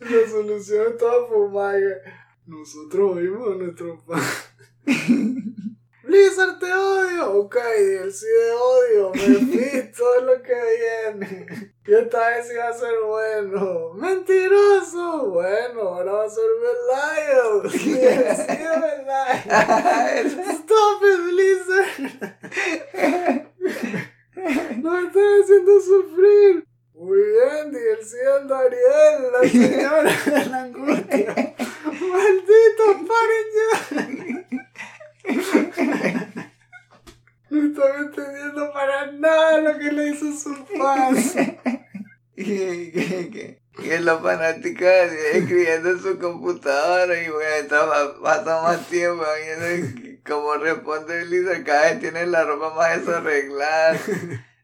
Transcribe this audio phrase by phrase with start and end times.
[0.00, 1.78] La solución estaba fumada.
[2.46, 4.24] Nosotros oímos a nuestro padre.
[6.02, 7.32] Blizzard te odio.
[7.38, 9.12] Ok, DLC de odio.
[9.14, 10.54] Mephisto es lo que
[11.12, 11.46] viene.
[11.86, 13.94] Y esta vez iba a ser bueno.
[13.94, 15.30] Mentiroso.
[15.30, 17.62] Bueno, ahora va a ser Belial.
[17.72, 20.26] DLC de Belial.
[20.54, 21.94] Stop it, Blizzard.
[24.82, 26.73] Nos están haciendo sufrir.
[26.94, 27.80] Muy bien, de
[28.46, 31.34] Dariel, la señora de la angustia.
[32.12, 33.70] Maldito, paren ya.
[37.50, 41.60] No estaba entendiendo para nada lo que le hizo su padre.
[43.76, 44.86] Y en los fanáticos
[45.32, 52.00] escribiendo en su computadora y bueno, pasa más tiempo viendo cómo responde Lisa, cada vez
[52.00, 53.98] tiene la ropa más desarreglada.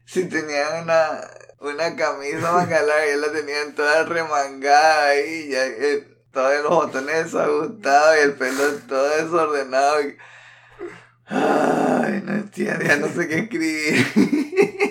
[0.05, 1.21] Si tenían una,
[1.61, 7.25] una camisa manga larga, ya la tenían toda remangada ahí, ya eh, todos los botones
[7.25, 9.97] desajustados y el pelo todo desordenado.
[11.27, 14.90] Ay, no entiendo, ya no sé qué escribir.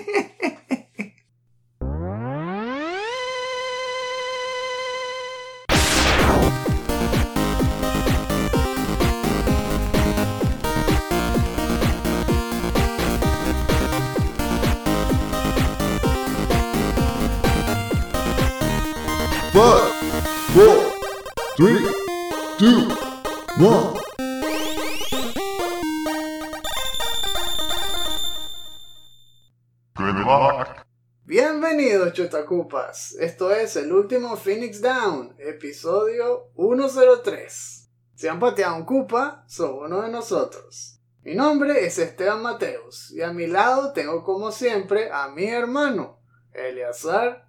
[32.51, 33.15] Chotacupas.
[33.19, 37.89] Esto es el último Phoenix Down, episodio 103.
[38.13, 40.99] Si han pateado un Cupa, son uno de nosotros.
[41.23, 46.19] Mi nombre es Esteban Mateus y a mi lado tengo como siempre a mi hermano,
[46.51, 47.47] Eleazar,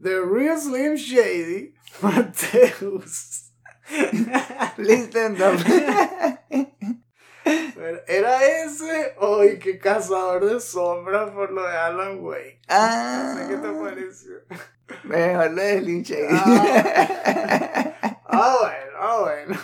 [0.00, 3.50] The Real Slim Shady, Mateus.
[4.78, 5.36] Listen
[8.06, 12.60] ¿Era ese o y qué cazador de sombras por lo de Alan Wake?
[12.68, 14.34] Ah, No sé qué te pareció.
[15.04, 16.26] mejor lo de Lynch ahí.
[16.30, 19.60] Ah, ah, bueno, ah, bueno.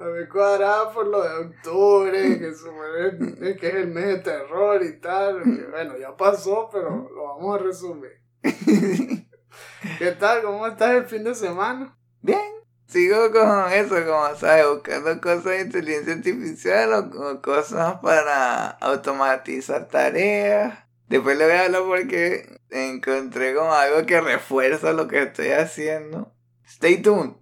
[0.00, 4.82] A mí cuadraba por lo de octubre, que, supone que es el mes de terror
[4.84, 5.42] y tal.
[5.42, 8.22] que, bueno, ya pasó, pero lo vamos a resumir.
[9.98, 10.42] ¿Qué tal?
[10.42, 11.96] ¿Cómo estás el fin de semana?
[12.20, 12.52] Bien,
[12.88, 20.78] sigo con eso, como sabes, buscando cosas de inteligencia artificial o, cosas para automatizar tareas.
[21.08, 26.34] Después le voy a hablar porque encontré como algo que refuerza lo que estoy haciendo.
[26.66, 27.34] Stay tuned.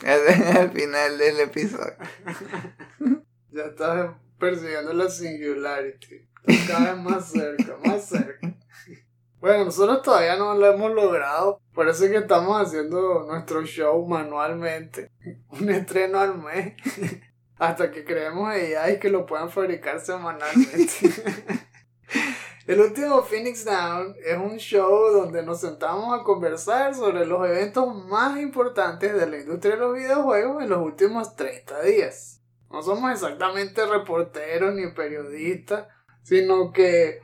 [0.04, 1.96] Al final del episodio.
[3.52, 6.28] Ya estás persiguiendo la singularity.
[6.46, 8.54] Estás cada vez más cerca, más cerca.
[9.40, 11.60] Bueno, nosotros todavía no lo hemos logrado.
[11.72, 15.10] Por eso es que estamos haciendo nuestro show manualmente.
[15.50, 16.74] Un estreno al mes.
[17.58, 20.90] Hasta que creemos AI que lo puedan fabricar semanalmente.
[22.66, 27.92] El último Phoenix Down es un show donde nos sentamos a conversar sobre los eventos
[28.06, 32.40] más importantes de la industria de los videojuegos en los últimos 30 días.
[32.70, 35.88] No somos exactamente reporteros ni periodistas,
[36.22, 37.20] sino que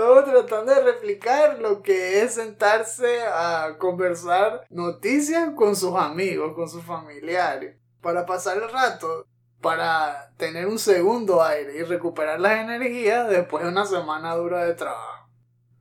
[0.00, 6.68] estamos tratando de replicar lo que es sentarse a conversar noticias con sus amigos, con
[6.68, 9.26] sus familiares, para pasar el rato,
[9.60, 14.74] para tener un segundo aire y recuperar las energías después de una semana dura de
[14.74, 15.28] trabajo.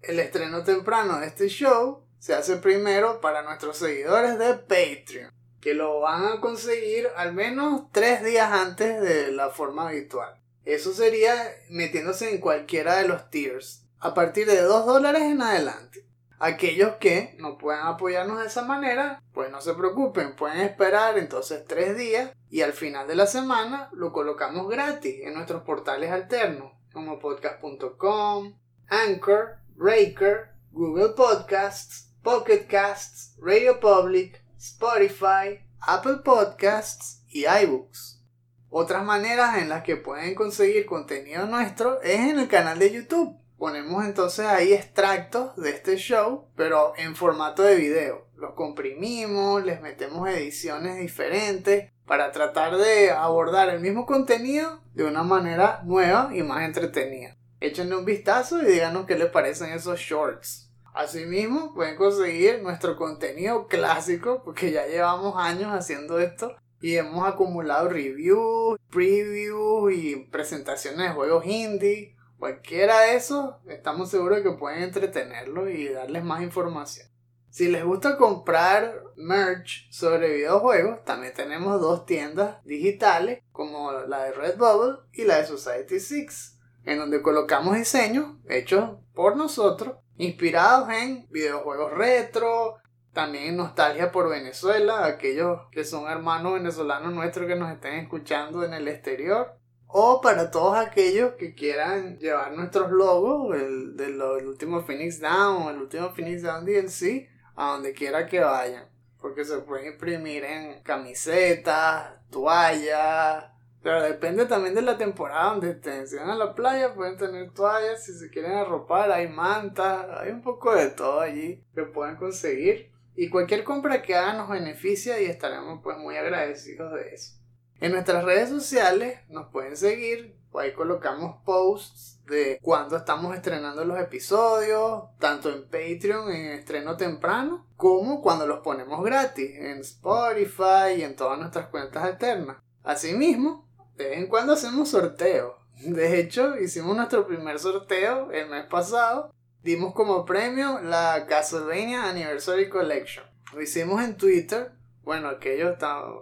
[0.02, 5.74] El estreno temprano de este show se hace primero para nuestros seguidores de Patreon, que
[5.74, 10.40] lo van a conseguir al menos tres días antes de la forma habitual.
[10.64, 11.36] Eso sería
[11.70, 16.06] metiéndose en cualquiera de los tiers, a partir de 2 dólares en adelante.
[16.38, 21.66] Aquellos que no puedan apoyarnos de esa manera, pues no se preocupen, pueden esperar entonces
[21.68, 26.74] tres días y al final de la semana lo colocamos gratis en nuestros portales alternos
[26.94, 28.54] como podcast.com,
[28.90, 38.22] Anchor, Breaker, Google Podcasts, Pocket Casts, Radio Public, Spotify, Apple Podcasts y iBooks.
[38.70, 43.45] Otras maneras en las que pueden conseguir contenido nuestro es en el canal de YouTube.
[43.66, 48.28] Ponemos entonces ahí extractos de este show, pero en formato de video.
[48.36, 55.24] Los comprimimos, les metemos ediciones diferentes para tratar de abordar el mismo contenido de una
[55.24, 57.38] manera nueva y más entretenida.
[57.60, 60.70] Échenle un vistazo y díganos qué les parecen esos shorts.
[60.94, 67.90] Asimismo, pueden conseguir nuestro contenido clásico, porque ya llevamos años haciendo esto y hemos acumulado
[67.90, 72.15] reviews, previews y presentaciones de juegos indie.
[72.46, 77.08] Cualquiera de esos, estamos seguros que pueden entretenerlos y darles más información.
[77.50, 84.34] Si les gusta comprar merch sobre videojuegos, también tenemos dos tiendas digitales como la de
[84.34, 91.28] Redbubble y la de Society 6, en donde colocamos diseños hechos por nosotros, inspirados en
[91.32, 92.76] videojuegos retro,
[93.12, 98.76] también nostalgia por Venezuela, aquellos que son hermanos venezolanos nuestros que nos estén escuchando en
[98.76, 99.58] el exterior.
[99.88, 105.82] O para todos aquellos que quieran llevar nuestros logos, el del último Phoenix Down, el
[105.82, 108.90] último Phoenix Down DLC, a donde quiera que vayan.
[109.22, 113.46] Porque se pueden imprimir en camisetas, toallas.
[113.82, 116.08] Pero depende también de la temporada donde estén.
[116.08, 118.04] Si van a la playa pueden tener toallas.
[118.04, 120.08] Si se quieren arropar hay mantas.
[120.20, 122.92] Hay un poco de todo allí que pueden conseguir.
[123.16, 127.45] Y cualquier compra que hagan nos beneficia y estaremos pues muy agradecidos de eso.
[127.80, 130.36] En nuestras redes sociales nos pueden seguir.
[130.58, 137.68] Ahí colocamos posts de cuando estamos estrenando los episodios, tanto en Patreon en estreno temprano,
[137.76, 142.58] como cuando los ponemos gratis en Spotify y en todas nuestras cuentas alternas.
[142.84, 143.68] Asimismo,
[143.98, 145.54] de vez en cuando hacemos sorteos.
[145.82, 149.32] De hecho, hicimos nuestro primer sorteo el mes pasado.
[149.62, 153.26] Dimos como premio la Castlevania Anniversary Collection.
[153.54, 154.72] Lo hicimos en Twitter.
[155.06, 155.78] Bueno, aquellos,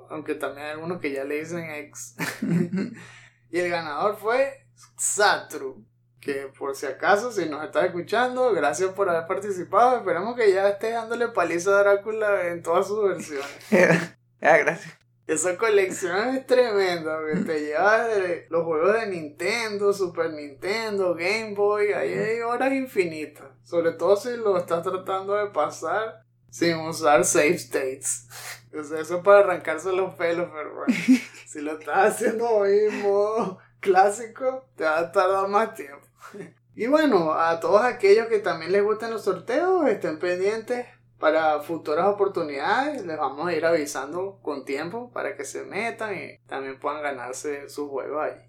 [0.10, 2.16] aunque también hay algunos que ya le dicen ex.
[3.50, 5.86] y el ganador fue Satru
[6.24, 9.98] que por si acaso, si nos estás escuchando, gracias por haber participado.
[9.98, 13.48] Esperamos que ya estés dándole paliza a Drácula en todas sus versiones.
[13.70, 14.18] ya,
[14.58, 14.98] gracias.
[15.26, 21.54] Esa colección es tremenda, que te lleva de los juegos de Nintendo, Super Nintendo, Game
[21.56, 23.48] Boy, ahí hay horas infinitas.
[23.64, 28.28] Sobre todo si lo estás tratando de pasar sin usar save states.
[28.74, 30.94] Eso es para arrancarse los pelos, pero bueno,
[31.48, 36.06] si lo estás haciendo hoy en modo clásico, te va a tardar más tiempo.
[36.76, 40.88] Y bueno, a todos aquellos que también les gustan los sorteos, estén pendientes
[41.20, 43.06] para futuras oportunidades.
[43.06, 47.70] Les vamos a ir avisando con tiempo para que se metan y también puedan ganarse
[47.70, 48.42] sus juegos ahí.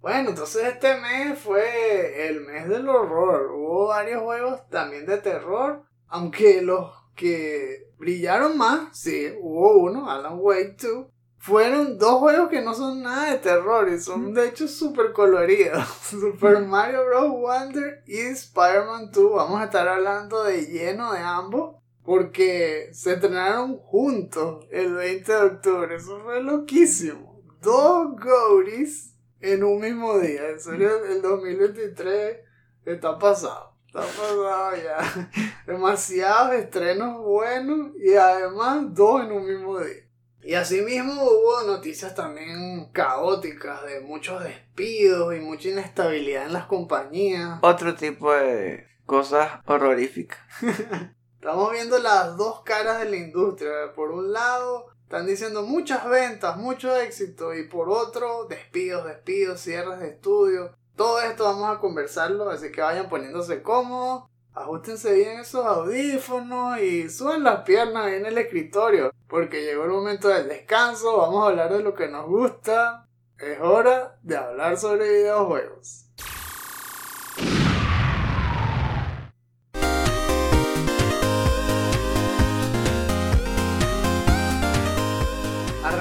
[0.00, 3.50] Bueno, entonces este mes fue el mes del horror.
[3.52, 10.38] Hubo varios juegos también de terror, aunque los que brillaron más, sí, hubo uno, Alan
[10.40, 11.06] Wake 2,
[11.36, 15.86] fueron dos juegos que no son nada de terror y son de hecho súper coloridos.
[16.02, 17.30] Super Mario Bros.
[17.30, 19.36] Wonder y Spider-Man 2.
[19.36, 25.42] Vamos a estar hablando de lleno de ambos porque se estrenaron juntos el 20 de
[25.42, 25.96] octubre.
[25.96, 27.42] Eso fue loquísimo.
[27.60, 30.48] Dos Gories en un mismo día.
[30.48, 32.38] En serio, el 2023
[32.84, 33.69] está pasado.
[33.92, 35.30] Está pasado ya.
[35.66, 40.06] Demasiados estrenos buenos y además dos en un mismo día.
[40.44, 47.58] Y asimismo hubo noticias también caóticas de muchos despidos y mucha inestabilidad en las compañías.
[47.62, 50.38] Otro tipo de cosas horroríficas.
[51.34, 53.92] Estamos viendo las dos caras de la industria.
[53.96, 57.56] Por un lado, están diciendo muchas ventas, mucho éxito.
[57.56, 60.70] Y por otro, despidos, despidos, cierres de estudios.
[61.00, 67.08] Todo esto vamos a conversarlo, así que vayan poniéndose cómodos ajustense bien esos audífonos y
[67.08, 71.48] suban las piernas ahí en el escritorio, porque llegó el momento del descanso, vamos a
[71.48, 73.08] hablar de lo que nos gusta,
[73.38, 75.99] es hora de hablar sobre videojuegos.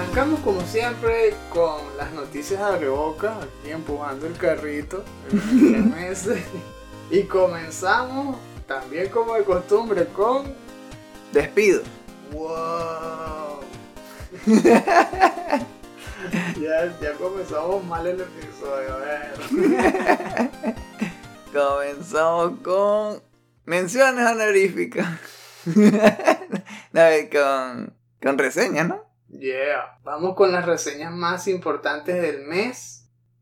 [0.09, 6.17] Arrancamos como siempre con las noticias de boca, aquí empujando el carrito, el
[7.11, 10.51] y comenzamos también como de costumbre con
[11.31, 11.83] despido.
[12.31, 13.59] ¡Wow!
[16.59, 19.33] ya, ya comenzamos mal el episodio, a ver.
[21.53, 23.21] comenzamos con
[23.65, 25.07] menciones honoríficas.
[25.75, 27.01] no,
[27.31, 29.08] con, con reseñas, ¿no?
[29.29, 29.99] Yeah.
[30.03, 32.99] Vamos con las reseñas más importantes del mes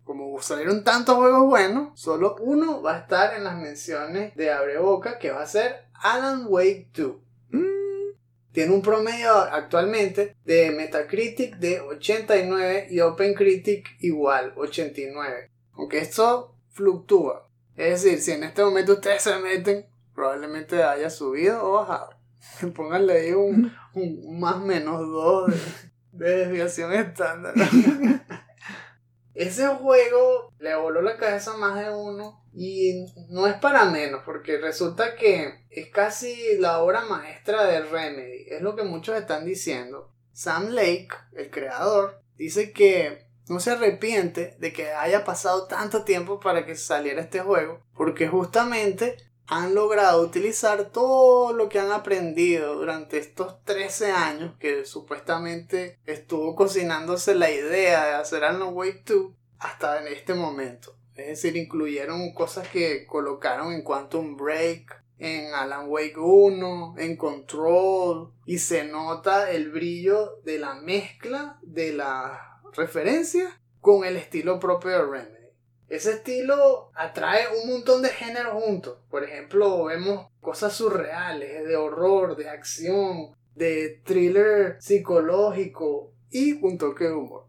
[0.07, 4.79] como salieron tantos juegos buenos, solo uno va a estar en las menciones de Abre
[4.79, 7.15] Boca, que va a ser Alan Wake 2.
[7.49, 8.13] Mm.
[8.53, 15.51] Tiene un promedio actualmente de Metacritic de 89 y OpenCritic igual, 89.
[15.73, 17.49] Aunque esto fluctúa.
[17.75, 22.16] Es decir, si en este momento ustedes se meten, probablemente haya subido o bajado.
[22.75, 23.71] Pónganle ahí un,
[24.39, 25.51] más menos 2
[26.11, 27.53] de, de desviación estándar.
[29.33, 34.23] Ese juego le voló la cabeza a más de uno y no es para menos
[34.25, 39.45] porque resulta que es casi la obra maestra de Remedy, es lo que muchos están
[39.45, 40.11] diciendo.
[40.33, 46.39] Sam Lake, el creador, dice que no se arrepiente de que haya pasado tanto tiempo
[46.39, 52.75] para que saliera este juego porque justamente han logrado utilizar todo lo que han aprendido
[52.75, 59.31] durante estos 13 años que supuestamente estuvo cocinándose la idea de hacer Alan Wake 2
[59.59, 60.95] hasta en este momento.
[61.15, 68.33] Es decir, incluyeron cosas que colocaron en Quantum Break, en Alan Wake 1, en Control,
[68.45, 74.91] y se nota el brillo de la mezcla de la referencia con el estilo propio
[74.91, 75.36] de Remedy.
[75.89, 78.97] Ese estilo atrae un montón de géneros juntos.
[79.09, 87.05] Por ejemplo, vemos cosas surreales, de horror, de acción, de thriller psicológico y un toque
[87.05, 87.47] de humor.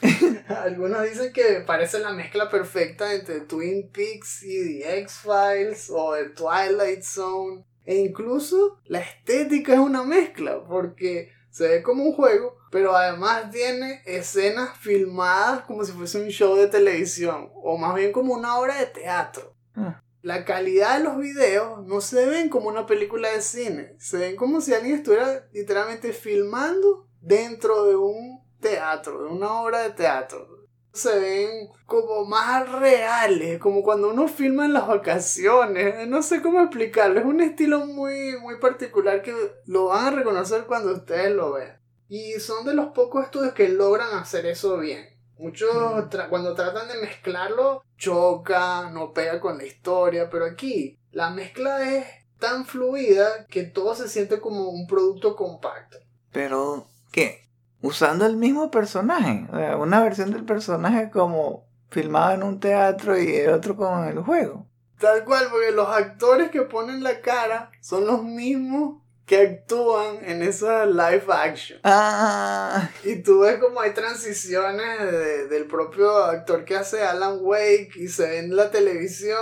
[0.48, 7.02] Algunos dicen que parece la mezcla perfecta entre Twin Peaks y The X-Files o Twilight
[7.02, 7.64] Zone.
[7.84, 13.50] E incluso la estética es una mezcla porque se ve como un juego, pero además
[13.50, 18.56] tiene escenas filmadas como si fuese un show de televisión o más bien como una
[18.60, 19.56] obra de teatro.
[19.74, 20.00] Ah.
[20.22, 24.36] La calidad de los videos no se ven como una película de cine, se ven
[24.36, 30.57] como si alguien estuviera literalmente filmando dentro de un teatro, de una obra de teatro.
[30.98, 36.08] Se ven como más reales, como cuando uno filma en las vacaciones.
[36.08, 37.20] No sé cómo explicarlo.
[37.20, 39.34] Es un estilo muy, muy particular que
[39.66, 41.80] lo van a reconocer cuando ustedes lo vean.
[42.08, 45.06] Y son de los pocos estudios que logran hacer eso bien.
[45.38, 45.70] Muchos
[46.10, 51.88] tra- cuando tratan de mezclarlo, choca, no pega con la historia, pero aquí la mezcla
[51.96, 52.06] es
[52.40, 55.98] tan fluida que todo se siente como un producto compacto.
[56.32, 57.47] Pero, ¿qué?
[57.82, 59.46] Usando el mismo personaje.
[59.52, 64.02] O sea, una versión del personaje como filmado en un teatro y el otro como
[64.02, 64.66] en el juego.
[64.98, 70.42] Tal cual, porque los actores que ponen la cara son los mismos que actúan en
[70.42, 71.78] esa live action.
[71.84, 77.90] Ah, Y tú ves como hay transiciones de- del propio actor que hace Alan Wake
[77.96, 79.38] y se ve en la televisión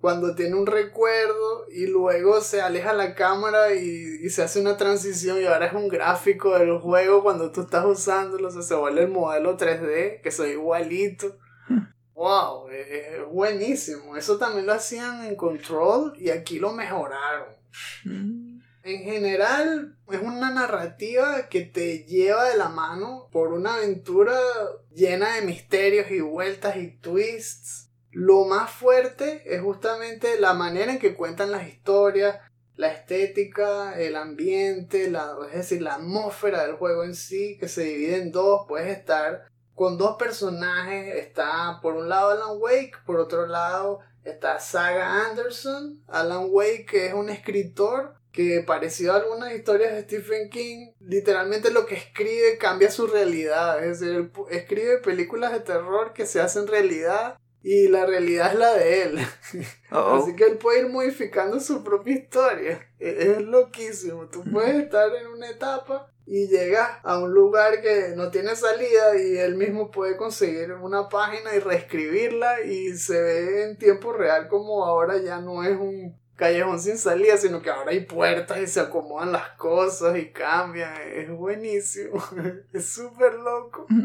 [0.00, 4.76] cuando tiene un recuerdo y luego se aleja la cámara y, y se hace una
[4.76, 8.74] transición y ahora es un gráfico del juego cuando tú estás usándolo, o sea, se
[8.74, 11.36] vuelve el modelo 3D que soy igualito.
[12.12, 14.14] Wow, es, buenísimo.
[14.14, 17.48] Eso también lo hacían en Control y aquí lo mejoraron.
[18.04, 24.34] mm, En general, es una narrativa que te lleva de la mano por una aventura
[24.94, 27.89] llena de misterios y vueltas y twists.
[28.10, 32.40] Lo más fuerte es justamente la manera en que cuentan las historias,
[32.76, 38.22] la estética, el ambiente, es decir, la atmósfera del juego en sí, que se divide
[38.22, 38.62] en dos.
[38.66, 41.14] Puedes estar con dos personajes.
[41.16, 46.02] Está por un lado Alan Wake, por otro lado está Saga Anderson.
[46.08, 51.72] Alan Wake, que es un escritor que parecido a algunas historias de Stephen King, literalmente
[51.72, 53.84] lo que escribe cambia su realidad.
[53.84, 58.74] Es decir, escribe películas de terror que se hacen realidad y la realidad es la
[58.74, 59.18] de él.
[59.92, 60.20] oh.
[60.22, 62.88] Así que él puede ir modificando su propia historia.
[62.98, 64.28] E- Es loquísimo.
[64.28, 69.16] Tú puedes estar en una etapa y llegas a un lugar que no tiene salida
[69.18, 74.48] y él mismo puede conseguir una página y reescribirla y se ve en tiempo real
[74.48, 78.66] como ahora ya no es un callejón sin salida, sino que ahora hay puertas y
[78.66, 80.94] se acomodan las cosas y cambian.
[81.14, 82.22] Es buenísimo.
[82.72, 83.86] Es súper loco.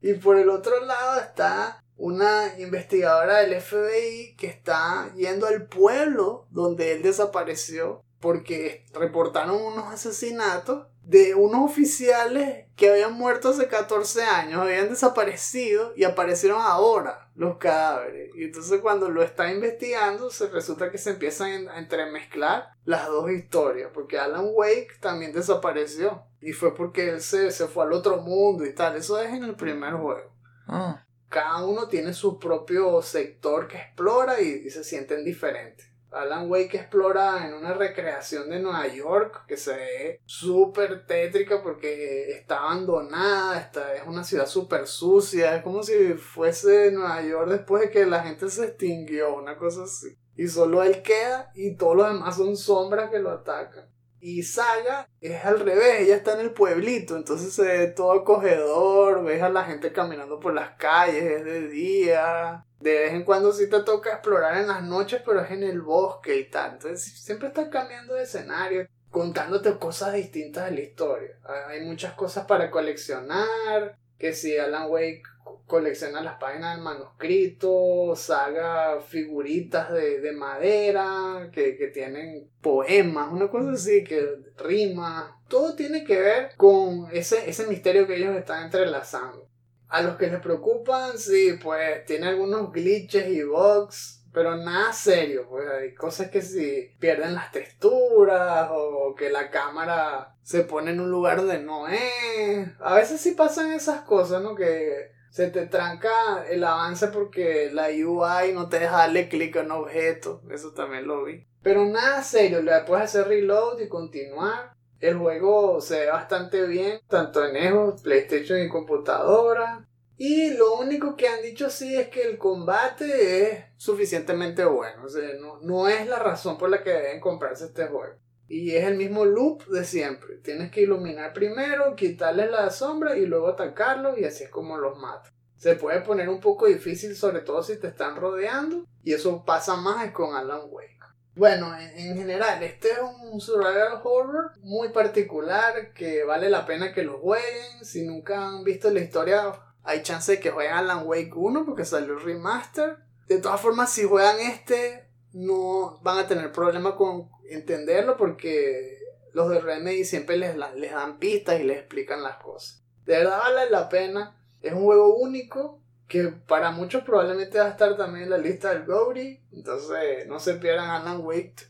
[0.00, 6.46] Y por el otro lado está una investigadora del FBI que está yendo al pueblo
[6.50, 14.24] donde él desapareció porque reportaron unos asesinatos de unos oficiales que habían muerto hace 14
[14.24, 18.30] años, habían desaparecido y aparecieron ahora los cadáveres.
[18.34, 23.30] Y entonces cuando lo está investigando, se resulta que se empiezan a entremezclar las dos
[23.30, 26.22] historias, porque Alan Wake también desapareció.
[26.40, 28.96] Y fue porque él se, se fue al otro mundo y tal.
[28.96, 30.34] Eso es en el primer juego
[30.66, 30.98] Oh.
[31.34, 35.90] Cada uno tiene su propio sector que explora y, se sienten diferentes.
[36.12, 42.30] Alan Wake explora en una recreación de Nueva York que se ve súper tétrica porque
[42.30, 47.82] está abandonada, está, es una ciudad súper sucia, es como si fuese Nueva York después
[47.82, 50.16] de que la gente se extinguió, una cosa así.
[50.36, 53.92] Y solo él queda y todos los demás son sombras que lo atacan.
[54.26, 59.22] Y Saga es al revés, ella está en el pueblito, entonces se ve todo acogedor,
[59.22, 62.64] ves a la gente caminando por las calles, es de día.
[62.80, 65.82] De vez en cuando sí te toca explorar en las noches, pero es en el
[65.82, 66.72] bosque y tal.
[66.72, 71.38] Entonces siempre estás cambiando de escenario, contándote cosas distintas de la historia.
[71.68, 75.24] Hay muchas cosas para coleccionar, que si Alan Wake
[75.66, 83.48] colecciona las páginas del manuscrito, saga figuritas de, de madera que, que tienen poemas, una
[83.48, 85.40] cosa así, que rima.
[85.48, 89.48] Todo tiene que ver con ese, ese misterio que ellos están entrelazando.
[89.88, 95.46] A los que les preocupan, sí, pues tiene algunos glitches y bugs, Pero nada serio,
[95.48, 101.00] pues hay cosas que si pierden las texturas o que la cámara se pone en
[101.00, 102.68] un lugar donde no es.
[102.80, 104.56] A veces sí pasan esas cosas, ¿no?
[104.56, 109.62] Que se te tranca el avance porque la UI no te deja darle clic a
[109.62, 110.40] un objeto.
[110.48, 111.44] Eso también lo vi.
[111.60, 114.76] Pero nada serio, le puedes hacer reload y continuar.
[115.00, 119.88] El juego se ve bastante bien, tanto en Xbox, PlayStation y computadora.
[120.16, 125.02] Y lo único que han dicho sí es que el combate es suficientemente bueno.
[125.40, 128.14] No, no es la razón por la que deben comprarse este juego.
[128.48, 130.36] Y es el mismo loop de siempre.
[130.36, 134.98] Tienes que iluminar primero, quitarles la sombra y luego atacarlos y así es como los
[134.98, 135.32] matas.
[135.56, 138.84] Se puede poner un poco difícil, sobre todo si te están rodeando.
[139.02, 140.94] Y eso pasa más con Alan Wake.
[141.36, 146.92] Bueno, en, en, general, este es un survival horror muy particular que vale la pena
[146.92, 147.84] que lo jueguen.
[147.84, 151.84] Si nunca han visto la historia, hay chance de que jueguen Alan Wake 1 porque
[151.84, 152.98] salió el remaster.
[153.26, 159.00] De todas formas, si juegan este, no van a tener problema con entenderlo porque
[159.32, 162.82] los de Remedy siempre les, les dan pistas y les explican las cosas.
[163.04, 164.40] De verdad vale la pena.
[164.62, 168.72] Es un juego único que para muchos probablemente va a estar también en la lista
[168.72, 169.42] del Gory.
[169.52, 171.66] Entonces no se pierdan Alan Wake.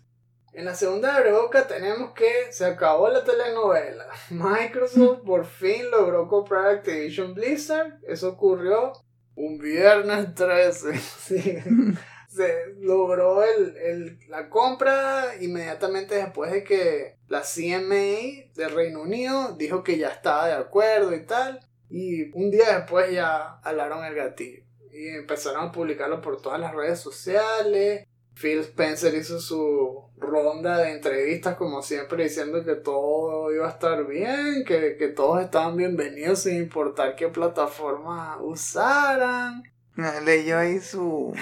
[0.52, 4.06] En la segunda de boca tenemos que se acabó la telenovela.
[4.30, 7.98] Microsoft por fin logró comprar Activision Blizzard.
[8.06, 8.92] Eso ocurrió
[9.34, 10.98] un viernes 13.
[10.98, 11.58] Sí.
[12.34, 19.54] se logró el, el, la compra inmediatamente después de que la CMA del Reino Unido
[19.56, 21.60] dijo que ya estaba de acuerdo y tal.
[21.88, 24.64] Y un día después ya alaron el gatillo.
[24.92, 28.06] Y empezaron a publicarlo por todas las redes sociales.
[28.34, 34.04] Phil Spencer hizo su ronda de entrevistas como siempre diciendo que todo iba a estar
[34.08, 39.62] bien, que, que todos estaban bienvenidos sin importar qué plataforma usaran.
[40.24, 41.32] Leyó ahí su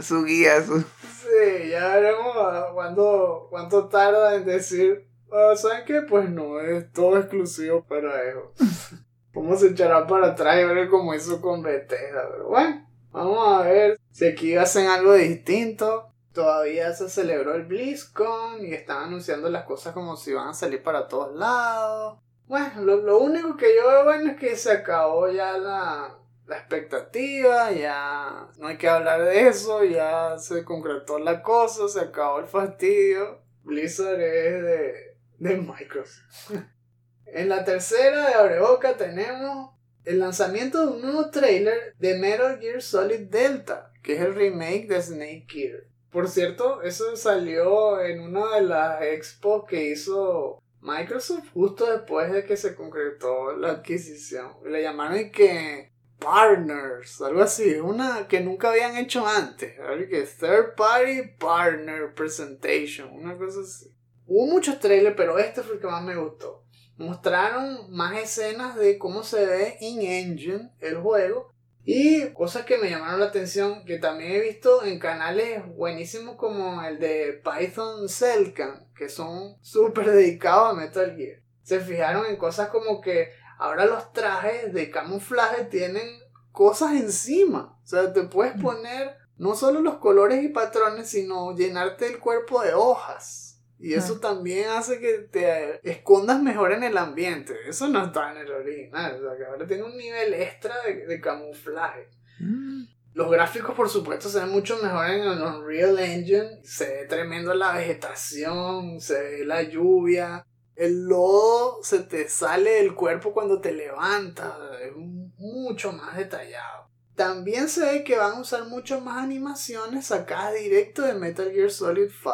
[0.00, 0.80] su guía, su...
[0.80, 2.34] Sí, ya veremos
[2.72, 6.02] cuánto, cuánto tarda en decir, oh, ¿saben qué?
[6.02, 8.52] Pues no, es todo exclusivo para eso.
[9.34, 12.28] ¿Cómo se echará para atrás y ver cómo hizo con Bethesda?
[12.30, 16.08] Pero bueno, vamos a ver si aquí hacen algo distinto.
[16.34, 20.82] Todavía se celebró el BlizzCon y están anunciando las cosas como si van a salir
[20.82, 22.18] para todos lados.
[22.46, 26.58] Bueno, lo, lo único que yo veo bueno es que se acabó ya la, la
[26.58, 32.40] expectativa, ya no hay que hablar de eso, ya se concretó la cosa, se acabó
[32.40, 33.42] el fastidio.
[33.62, 34.94] Blizzard es de,
[35.38, 36.50] de Microsoft.
[37.26, 39.70] en la tercera de Abreboca tenemos
[40.04, 44.88] el lanzamiento de un nuevo trailer de Metal Gear Solid Delta, que es el remake
[44.88, 45.84] de Snake Gear.
[46.10, 52.44] Por cierto, eso salió en una de las expos que hizo Microsoft justo después de
[52.44, 54.52] que se concretó la adquisición.
[54.66, 55.91] Le llamaron que
[56.22, 59.74] Partners, algo así, una que nunca habían hecho antes,
[60.08, 63.94] que Third Party Partner Presentation, una cosa así.
[64.26, 66.64] Hubo muchos trailers, pero este fue el que más me gustó.
[66.96, 71.50] Mostraron más escenas de cómo se ve in-engine el juego
[71.84, 76.82] y cosas que me llamaron la atención que también he visto en canales buenísimos como
[76.84, 81.40] el de Python Cellcan, que son súper dedicados a Metal Gear.
[81.62, 83.30] Se fijaron en cosas como que
[83.62, 86.08] Ahora los trajes de camuflaje tienen
[86.50, 87.78] cosas encima.
[87.82, 88.62] O sea, te puedes Mm.
[88.62, 93.60] poner no solo los colores y patrones, sino llenarte el cuerpo de hojas.
[93.78, 97.52] Y eso también hace que te escondas mejor en el ambiente.
[97.68, 99.16] Eso no está en el original.
[99.16, 102.08] O sea, que ahora tiene un nivel extra de, de camuflaje.
[102.38, 102.84] Mm.
[103.14, 106.60] Los gráficos, por supuesto, se ven mucho mejor en el Unreal Engine.
[106.62, 110.46] Se ve tremendo la vegetación, se ve la lluvia.
[110.82, 114.52] El lodo se te sale del cuerpo cuando te levantas.
[114.80, 116.88] Es mucho más detallado.
[117.14, 121.70] También se ve que van a usar mucho más animaciones sacadas directo de Metal Gear
[121.70, 122.32] Solid 5.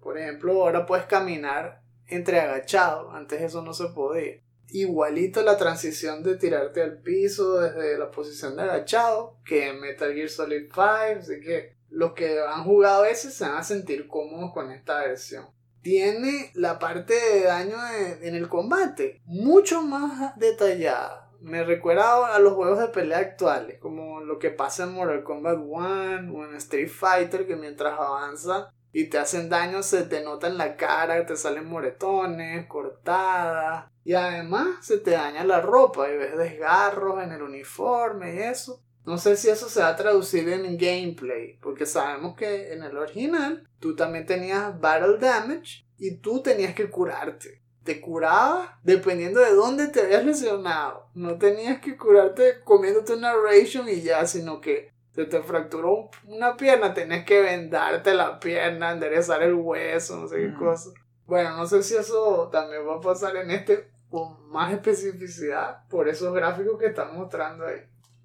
[0.00, 3.14] Por ejemplo, ahora puedes caminar entre agachados.
[3.14, 4.42] Antes eso no se podía.
[4.70, 10.12] Igualito la transición de tirarte al piso desde la posición de agachado que en Metal
[10.12, 10.80] Gear Solid 5.
[10.80, 15.54] Así que los que han jugado ese se van a sentir cómodos con esta versión
[15.84, 17.76] tiene la parte de daño
[18.22, 21.30] en el combate mucho más detallada.
[21.40, 25.58] Me recuerda a los juegos de pelea actuales, como lo que pasa en Mortal Kombat
[25.58, 30.46] 1 o en Street Fighter, que mientras avanza y te hacen daño se te nota
[30.46, 36.16] en la cara, te salen moretones, cortadas, y además se te daña la ropa y
[36.16, 38.80] ves desgarros en el uniforme y eso.
[39.04, 42.96] No sé si eso se va a traducir en gameplay, porque sabemos que en el
[42.96, 47.62] original tú también tenías battle damage y tú tenías que curarte.
[47.84, 51.10] Te curabas dependiendo de dónde te habías lesionado.
[51.14, 56.56] No tenías que curarte comiéndote una ration y ya, sino que Se te fracturó una
[56.56, 60.58] pierna, tenés que vendarte la pierna, enderezar el hueso, no sé qué Mm.
[60.58, 60.90] cosa.
[61.26, 66.08] Bueno, no sé si eso también va a pasar en este con más especificidad por
[66.08, 67.80] esos gráficos que están mostrando ahí.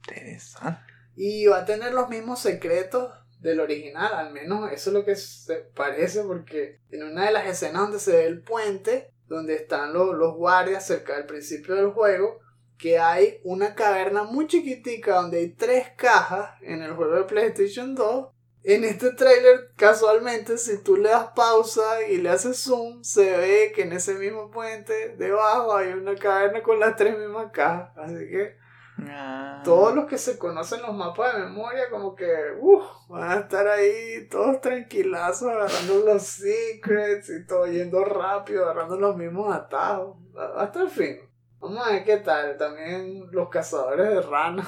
[0.08, 0.82] Interesante.
[1.16, 5.16] Y va a tener los mismos secretos del original, al menos eso es lo que
[5.16, 9.94] se parece, porque en una de las escenas donde se ve el puente, donde están
[9.94, 12.40] los, los guardias cerca del principio del juego,
[12.78, 17.94] que hay una caverna muy chiquitica donde hay tres cajas en el juego de PlayStation
[17.94, 18.28] 2.
[18.64, 23.72] En este trailer, casualmente, si tú le das pausa y le haces zoom, se ve
[23.74, 27.92] que en ese mismo puente, debajo hay una caverna con las tres mismas cajas.
[27.98, 28.56] Así que
[29.08, 29.62] Ah.
[29.64, 32.28] todos los que se conocen los mapas de memoria, como que
[33.08, 39.16] van a estar ahí todos tranquilazos, agarrando los secrets y todo yendo rápido, agarrando los
[39.16, 40.18] mismos atajos.
[40.56, 41.20] Hasta el fin.
[41.60, 42.58] Vamos a ver qué tal.
[42.58, 44.68] También los cazadores de ranas,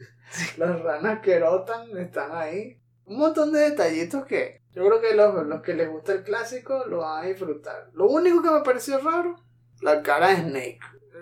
[0.56, 2.78] las ranas que rotan, están ahí.
[3.04, 6.84] Un montón de detallitos que yo creo que los, los que les gusta el clásico
[6.86, 7.90] lo van a disfrutar.
[7.92, 9.36] Lo único que me pareció raro,
[9.80, 10.80] la cara de Snake.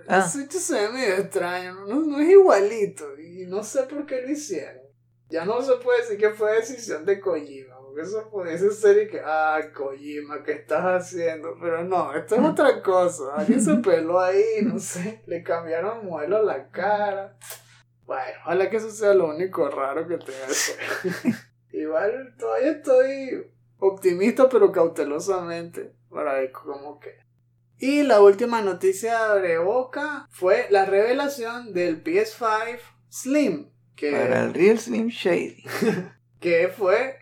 [0.09, 0.25] Ah.
[0.27, 4.23] Ese hecho se ve medio extraño, no, no- es igualito y no sé por qué
[4.23, 4.83] lo hicieron.
[5.29, 9.09] Ya no se puede decir que fue decisión de Kojima, porque eso pudiese ser y
[9.09, 11.57] que, ah, Kojima, ¿qué estás haciendo?
[11.61, 13.35] Pero no, esto es otra cosa.
[13.37, 17.37] Alguien se peló ahí, no sé, le cambiaron modelo a la cara.
[18.07, 21.35] Bueno, ojalá que eso sea lo único raro que tenga el.
[21.81, 23.47] Igual todavía estoy
[23.79, 27.15] optimista, pero cautelosamente, para ver cómo que.
[27.83, 34.53] Y la última noticia de boca fue la revelación del PS5 Slim, que, Para el
[34.53, 35.65] Real Slim Shady.
[36.41, 37.17] que fue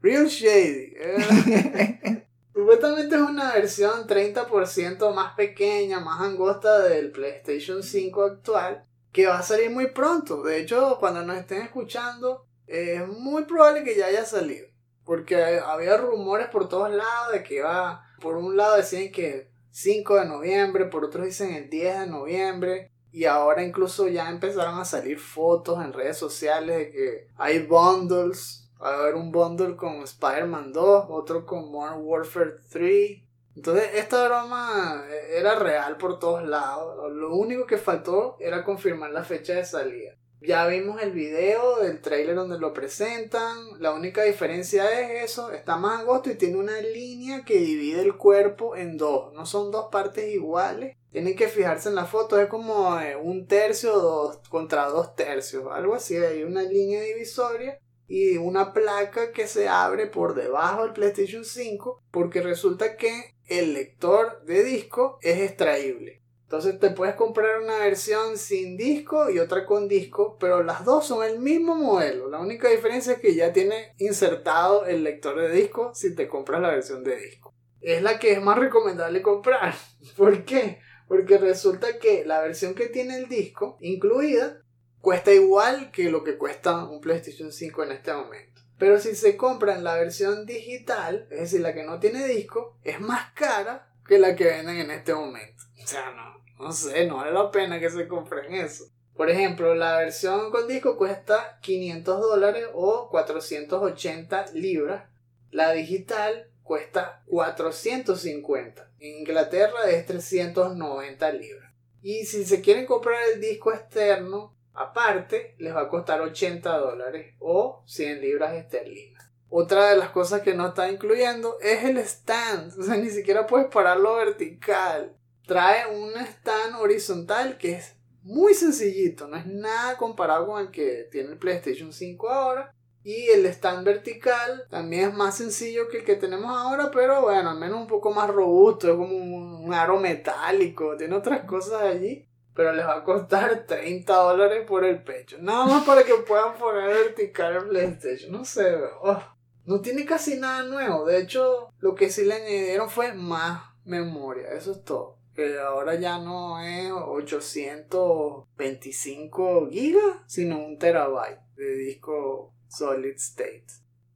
[0.00, 0.94] Real Shady.
[2.54, 9.40] Supuestamente es una versión 30% más pequeña, más angosta del PlayStation 5 actual, que va
[9.40, 10.44] a salir muy pronto.
[10.44, 14.68] De hecho, cuando nos estén escuchando, es muy probable que ya haya salido.
[15.04, 20.20] Porque había rumores por todos lados de que iba, por un lado decían que 5
[20.20, 22.92] de noviembre, por otros dicen el 10 de noviembre.
[23.10, 28.70] Y ahora incluso ya empezaron a salir fotos en redes sociales de que hay bundles.
[28.80, 33.22] Va a haber un bundle con Spider-Man 2, otro con Modern Warfare 3.
[33.56, 37.12] Entonces esta broma era real por todos lados.
[37.12, 40.14] Lo único que faltó era confirmar la fecha de salida.
[40.46, 43.56] Ya vimos el video del trailer donde lo presentan.
[43.78, 45.50] La única diferencia es eso.
[45.52, 49.32] Está más angosto y tiene una línea que divide el cuerpo en dos.
[49.32, 50.98] No son dos partes iguales.
[51.12, 52.38] Tienen que fijarse en la foto.
[52.38, 55.64] Es como eh, un tercio dos, contra dos tercios.
[55.72, 56.16] Algo así.
[56.16, 62.02] Hay una línea divisoria y una placa que se abre por debajo del PlayStation 5
[62.10, 66.23] porque resulta que el lector de disco es extraíble.
[66.54, 71.04] Entonces te puedes comprar una versión sin disco y otra con disco, pero las dos
[71.04, 72.30] son el mismo modelo.
[72.30, 76.60] La única diferencia es que ya tiene insertado el lector de disco si te compras
[76.60, 77.52] la versión de disco.
[77.80, 79.74] Es la que es más recomendable comprar.
[80.16, 80.78] ¿Por qué?
[81.08, 84.62] Porque resulta que la versión que tiene el disco incluida
[85.00, 88.62] cuesta igual que lo que cuesta un PlayStation 5 en este momento.
[88.78, 92.78] Pero si se compra en la versión digital, es decir, la que no tiene disco,
[92.84, 95.64] es más cara que la que venden en este momento.
[95.82, 98.84] O sea, no, no sé, no vale la pena que se compren eso.
[99.16, 105.04] Por ejemplo, la versión con disco cuesta 500 dólares o 480 libras.
[105.50, 108.90] La digital cuesta 450.
[108.98, 111.72] En Inglaterra es 390 libras.
[112.02, 117.34] Y si se quieren comprar el disco externo, aparte, les va a costar 80 dólares
[117.38, 119.30] o 100 libras esterlinas.
[119.48, 122.72] Otra de las cosas que no está incluyendo es el stand.
[122.80, 125.16] O sea, ni siquiera puedes pararlo vertical.
[125.46, 129.28] Trae un stand horizontal que es muy sencillito.
[129.28, 132.74] No es nada comparado con el que tiene el PlayStation 5 ahora.
[133.02, 137.50] Y el stand vertical también es más sencillo que el que tenemos ahora, pero bueno,
[137.50, 138.88] al menos un poco más robusto.
[138.88, 140.96] Es como un aro metálico.
[140.96, 142.26] Tiene otras cosas allí.
[142.54, 145.36] Pero les va a costar 30 dólares por el pecho.
[145.40, 148.32] Nada más para que puedan poner vertical el PlayStation.
[148.32, 149.22] No sé, oh,
[149.66, 151.04] no tiene casi nada nuevo.
[151.04, 154.48] De hecho, lo que sí le añadieron fue más memoria.
[154.52, 155.18] Eso es todo.
[155.34, 163.66] Que ahora ya no es 825 gigas, sino un terabyte de disco solid state.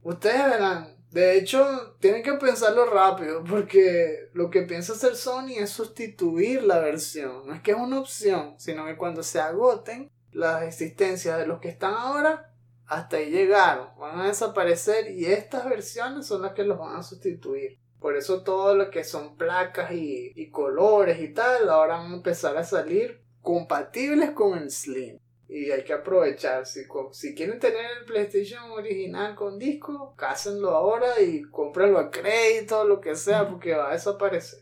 [0.03, 5.71] Ustedes verán, de hecho, tienen que pensarlo rápido porque lo que piensa hacer Sony es
[5.71, 7.47] sustituir la versión.
[7.47, 11.61] No es que es una opción, sino que cuando se agoten las existencias de los
[11.61, 12.53] que están ahora,
[12.87, 13.89] hasta ahí llegaron.
[13.99, 17.79] Van a desaparecer y estas versiones son las que los van a sustituir.
[18.01, 22.17] Por eso todo lo que son placas y, y colores y tal, ahora van a
[22.17, 25.19] empezar a salir compatibles con el Slim.
[25.49, 26.67] y hay que aprovechar.
[26.67, 26.83] Si,
[27.13, 33.01] si quieren tener el PlayStation original con disco, cásenlo ahora y cómprenlo a crédito, lo
[33.01, 34.61] que sea, porque va a desaparecer.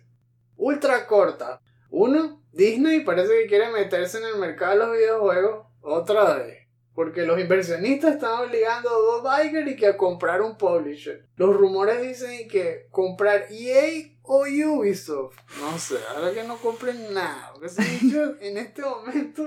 [0.56, 1.60] Ultra corta.
[1.90, 6.65] Uno, Disney parece que quiere meterse en el mercado de los videojuegos otra vez.
[6.96, 11.28] Porque los inversionistas están obligando a Bob Iger y que a comprar un publisher.
[11.36, 15.36] Los rumores dicen que comprar EA o Ubisoft.
[15.60, 17.52] No sé, ahora que no compren nada.
[17.52, 19.46] Porque ese bicho en este momento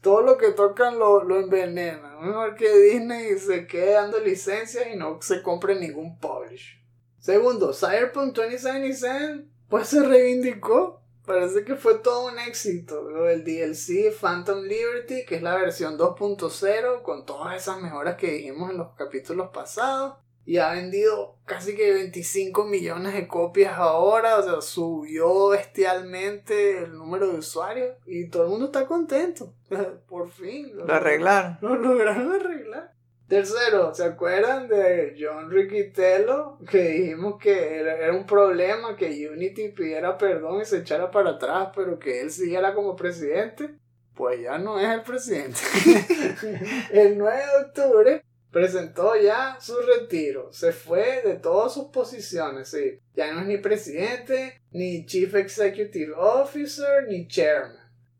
[0.00, 2.18] todo lo que tocan lo, lo envenena.
[2.20, 6.80] Mejor que Disney se quede dando licencias y no se compre ningún publisher.
[7.18, 10.99] Segundo, Cyberpunk 2077 pues se reivindicó.
[11.30, 13.08] Parece que fue todo un éxito.
[13.08, 18.32] Lo del DLC Phantom Liberty, que es la versión 2.0, con todas esas mejoras que
[18.32, 20.16] dijimos en los capítulos pasados.
[20.44, 24.38] Y ha vendido casi que 25 millones de copias ahora.
[24.38, 27.96] O sea, subió bestialmente el número de usuarios.
[28.06, 29.54] Y todo el mundo está contento.
[30.08, 30.72] Por fin.
[30.74, 31.58] Lo arreglaron.
[31.60, 32.92] Lo lograron arreglar.
[33.30, 36.58] Tercero, ¿se acuerdan de John Riquitello?
[36.68, 41.68] Que dijimos que era, un problema que Unity pidiera perdón y se echara para atrás,
[41.72, 43.76] pero que él siguiera como presidente.
[44.16, 45.60] Pues ya no es el presidente.
[46.92, 50.52] el 9 de octubre presentó ya su retiro.
[50.52, 52.98] Se fue de todas sus posiciones, sí.
[53.14, 57.78] Ya no es ni presidente, ni Chief Executive Officer, ni Chairman.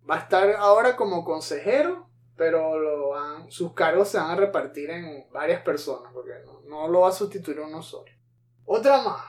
[0.08, 2.09] Va a estar ahora como consejero
[2.40, 6.88] pero lo van, sus cargos se van a repartir en varias personas, porque no, no
[6.88, 8.10] lo va a sustituir uno solo.
[8.64, 9.22] Otra más.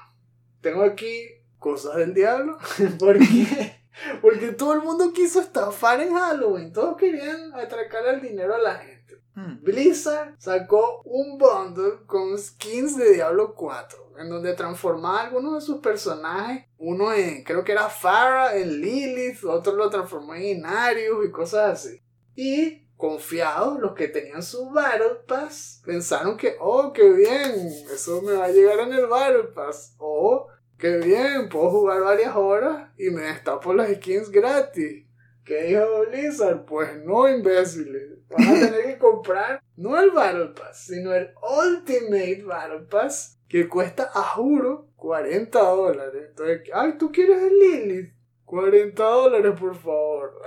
[0.62, 1.26] Tengo aquí
[1.60, 2.58] cosas del diablo.
[3.00, 3.84] ¿Por qué?
[4.21, 6.71] Porque todo el mundo quiso estafar en Halloween.
[6.71, 9.21] Todos querían atracar el dinero a la gente.
[9.36, 9.62] Hmm.
[9.62, 15.62] Blizzard sacó un bundle con skins de Diablo 4, en donde transformaba a algunos de
[15.65, 21.26] sus personajes, uno en, creo que era Farah, en Lilith, otro lo transformó en Inarius
[21.26, 22.02] y cosas así.
[22.36, 28.34] Y confiados, los que tenían su Battle Pass, pensaron que, oh, qué bien, eso me
[28.34, 29.96] va a llegar en el Battle Pass.
[29.98, 35.08] Oh, qué bien, puedo jugar varias horas y me destapo las skins gratis.
[35.44, 36.64] ¿Qué dijo Blizzard?
[36.66, 38.20] Pues no, imbéciles.
[38.30, 43.68] Van a tener que comprar no el Battle Pass, sino el Ultimate Battle Pass, que
[43.68, 46.26] cuesta, a juro, 40 dólares.
[46.30, 48.14] Entonces, ay, ¿tú quieres el Lilith?
[48.52, 50.42] 40 dólares, por favor.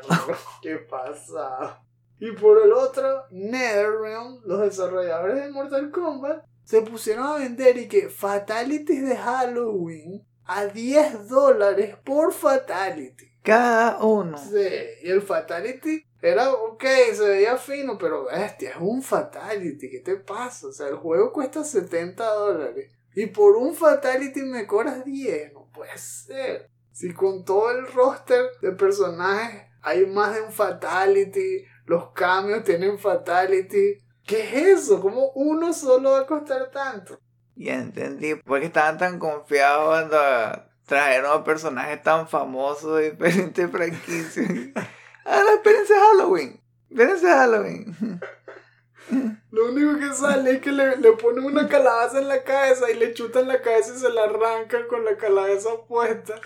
[0.62, 1.84] ¿Qué pasa?
[2.18, 7.86] Y por el otro, NetherRealm, los desarrolladores de Mortal Kombat, se pusieron a vender y
[7.86, 13.26] que Fatalities de Halloween a 10 dólares por Fatality.
[13.42, 14.38] Cada uno.
[14.38, 14.68] Sí,
[15.02, 20.16] y el Fatality era ok, se veía fino, pero bestia, es un Fatality, ¿qué te
[20.16, 20.68] pasa?
[20.68, 22.90] O sea, el juego cuesta 70 dólares.
[23.14, 26.71] Y por un Fatality me cobras 10, no puede ser.
[26.92, 32.98] Si con todo el roster de personajes hay más de un Fatality, los cambios tienen
[32.98, 33.98] Fatality.
[34.24, 35.00] ¿Qué es eso?
[35.00, 37.18] ¿Cómo uno solo va a costar tanto?
[37.56, 38.34] Ya entendí.
[38.36, 44.50] Porque estaban tan confiados cuando trajeron a personajes tan famosos de diferentes franquicias.
[45.24, 46.60] Ah, no, espérense Halloween.
[46.90, 47.94] Espérense Halloween.
[49.50, 52.94] Lo único que sale es que le, le ponen una calabaza en la cabeza y
[52.94, 56.40] le chutan la cabeza y se la arrancan con la calabaza puesta.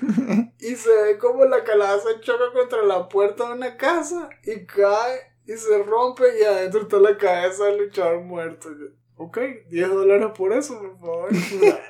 [0.58, 5.36] Y se ve como la calabaza choca contra la puerta de una casa y cae
[5.46, 8.68] y se rompe y adentro está la cabeza del luchador muerto.
[8.70, 9.38] Yo, ok,
[9.68, 11.28] 10 dólares por eso, por favor.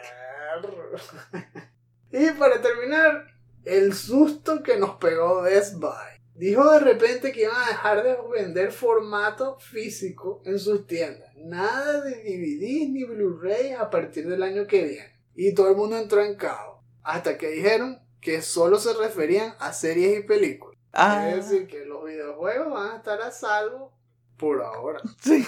[2.12, 3.26] y para terminar,
[3.64, 6.15] el susto que nos pegó Best Buy.
[6.36, 11.30] Dijo de repente que iban a dejar de vender formato físico en sus tiendas.
[11.36, 15.20] Nada de DVD ni Blu-ray a partir del año que viene.
[15.34, 16.80] Y todo el mundo entró en caos.
[17.02, 20.78] Hasta que dijeron que solo se referían a series y películas.
[20.92, 23.92] Ah, Es decir, que los videojuegos van a estar a salvo
[24.36, 25.00] por ahora.
[25.22, 25.42] sí.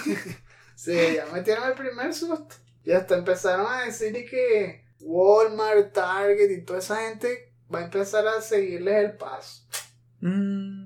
[0.75, 2.55] Sí, ya metieron el primer susto.
[2.83, 8.27] Y hasta empezaron a decir que Walmart, Target y toda esa gente va a empezar
[8.27, 9.67] a seguirles el paso.
[10.21, 10.78] Mm,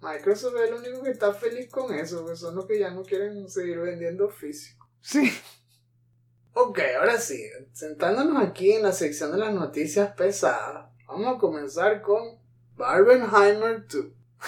[0.00, 3.02] Microsoft es el único que está feliz con eso, que son los que ya no
[3.02, 4.88] quieren seguir vendiendo físico.
[5.00, 5.32] sí.
[6.60, 7.40] Ok, ahora sí,
[7.72, 12.36] sentándonos aquí en la sección de las noticias pesadas, vamos a comenzar con
[12.76, 14.06] Barbenheimer 2.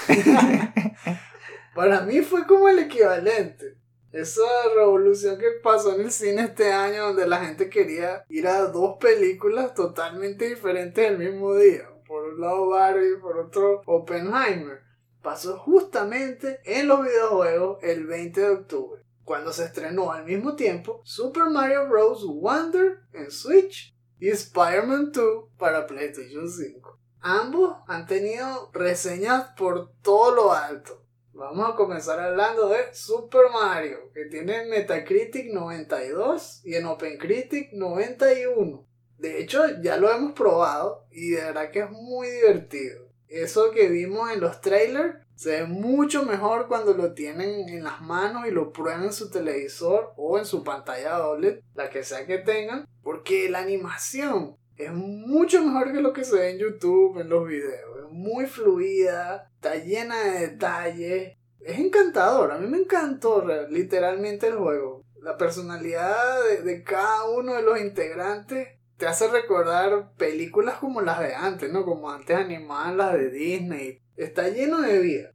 [1.74, 3.76] Para mí fue como el equivalente.
[4.12, 4.42] Esa
[4.74, 8.96] revolución que pasó en el cine este año donde la gente quería ir a dos
[8.98, 11.88] películas totalmente diferentes el mismo día.
[12.08, 14.82] Por un lado Barbie y por otro Oppenheimer.
[15.22, 19.02] Pasó justamente en los videojuegos el 20 de octubre.
[19.24, 22.26] Cuando se estrenó al mismo tiempo Super Mario Bros.
[22.26, 26.98] Wonder en Switch y Spider-Man 2 para PlayStation 5.
[27.20, 31.04] Ambos han tenido reseñas por todo lo alto.
[31.33, 37.72] Vamos a comenzar hablando de Super Mario, que tiene en Metacritic 92 y en OpenCritic
[37.72, 38.87] 91.
[39.18, 43.09] De hecho, ya lo hemos probado y de verdad que es muy divertido.
[43.30, 48.02] Eso que vimos en los trailers se ve mucho mejor cuando lo tienen en las
[48.02, 52.26] manos y lo prueban en su televisor o en su pantalla doble, la que sea
[52.26, 57.20] que tengan, porque la animación es mucho mejor que lo que se ve en YouTube,
[57.20, 57.98] en los videos.
[58.04, 61.36] Es muy fluida, está llena de detalles.
[61.60, 65.04] Es encantador, a mí me encantó literalmente el juego.
[65.22, 71.20] La personalidad de, de cada uno de los integrantes te hace recordar películas como las
[71.20, 71.86] de antes, ¿no?
[71.86, 74.02] Como antes animaban las de Disney.
[74.14, 75.32] Está lleno de vida.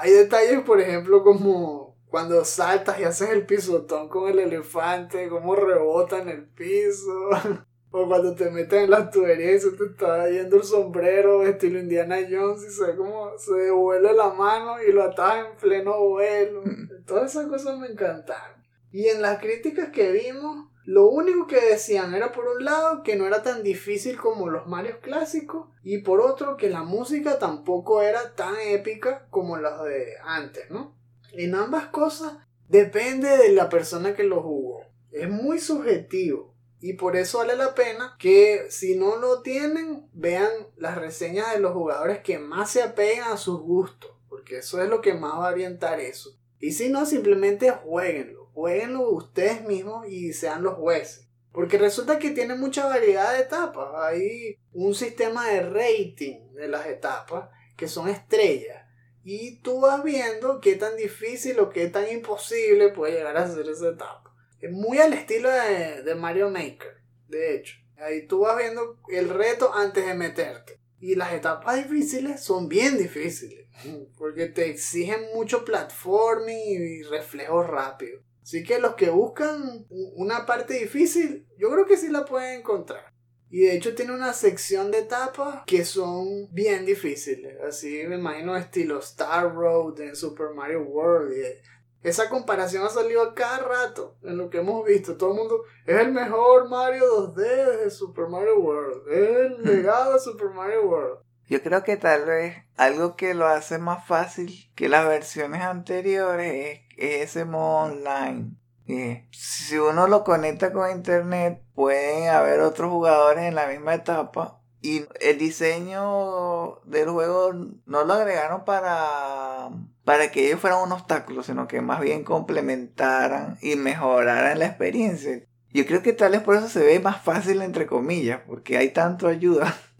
[0.00, 5.54] Hay detalles, por ejemplo, como cuando saltas y haces el pisotón con el elefante, cómo
[5.54, 7.30] rebota en el piso.
[7.92, 11.78] o cuando te metes en las tuberías y se te está yendo el sombrero estilo
[11.78, 16.00] Indiana Jones y se ve como se devuelve la mano y lo atas en pleno
[16.00, 16.62] vuelo.
[16.64, 17.04] Mm.
[17.06, 18.60] Todas esas cosas me encantaron.
[18.90, 23.16] Y en las críticas que vimos, lo único que decían era por un lado que
[23.16, 28.02] no era tan difícil como los Mario clásicos y por otro que la música tampoco
[28.02, 30.94] era tan épica como las de antes, ¿no?
[31.32, 32.34] En ambas cosas
[32.68, 34.82] depende de la persona que lo jugó.
[35.10, 40.50] Es muy subjetivo y por eso vale la pena que si no lo tienen vean
[40.76, 44.90] las reseñas de los jugadores que más se apegan a sus gustos porque eso es
[44.90, 46.36] lo que más va a orientar eso.
[46.58, 51.28] Y si no, simplemente jueguenlo jueguenlo ustedes mismos y sean los jueces.
[51.52, 53.88] Porque resulta que tiene mucha variedad de etapas.
[53.96, 58.84] Hay un sistema de rating de las etapas que son estrellas.
[59.22, 63.68] Y tú vas viendo qué tan difícil o qué tan imposible puede llegar a ser
[63.68, 64.34] esa etapa.
[64.60, 67.76] Es muy al estilo de, de Mario Maker, de hecho.
[67.96, 70.80] Ahí tú vas viendo el reto antes de meterte.
[71.00, 73.66] Y las etapas difíciles son bien difíciles.
[74.18, 78.22] Porque te exigen mucho platforming y reflejos rápidos.
[78.44, 83.10] Así que los que buscan una parte difícil, yo creo que sí la pueden encontrar.
[83.48, 87.58] Y de hecho tiene una sección de etapas que son bien difíciles.
[87.66, 91.32] Así me imagino estilo Star Road en Super Mario World.
[91.32, 95.16] Y esa comparación ha salido a cada rato en lo que hemos visto.
[95.16, 99.08] Todo el mundo es el mejor Mario 2D de Super Mario World.
[99.08, 101.23] Es el legado de Super Mario World.
[101.48, 106.80] Yo creo que tal vez algo que lo hace más fácil que las versiones anteriores
[106.96, 108.52] es ese modo online.
[108.86, 114.60] Eh, si uno lo conecta con internet, pueden haber otros jugadores en la misma etapa.
[114.80, 117.54] Y el diseño del juego
[117.86, 119.70] no lo agregaron para,
[120.04, 125.42] para que ellos fueran un obstáculo, sino que más bien complementaran y mejoraran la experiencia.
[125.72, 128.90] Yo creo que tal vez por eso se ve más fácil, entre comillas, porque hay
[128.90, 129.74] tanto ayuda.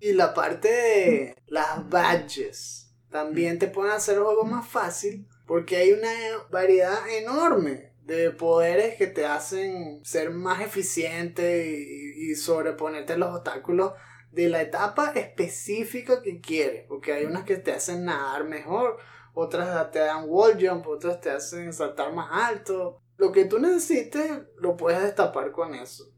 [0.00, 5.76] Y la parte de las badges también te pueden hacer el juego más fácil porque
[5.76, 6.10] hay una
[6.50, 13.92] variedad enorme de poderes que te hacen ser más eficiente y, y sobreponerte los obstáculos
[14.30, 16.84] de la etapa específica que quieres.
[16.86, 18.98] Porque hay unas que te hacen nadar mejor,
[19.34, 23.00] otras te dan wall jump, otras te hacen saltar más alto.
[23.16, 26.12] Lo que tú necesites lo puedes destapar con eso.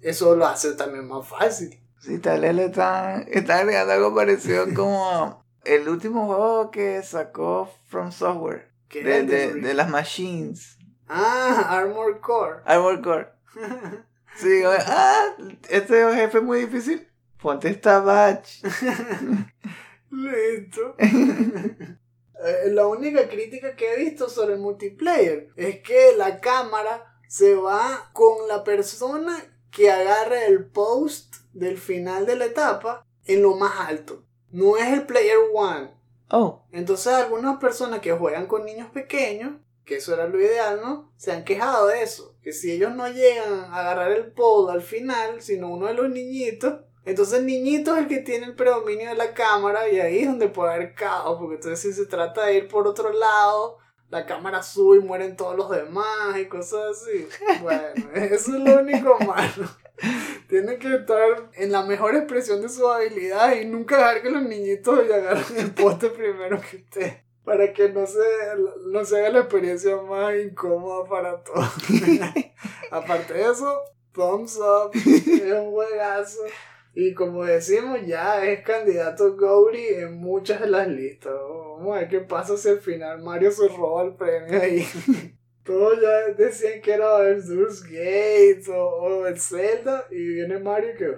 [0.00, 1.83] Eso lo hace también más fácil.
[2.04, 7.70] Sí, tal vez le están, están agregando algo parecido como el último juego que sacó
[7.86, 8.70] From Software.
[8.88, 10.76] ¿Qué De, de, las machines.
[11.08, 12.60] Ah, Armor Core.
[12.64, 13.28] Armor Core.
[14.36, 15.36] Sí, oye, ah,
[15.68, 17.08] este jefe es muy difícil.
[17.40, 18.64] Ponte esta batch.
[20.10, 20.96] Listo.
[20.98, 27.54] Eh, la única crítica que he visto sobre el multiplayer es que la cámara se
[27.54, 29.40] va con la persona
[29.70, 34.24] que agarre el post del final de la etapa en lo más alto.
[34.50, 35.90] No es el player one.
[36.30, 39.52] Oh, Entonces algunas personas que juegan con niños pequeños,
[39.84, 41.12] que eso era lo ideal, ¿no?
[41.16, 42.36] Se han quejado de eso.
[42.42, 46.08] Que si ellos no llegan a agarrar el pod al final, sino uno de los
[46.10, 50.20] niñitos, entonces el niñito es el que tiene el predominio de la cámara y ahí
[50.20, 53.78] es donde puede haber caos, porque entonces si se trata de ir por otro lado,
[54.08, 57.28] la cámara sube y mueren todos los demás y cosas así.
[57.62, 59.68] Bueno, eso es lo único malo.
[60.48, 64.42] Tiene que estar en la mejor expresión de su habilidad y nunca dejar que los
[64.42, 67.12] niñitos agarren el poste primero que usted.
[67.44, 68.20] Para que no se,
[68.86, 71.68] no se haga la experiencia más incómoda para todos.
[72.90, 73.80] Aparte de eso,
[74.12, 74.92] thumbs up.
[74.94, 76.40] Es un juegazo.
[76.94, 81.34] Y como decimos, ya es candidato Gouri en muchas de las listas.
[81.34, 84.86] Vamos a ver qué pasa si al final Mario se roba el premio ahí.
[85.64, 90.06] Todos ya decían que era Baldur's Gates o, o el Zelda.
[90.10, 91.16] Y viene Mario que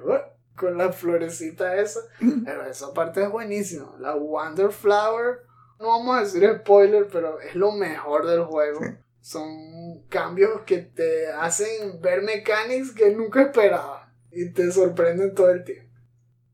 [0.57, 2.01] con la florecita esa.
[2.45, 3.95] Pero esa parte es buenísima.
[3.99, 5.41] La Wonder Flower
[5.79, 8.81] No vamos a decir spoiler, pero es lo mejor del juego.
[8.81, 8.91] Sí.
[9.21, 15.65] Son cambios que te hacen ver mechanics que nunca esperaba y te sorprenden todo el
[15.65, 15.87] tiempo.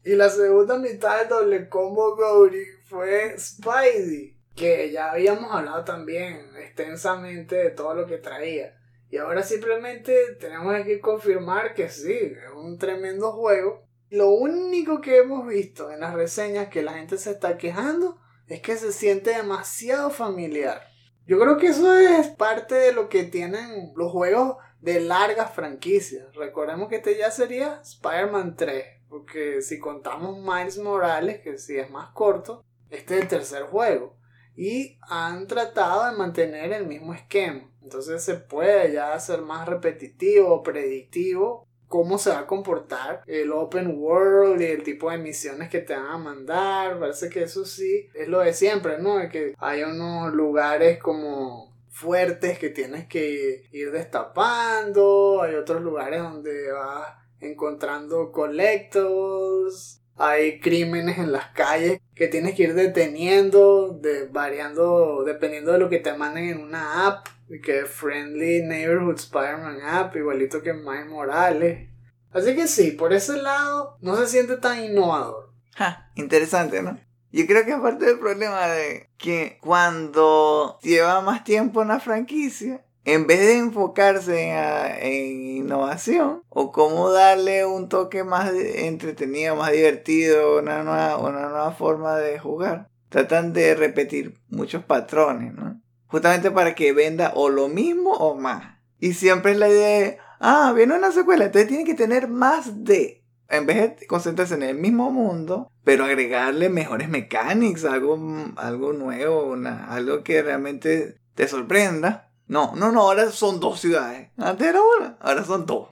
[0.05, 6.51] Y la segunda mitad del doble combo Gory fue Spidey, que ya habíamos hablado también
[6.59, 8.79] extensamente de todo lo que traía.
[9.11, 13.87] Y ahora simplemente tenemos que confirmar que sí, es un tremendo juego.
[14.09, 18.61] Lo único que hemos visto en las reseñas que la gente se está quejando es
[18.61, 20.83] que se siente demasiado familiar.
[21.27, 26.35] Yo creo que eso es parte de lo que tienen los juegos de largas franquicias.
[26.35, 31.91] Recordemos que este ya sería Spider-Man 3, porque si contamos Miles Morales, que sí es
[31.91, 34.17] más corto, este es el tercer juego.
[34.57, 37.71] Y han tratado de mantener el mismo esquema.
[37.83, 43.99] Entonces se puede ya hacer más repetitivo, predictivo, cómo se va a comportar el open
[43.99, 46.99] world y el tipo de misiones que te van a mandar.
[46.99, 49.17] Parece que eso sí es lo de siempre, ¿no?
[49.29, 56.73] Que hay unos lugares como fuertes que tienes que ir destapando, hay otros lugares donde
[56.73, 65.25] vas encontrando collectos, hay crímenes en las calles que tienes que ir deteniendo, de, variando
[65.25, 67.27] dependiendo de lo que te manden en una app,
[67.63, 71.89] que es Friendly Neighborhood Spider-Man App, igualito que Miles Morales.
[72.33, 75.53] Así que sí, por ese lado no se siente tan innovador.
[75.75, 76.99] Ja, interesante, ¿no?
[77.31, 82.85] Yo creo que es parte del problema de que cuando lleva más tiempo una franquicia,
[83.05, 89.57] en vez de enfocarse en, a- en innovación o cómo darle un toque más entretenido,
[89.57, 95.81] más divertido, una nueva, forma de jugar, tratan de repetir muchos patrones, ¿no?
[96.07, 98.77] Justamente para que venda o lo mismo o más.
[98.99, 102.85] Y siempre es la idea de, ah, viene una secuela, entonces tiene que tener más
[102.85, 109.55] de en vez de concentrarse en el mismo mundo, pero agregarle mejores mechanics, algo, nuevo,
[109.89, 112.32] algo que realmente te sorprenda.
[112.53, 114.29] No, no, no, ahora son dos ciudades.
[114.37, 115.89] Antes era una, ahora son dos.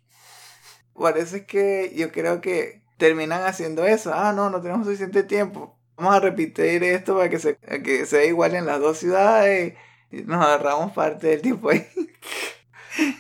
[0.93, 4.13] Parece que yo creo que terminan haciendo eso.
[4.13, 5.75] Ah, no, no tenemos suficiente tiempo.
[5.97, 9.73] Vamos a repetir esto para que, se, que sea igual en las dos ciudades.
[10.11, 11.89] Y nos agarramos parte del tiempo ahí.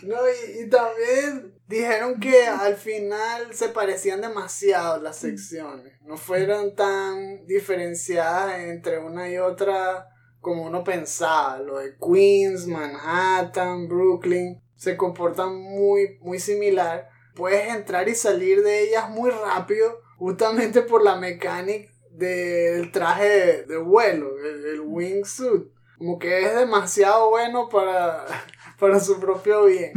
[0.02, 5.94] No, y, y también dijeron que al final se parecían demasiado las secciones.
[6.02, 10.09] No fueron tan diferenciadas entre una y otra
[10.40, 11.58] como uno pensaba.
[11.58, 17.08] Lo de Queens, Manhattan, Brooklyn se comportan muy, muy similar.
[17.34, 23.76] Puedes entrar y salir de ellas muy rápido justamente por la mecánica del traje de,
[23.78, 25.64] vuelo, el, el wingsuit.
[25.98, 28.26] Como que es demasiado bueno para,
[28.78, 29.92] para su propio bien.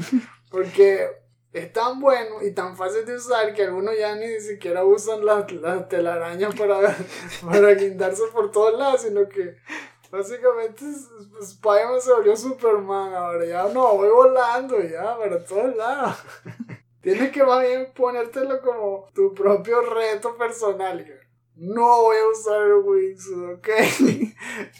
[0.50, 1.08] Porque
[1.54, 5.52] es tan bueno y tan fácil de usar que algunos ya ni siquiera usan las,
[5.52, 6.96] las telarañas para,
[7.46, 9.56] para guindarse por todos lados, sino que
[10.14, 10.86] básicamente
[11.42, 13.46] Spider-Man se volvió Superman ahora.
[13.46, 16.18] Ya no, voy volando ya para todos lados.
[17.02, 21.06] Tienes que más bien ponértelo como tu propio reto personal.
[21.56, 23.70] No voy a usar el wingsuit, ¿ok?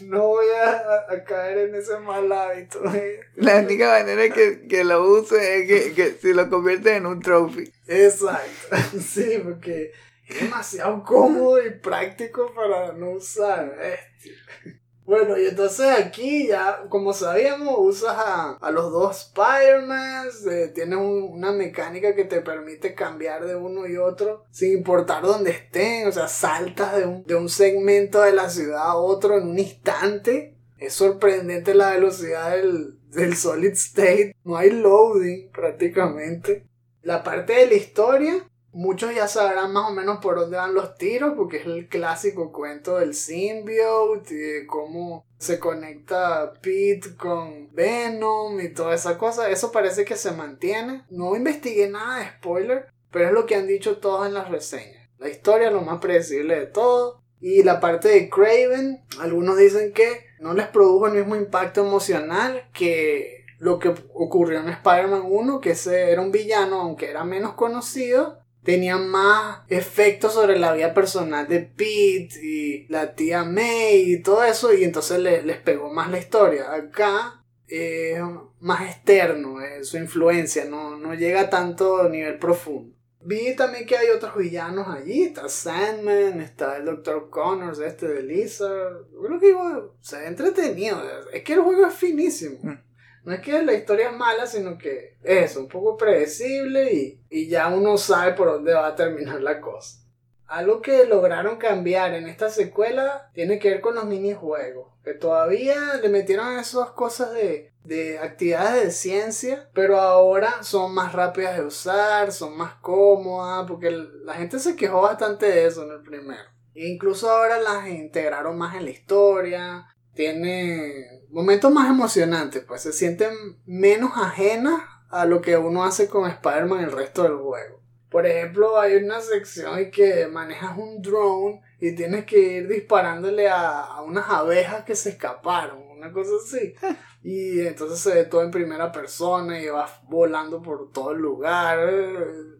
[0.02, 2.82] No voy a, a caer en ese mal hábito.
[2.94, 3.20] ¿eh?
[3.36, 7.20] La única manera que, que lo use es que, que si lo conviertes en un
[7.20, 7.72] trophy.
[7.86, 8.76] Exacto.
[9.00, 9.92] Sí, porque
[10.28, 13.76] es demasiado cómodo y práctico para no usar.
[13.80, 14.83] Este.
[15.06, 20.98] Bueno, y entonces aquí ya, como sabíamos, usas a, a los dos Spider-Man, eh, tienes
[20.98, 26.08] un- una mecánica que te permite cambiar de uno y otro sin importar dónde estén,
[26.08, 29.58] o sea, saltas de un, de un segmento de la ciudad a otro en un
[29.58, 30.56] instante.
[30.78, 36.66] Es sorprendente la velocidad del, del Solid State, no hay loading prácticamente.
[37.02, 40.96] La parte de la historia, muchos ya sabrán más o menos por dónde van los
[40.96, 47.72] tiros, porque es el clásico cuento del symbiote y de cómo se conecta Pete con
[47.72, 49.48] Venom y toda esa cosa.
[49.48, 51.04] Eso parece que se mantiene.
[51.08, 55.08] No investigué nada de spoiler, pero es lo que han dicho todos en las reseñas.
[55.18, 57.22] La historia es lo más predecible de todo.
[57.40, 62.68] Y la parte de Craven, algunos dicen que no les produjo el mismo impacto emocional
[62.72, 67.54] que lo que ocurrió en Spider-Man 1, que ese era un villano, aunque era menos
[67.54, 74.22] conocido, tenía más efecto sobre la vida personal de Pete y la tía May y
[74.22, 76.72] todo eso, y entonces le- les pegó más la historia.
[76.72, 78.20] Acá es
[78.60, 82.94] más externo eh, su influencia, no, no llega tanto a nivel profundo.
[83.26, 87.30] Vi también que hay otros villanos allí, está Sandman, está el Dr.
[87.30, 89.06] Connors, este de Lizard.
[89.26, 91.00] Creo que igual se ve entretenido,
[91.32, 92.58] es que el juego es finísimo.
[92.62, 92.78] Mm.
[93.24, 97.48] No es que la historia es mala, sino que es un poco predecible y, y
[97.48, 100.00] ya uno sabe por dónde va a terminar la cosa.
[100.46, 104.88] Algo que lograron cambiar en esta secuela tiene que ver con los minijuegos.
[105.02, 111.12] Que todavía le metieron esas cosas de, de actividades de ciencia, pero ahora son más
[111.14, 115.92] rápidas de usar, son más cómodas, porque la gente se quejó bastante de eso en
[115.92, 116.42] el primero.
[116.74, 122.92] E incluso ahora las integraron más en la historia, tiene momentos más emocionantes, pues se
[122.92, 123.32] sienten
[123.66, 127.82] menos ajenas a lo que uno hace con Spider-Man el resto del juego.
[128.10, 133.48] Por ejemplo, hay una sección en que manejas un drone y tienes que ir disparándole
[133.48, 136.74] a, a unas abejas que se escaparon, una cosa así.
[137.26, 141.78] Y entonces se ve todo en primera persona y vas volando por todo el lugar.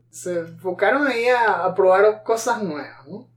[0.09, 3.29] Se enfocaron ahí a, a probar cosas nuevas, ¿no?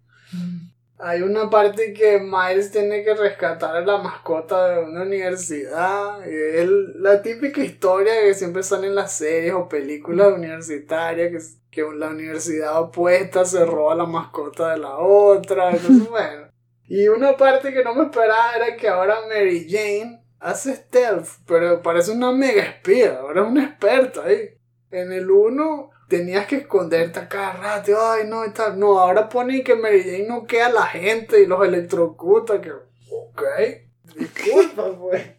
[1.00, 6.28] Hay una parte que Miles tiene que rescatar a la mascota de una universidad.
[6.28, 11.96] Es la típica historia que siempre sale en las series o películas universitarias, que, que
[11.96, 15.70] la universidad opuesta se roba la mascota de la otra.
[15.70, 16.48] Entonces, bueno.
[16.88, 21.82] Y una parte que no me esperaba era que ahora Mary Jane hace stealth, pero
[21.84, 23.20] parece una mega espía.
[23.20, 24.50] Ahora es una experta ahí.
[24.90, 27.92] En el 1 tenías que esconderte a cada rato.
[28.00, 28.80] Ay, no, y tal.
[28.80, 32.62] No, ahora ponen que Mary Jane no queda a la gente y los electrocuta.
[32.62, 33.44] Que, ok,
[34.16, 35.38] disculpa, pues.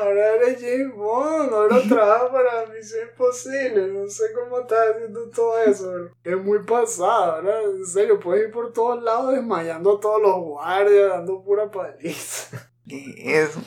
[0.00, 3.88] Ahora eres James Bond, ahora trabaja para Misión Imposible.
[3.88, 6.10] No sé cómo estás haciendo todo eso.
[6.24, 7.70] Es muy pasado, ¿verdad?
[7.70, 12.70] En serio, puedes ir por todos lados desmayando a todos los guardias, dando pura paliza.
[12.86, 13.60] Eso,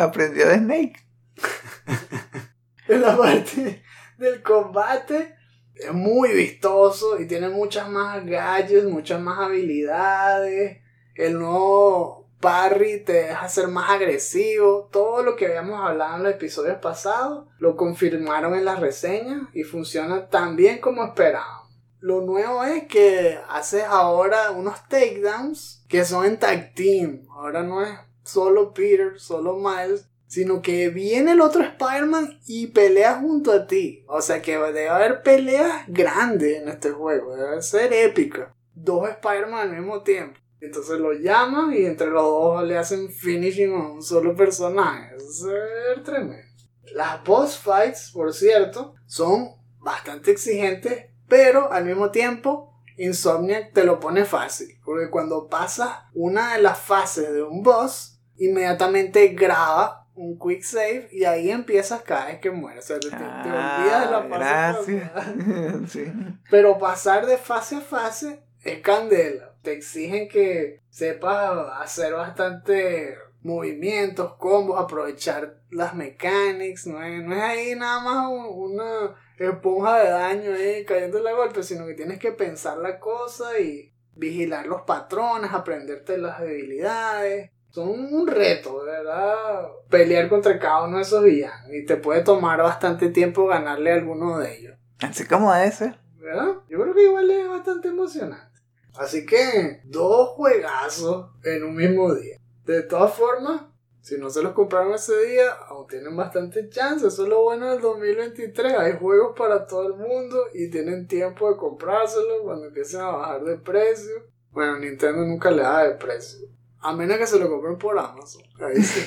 [0.00, 0.96] aprendió de Snake.
[2.88, 3.82] en la parte
[4.22, 5.34] del combate
[5.74, 10.78] es muy vistoso y tiene muchas más gadgets, muchas más habilidades.
[11.14, 14.88] El nuevo parry te deja ser más agresivo.
[14.92, 19.64] Todo lo que habíamos hablado en los episodios pasados lo confirmaron en las reseñas y
[19.64, 21.62] funciona tan bien como esperaban.
[22.00, 27.26] Lo nuevo es que haces ahora unos takedowns que son en tag team.
[27.30, 33.16] Ahora no es solo Peter, solo Miles, sino que viene el otro Spider-Man y pelea
[33.16, 34.02] junto a ti.
[34.08, 38.54] O sea que debe haber peleas grandes en este juego, debe ser épica.
[38.72, 40.40] Dos Spider-Man al mismo tiempo.
[40.58, 45.14] Entonces lo llaman y entre los dos le hacen finishing a un solo personaje.
[45.16, 46.48] Eso ser tremendo.
[46.94, 54.00] Las boss fights, por cierto, son bastante exigentes, pero al mismo tiempo Insomniac te lo
[54.00, 54.80] pone fácil.
[54.82, 61.08] Porque cuando pasas una de las fases de un boss, inmediatamente graba un quick save
[61.12, 62.84] y ahí empiezas cada vez que mueres.
[62.84, 66.12] O sea, te, te olvidas de la fase Ah, sí.
[66.50, 69.54] Pero pasar de fase a fase es candela.
[69.62, 76.86] Te exigen que sepas hacer bastante movimientos, combos, aprovechar las mechanics.
[76.86, 81.32] No es, no es ahí nada más un- una esponja de daño ahí cayendo la
[81.32, 87.50] golpe, sino que tienes que pensar la cosa y vigilar los patrones, aprenderte las debilidades.
[87.72, 91.72] Son un reto, de verdad, pelear contra cada uno de esos villanos.
[91.72, 94.76] Y te puede tomar bastante tiempo ganarle a alguno de ellos.
[95.00, 95.98] Así como ser.
[96.18, 96.56] ¿verdad?
[96.68, 98.60] Yo creo que igual es bastante emocionante.
[98.94, 102.36] Así que, dos juegazos en un mismo día.
[102.66, 103.62] De todas formas,
[104.02, 107.06] si no se los compraron ese día, aún tienen bastante chance.
[107.06, 108.74] Eso es lo bueno del 2023.
[108.74, 113.44] Hay juegos para todo el mundo y tienen tiempo de comprárselos cuando empiecen a bajar
[113.44, 114.26] de precio.
[114.50, 116.48] Bueno, Nintendo nunca le da de precio.
[116.82, 118.42] A menos que se lo compren por Amazon.
[118.60, 119.06] Ahí sí.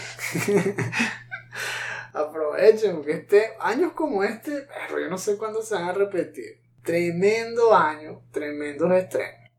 [2.13, 6.61] Aprovechen, porque este, años como este, pero yo no sé cuándo se van a repetir.
[6.83, 9.51] Tremendo año, tremendos estrenos.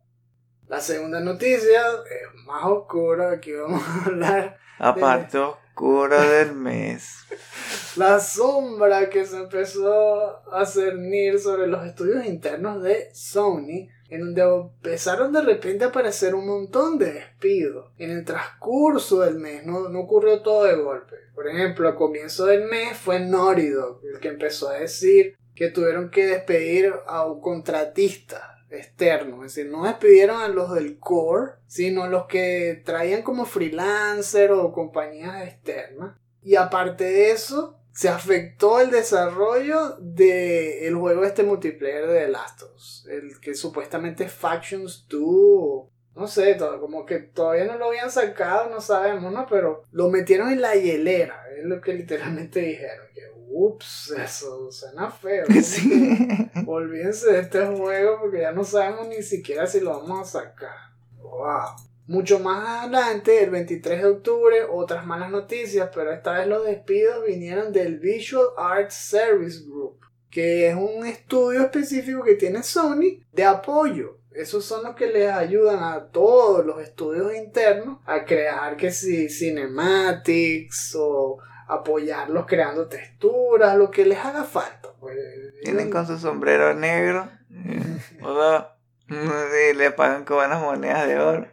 [0.67, 7.19] La segunda noticia es más oscura, aquí vamos a hablar La parte oscura del mes.
[7.97, 14.43] la sombra que se empezó a cernir sobre los estudios internos de Sony, en donde
[14.43, 17.93] empezaron de repente a aparecer un montón de despidos.
[17.99, 21.17] En el transcurso del mes, no, no ocurrió todo de golpe.
[21.35, 25.71] Por ejemplo, a comienzo del mes fue Naughty Dog el que empezó a decir que
[25.71, 31.53] tuvieron que despedir a un contratista externo, es decir, no despidieron a los del core,
[31.67, 36.17] sino los que traían como freelancer o compañías externas.
[36.43, 42.63] Y aparte de eso, se afectó el desarrollo del juego este multiplayer de The Last
[42.63, 47.65] of Us, el que supuestamente es Factions 2, o no sé, todo, como que todavía
[47.65, 49.47] no lo habían sacado, no sabemos, ¿no?
[49.49, 55.11] Pero lo metieron en la hielera, es lo que literalmente dijeron, que ups, eso suena
[55.11, 55.47] feo.
[55.63, 56.51] Sí.
[56.67, 60.77] Olvídense de este juego porque ya no sabemos ni siquiera si lo vamos a sacar.
[61.23, 61.86] Wow.
[62.07, 67.25] Mucho más adelante, el 23 de octubre, otras malas noticias, pero esta vez los despidos
[67.27, 69.99] vinieron del Visual Arts Service Group,
[70.31, 75.33] que es un estudio específico que tiene Sony de apoyo esos son los que les
[75.33, 81.39] ayudan a todos los estudios internos a crear que si cinematics o
[81.69, 84.91] apoyarlos creando texturas, lo que les haga falta.
[85.01, 85.17] Pues,
[85.65, 87.29] Vienen con su sombrero negro.
[88.23, 88.77] Hola.
[89.09, 91.47] Y le pagan con buenas monedas de oro.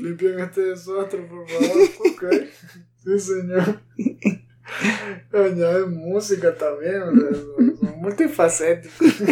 [0.00, 1.88] Limpian este desastre, por favor.
[2.12, 2.24] Ok.
[3.04, 3.80] Sí, señor.
[5.32, 8.98] Añaden música también, o sea, son, multifacéticos.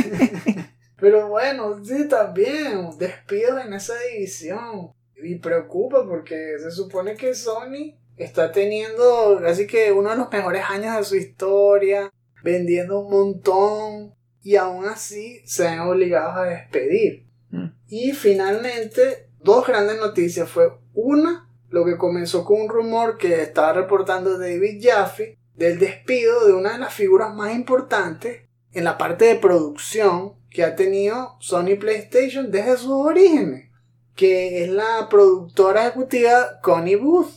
[1.01, 4.93] Pero bueno, sí, también, despidos en esa división.
[5.23, 10.63] Y preocupa porque se supone que Sony está teniendo casi que uno de los mejores
[10.69, 12.11] años de su historia,
[12.43, 17.27] vendiendo un montón, y aún así se ven obligados a despedir.
[17.51, 17.67] Mm.
[17.89, 20.51] Y finalmente, dos grandes noticias.
[20.51, 26.47] Fue una, lo que comenzó con un rumor que estaba reportando David Jaffe del despido
[26.47, 28.43] de una de las figuras más importantes
[28.73, 33.71] en la parte de producción que ha tenido Sony PlayStation desde sus orígenes,
[34.15, 37.31] que es la productora ejecutiva Connie Booth.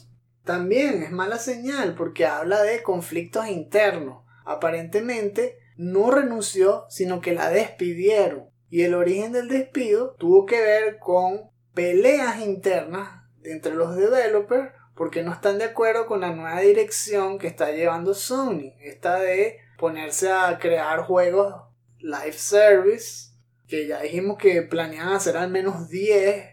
[0.43, 4.23] También es mala señal porque habla de conflictos internos.
[4.45, 8.49] Aparentemente no renunció, sino que la despidieron.
[8.69, 15.23] Y el origen del despido tuvo que ver con peleas internas entre los developers porque
[15.23, 18.73] no están de acuerdo con la nueva dirección que está llevando Sony.
[18.81, 21.55] Esta de ponerse a crear juegos
[21.99, 23.31] live service,
[23.65, 26.47] que ya dijimos que planean hacer al menos 10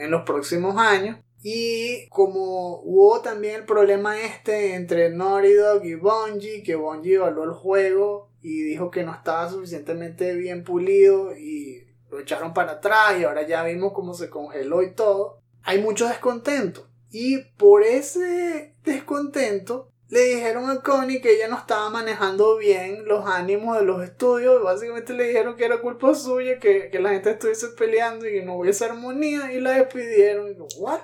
[0.00, 1.20] en los próximos años.
[1.40, 7.44] Y como hubo también el problema este entre Naughty Dog y Bungie, que Bungie evaluó
[7.44, 11.83] el juego y dijo que no estaba suficientemente bien pulido y
[12.14, 15.40] lo echaron para atrás y ahora ya vimos cómo se congeló y todo.
[15.64, 16.88] Hay mucho descontento.
[17.10, 23.26] Y por ese descontento le dijeron a Connie que ella no estaba manejando bien los
[23.26, 24.62] ánimos de los estudios.
[24.62, 28.42] Básicamente le dijeron que era culpa suya, que, que la gente estuviese peleando y que
[28.44, 30.50] no hubiese armonía y la despidieron.
[30.52, 31.00] Y yo, ¿what?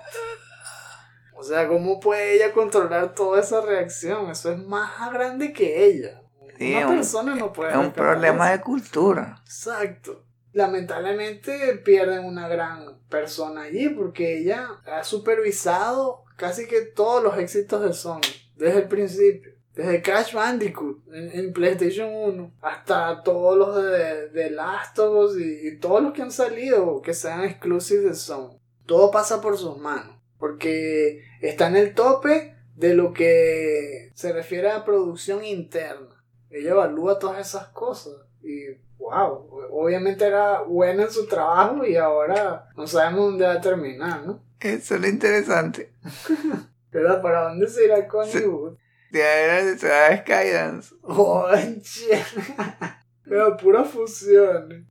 [1.34, 4.30] O sea, ¿cómo puede ella controlar toda esa reacción?
[4.30, 6.20] Eso es más grande que ella.
[6.58, 7.70] Sí, Una un- persona no puede.
[7.70, 8.58] Es un problema eso.
[8.58, 9.40] de cultura.
[9.46, 10.24] Exacto.
[10.52, 17.82] Lamentablemente pierden una gran persona allí porque ella ha supervisado casi que todos los éxitos
[17.82, 18.20] de Sony
[18.56, 19.52] desde el principio.
[19.74, 25.68] Desde Crash Bandicoot en, PlayStation 1 hasta todos los de, de Last of Us y,
[25.68, 28.58] y todos los que han salido que sean exclusivos de Sony.
[28.86, 34.70] Todo pasa por sus manos porque está en el tope de lo que se refiere
[34.70, 36.24] a producción interna.
[36.48, 38.64] Ella evalúa todas esas cosas y
[39.10, 44.24] wow, obviamente era buena en su trabajo y ahora no sabemos dónde va a terminar,
[44.24, 44.42] ¿no?
[44.60, 45.92] Eso es lo interesante.
[46.90, 48.46] Pero ¿para dónde se irá Connie.
[48.46, 48.76] Wood?
[49.10, 50.94] De se va a Skydance.
[51.00, 52.24] Conche.
[53.24, 54.88] Pero pura fusión.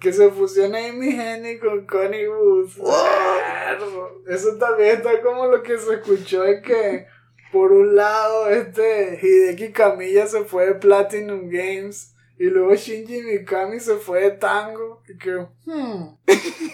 [0.00, 2.70] Que se fusiona Amy Hennig con Connie Wood.
[2.76, 4.22] Perro.
[4.26, 7.06] Eso también está como lo que se escuchó de que
[7.52, 13.80] por un lado este Hideki Kamiya se fue de Platinum Games y luego Shinji Mikami
[13.80, 16.16] se fue de Tango y que hmm,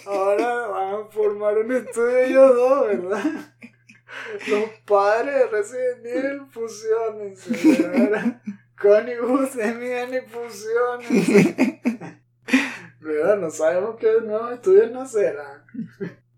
[0.07, 3.55] ahora van a formar un estudio ellos dos, ¿verdad?
[4.49, 8.43] Los padres de Resident Evil fusionense, ¿verdad?
[8.81, 11.81] Connie Amy Hennig fusionense.
[13.01, 13.37] ¿Verdad?
[13.39, 15.65] No sabemos qué nuevos estudios nacerán.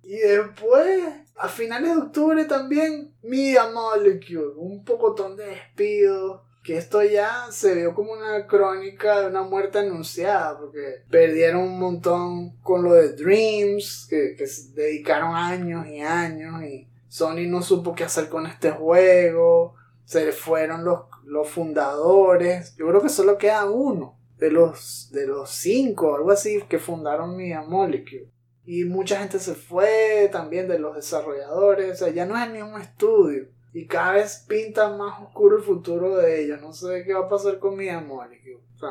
[0.03, 1.03] Y después,
[1.37, 6.43] a finales de octubre también, Media Molecule, un pocotón de despidos.
[6.67, 11.79] Que esto ya se vio como una crónica de una muerte anunciada, porque perdieron un
[11.79, 17.63] montón con lo de Dreams, que, que se dedicaron años y años, y Sony no
[17.63, 23.39] supo qué hacer con este juego, se fueron los, los fundadores, yo creo que solo
[23.39, 28.29] queda uno de los, de los cinco, algo así, que fundaron Media Molecule.
[28.65, 31.93] Y mucha gente se fue también de los desarrolladores.
[31.93, 33.47] O sea, ya no es el mismo estudio.
[33.77, 36.63] Y cada vez pinta más oscuro el futuro de ellos.
[36.63, 38.63] No sé qué va a pasar con Molecule.
[38.75, 38.89] O sea,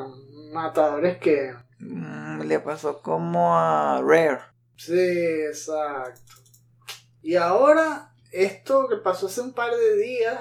[0.53, 1.55] matadores que...
[1.79, 4.41] Mm, Le pasó como a Rare.
[4.77, 4.93] Sí,
[5.49, 6.35] exacto.
[7.23, 10.39] Y ahora, esto que pasó hace un par de días,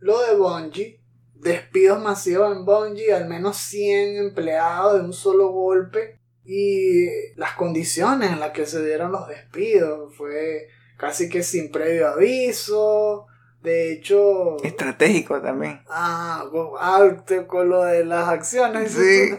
[0.00, 1.00] lo de Bungie,
[1.34, 8.32] despidos masivos en Bungie, al menos 100 empleados de un solo golpe, y las condiciones
[8.32, 10.66] en las que se dieron los despidos, fue
[10.96, 13.28] casi que sin previo aviso,
[13.64, 14.56] de hecho...
[14.62, 15.80] Estratégico también.
[15.88, 18.92] Ah, con, ah, te- con lo de las acciones.
[18.92, 19.34] Sí.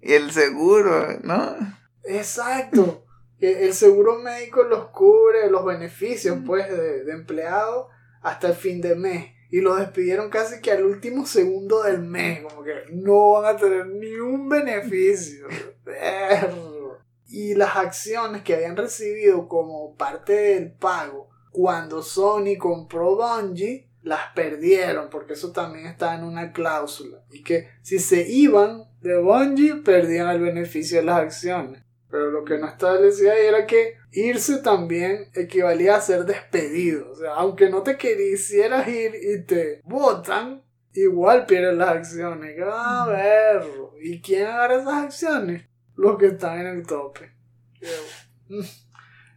[0.00, 1.56] Y el seguro, ¿no?
[2.04, 3.04] Exacto.
[3.40, 7.88] El seguro médico los cubre los beneficios pues de, de empleado
[8.22, 9.26] hasta el fin de mes.
[9.50, 12.42] Y los despidieron casi que al último segundo del mes.
[12.42, 15.46] Como que no van a tener ni un beneficio.
[15.84, 16.98] Perro.
[17.28, 24.32] y las acciones que habían recibido como parte del pago cuando Sony compró Bungie las
[24.34, 27.22] perdieron porque eso también está en una cláusula.
[27.30, 31.84] Y que si se iban de Bungie perdían el beneficio de las acciones.
[32.10, 37.12] Pero lo que no establecía ahí era que irse también equivalía a ser despedido.
[37.12, 42.58] O sea aunque no te quisieras ir y te votan igual pierdes las acciones.
[42.66, 43.62] A ver
[44.02, 47.30] y quién agarra esas acciones los que están en el tope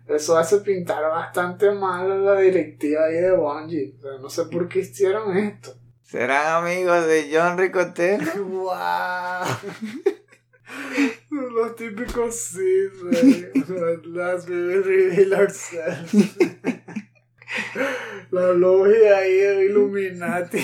[0.07, 3.95] eso hace pintar bastante mal a la directiva ahí de Bungie.
[3.97, 5.75] O sea, no sé por qué hicieron esto.
[6.03, 8.25] ¿Serán amigos de John Ricotero?
[8.45, 9.45] ¡Wow!
[11.29, 12.87] Los típicos sí.
[14.05, 16.37] Las we reveal ourselves.
[18.31, 20.59] La logia ahí de Illuminati.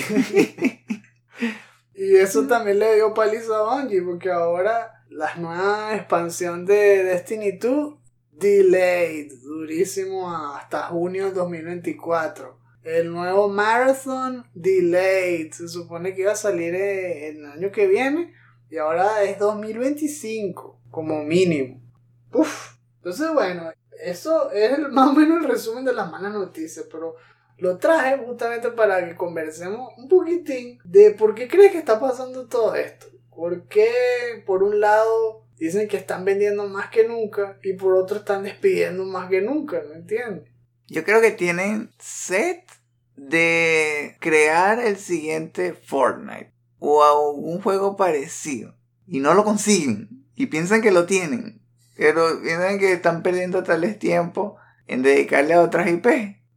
[1.94, 7.52] y eso también le dio paliza a Bungie, porque ahora la nueva expansión de Destiny
[7.58, 8.03] 2
[8.38, 12.58] delayed, durísimo hasta junio del 2024.
[12.82, 18.34] El nuevo Marathon delayed, se supone que iba a salir eh, el año que viene
[18.68, 21.80] y ahora es 2025 como mínimo.
[22.32, 22.74] Uf.
[22.96, 23.70] Entonces bueno,
[24.02, 27.16] eso es más o menos el resumen de las malas noticias, pero
[27.58, 32.46] lo traje justamente para que conversemos un poquitín de por qué crees que está pasando
[32.46, 33.06] todo esto.
[33.34, 33.90] ¿Por qué,
[34.46, 39.04] por un lado, dicen que están vendiendo más que nunca y por otro están despidiendo
[39.04, 40.50] más que nunca, ¿no entiendes?
[40.88, 42.64] Yo creo que tienen set
[43.16, 48.74] de crear el siguiente Fortnite o algún juego parecido
[49.06, 51.62] y no lo consiguen y piensan que lo tienen,
[51.96, 56.06] pero piensan que están perdiendo tales tiempo en dedicarle a otras IP.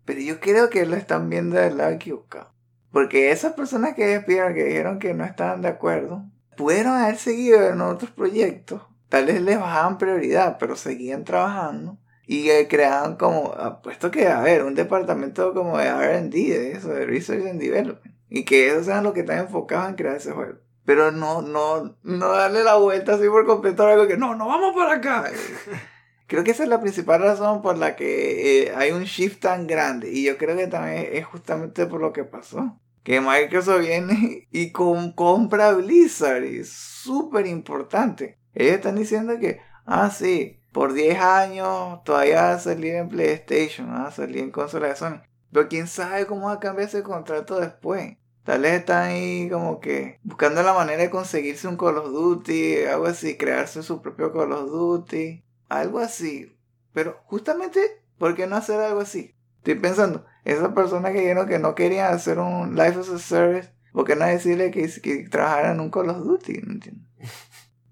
[0.05, 2.53] Pero yo creo que lo están viendo del lado equivocado.
[2.91, 6.23] Porque esas personas que despidieron, que dijeron que no estaban de acuerdo,
[6.55, 8.81] pudieron haber seguido en otros proyectos.
[9.09, 11.97] Tal vez les bajaban prioridad, pero seguían trabajando.
[12.25, 16.89] Y eh, creaban como, apuesto que, a ver, un departamento como de RD, de eso,
[16.89, 18.15] de Research and Development.
[18.29, 20.55] Y que eso sean lo que están enfocados en crear ese juego.
[20.83, 24.47] Pero no, no, no darle la vuelta así por completo a algo que no, no
[24.47, 25.31] vamos para acá.
[26.27, 29.67] creo que esa es la principal razón por la que eh, hay un shift tan
[29.67, 30.11] grande.
[30.11, 32.77] Y yo creo que también es justamente por lo que pasó
[33.07, 36.43] que Microsoft viene y con, compra Blizzard.
[36.43, 38.36] Es súper importante.
[38.57, 43.87] Ellos están diciendo que, ah, sí, por 10 años todavía va a salir en PlayStation,
[43.87, 45.21] va a salir en consola de Sony.
[45.51, 48.17] Pero quién sabe cómo va a cambiar ese contrato después.
[48.43, 52.85] Tal vez están ahí como que buscando la manera de conseguirse un Call of Duty,
[52.85, 56.57] algo así, crearse su propio Call of Duty, algo así.
[56.93, 57.79] Pero justamente,
[58.17, 59.35] ¿por qué no hacer algo así?
[59.57, 63.69] Estoy pensando, esas personas que dijeron que no querían hacer un Life as a Service,
[63.93, 66.53] ¿por qué no decirle que, que trabajaran en un Call of Duty?
[66.63, 67.03] No entiendo.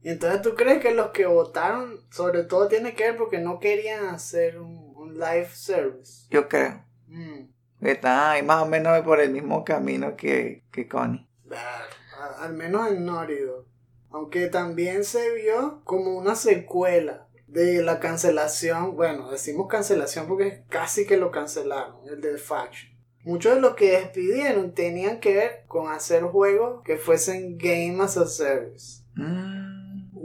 [0.06, 3.60] Y entonces tú crees que los que votaron, sobre todo, tiene que ver porque no
[3.60, 6.28] querían hacer un, un live service.
[6.30, 6.80] Yo creo.
[7.08, 7.48] Mm.
[7.82, 11.28] Están ahí más o menos por el mismo camino que, que Connie.
[12.38, 13.66] Al menos en Nórido.
[14.12, 21.08] Aunque también se vio como una secuela de la cancelación, bueno, decimos cancelación porque casi
[21.08, 22.94] que lo cancelaron, el de Faction.
[23.24, 28.18] Muchos de los que despidieron tenían que ver con hacer juegos que fuesen Game as
[28.18, 29.02] a Service.
[29.16, 29.55] Mm.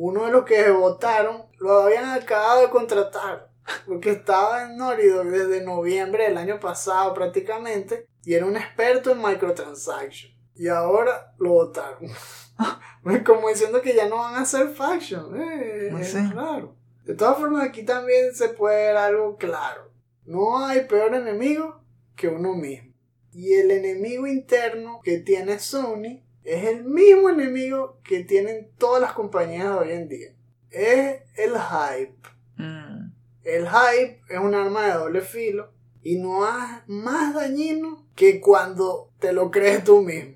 [0.02, 3.50] Uno de los que votaron lo habían acabado de contratar
[3.86, 9.20] porque estaba en Norido desde noviembre del año pasado prácticamente y era un experto en
[9.20, 10.34] microtransactions.
[10.54, 12.08] Y ahora lo votaron.
[13.26, 15.38] Como diciendo que ya no van a hacer faction.
[15.38, 16.74] Eh, es raro.
[17.04, 19.92] De todas formas, aquí también se puede ver algo claro.
[20.24, 21.84] No hay peor enemigo
[22.16, 22.94] que uno mismo.
[23.32, 29.12] Y el enemigo interno que tiene Sony es el mismo enemigo que tienen todas las
[29.12, 30.34] compañías de hoy en día.
[30.70, 32.18] Es el hype.
[32.56, 33.12] Mm.
[33.44, 35.72] El hype es un arma de doble filo
[36.02, 40.34] y no es más dañino que cuando te lo crees tú mismo.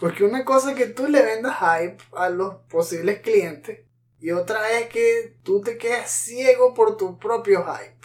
[0.00, 3.80] Porque una cosa es que tú le vendas hype a los posibles clientes
[4.20, 7.98] y otra es que tú te quedas ciego por tu propio hype.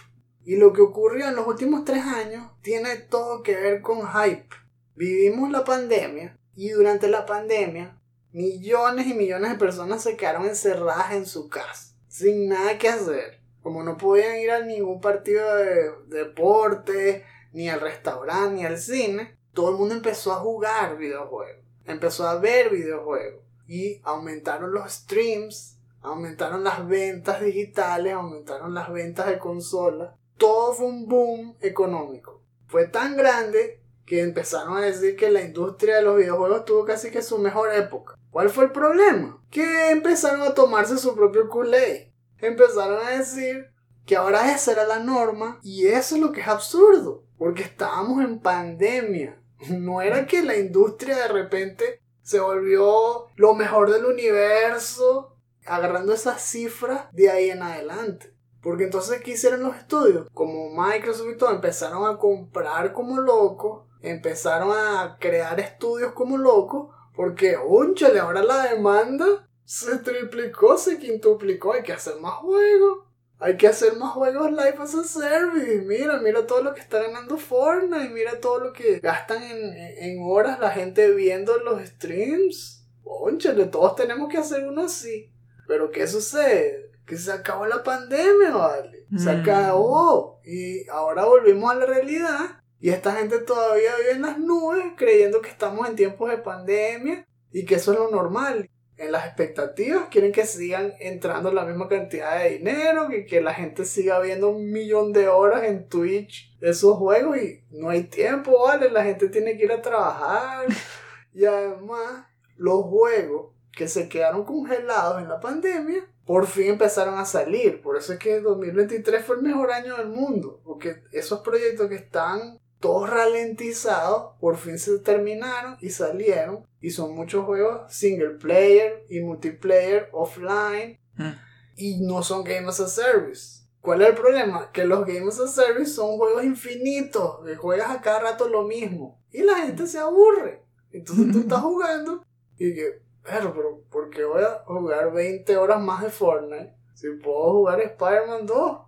[0.44, 4.48] Y lo que ocurrió en los últimos tres años tiene todo que ver con hype.
[4.94, 7.96] Vivimos la pandemia y durante la pandemia
[8.32, 13.38] millones y millones de personas se quedaron encerradas en su casa, sin nada que hacer.
[13.62, 19.38] Como no podían ir a ningún partido de deporte, ni al restaurante, ni al cine,
[19.52, 25.78] todo el mundo empezó a jugar videojuegos, empezó a ver videojuegos y aumentaron los streams
[26.02, 30.14] aumentaron las ventas digitales, aumentaron las ventas de consolas.
[30.36, 32.42] Todo fue un boom económico.
[32.66, 33.77] Fue tan grande
[34.08, 37.74] que empezaron a decir que la industria de los videojuegos tuvo casi que su mejor
[37.74, 38.18] época.
[38.30, 39.38] ¿Cuál fue el problema?
[39.50, 42.14] Que empezaron a tomarse su propio culé.
[42.38, 43.70] empezaron a decir
[44.06, 48.24] que ahora esa era la norma y eso es lo que es absurdo, porque estábamos
[48.24, 49.38] en pandemia.
[49.70, 55.36] No era que la industria de repente se volvió lo mejor del universo,
[55.66, 58.32] agarrando esas cifras de ahí en adelante.
[58.62, 60.28] Porque entonces, ¿qué hicieron los estudios?
[60.32, 66.94] Como Microsoft y todo, empezaron a comprar como locos, empezaron a crear estudios como locos,
[67.14, 73.04] porque, ónchale, ahora la demanda se triplicó, se quintuplicó, hay que hacer más juegos.
[73.40, 75.82] Hay que hacer más juegos live as a service.
[75.86, 78.08] Mira, mira todo lo que está ganando Fortnite.
[78.08, 82.84] Mira todo lo que gastan en, en horas la gente viendo los streams.
[83.04, 85.30] Pónchale, todos tenemos que hacer uno así.
[85.68, 86.90] Pero ¿qué sucede?
[87.06, 89.06] Que se acabó la pandemia, ¿vale?
[89.16, 89.40] Se Mm.
[89.40, 90.40] acabó.
[90.44, 92.60] Y ahora volvimos a la realidad.
[92.80, 97.26] Y esta gente todavía vive en las nubes creyendo que estamos en tiempos de pandemia
[97.50, 101.88] y que eso es lo normal en las expectativas quieren que sigan entrando la misma
[101.88, 106.56] cantidad de dinero, que, que la gente siga viendo un millón de horas en Twitch
[106.60, 108.90] esos juegos y no hay tiempo, ¿vale?
[108.90, 110.66] La gente tiene que ir a trabajar
[111.32, 112.26] y además
[112.56, 117.80] los juegos que se quedaron congelados en la pandemia por fin empezaron a salir.
[117.80, 121.94] Por eso es que 2023 fue el mejor año del mundo, porque esos proyectos que
[121.94, 126.66] están todos ralentizados, por fin se terminaron y salieron.
[126.80, 130.98] Y son muchos juegos single player y multiplayer offline.
[131.16, 131.32] Mm.
[131.76, 133.64] Y no son Game as a Service.
[133.80, 134.70] ¿Cuál es el problema?
[134.72, 137.44] Que los Game as a Service son juegos infinitos.
[137.44, 139.20] Que juegas a cada rato lo mismo.
[139.30, 140.62] Y la gente se aburre.
[140.92, 142.22] Entonces tú estás jugando
[142.58, 146.74] y que, pero, pero, ¿por qué voy a jugar 20 horas más de Fortnite?
[146.94, 148.78] Si puedo jugar Spider-Man 2.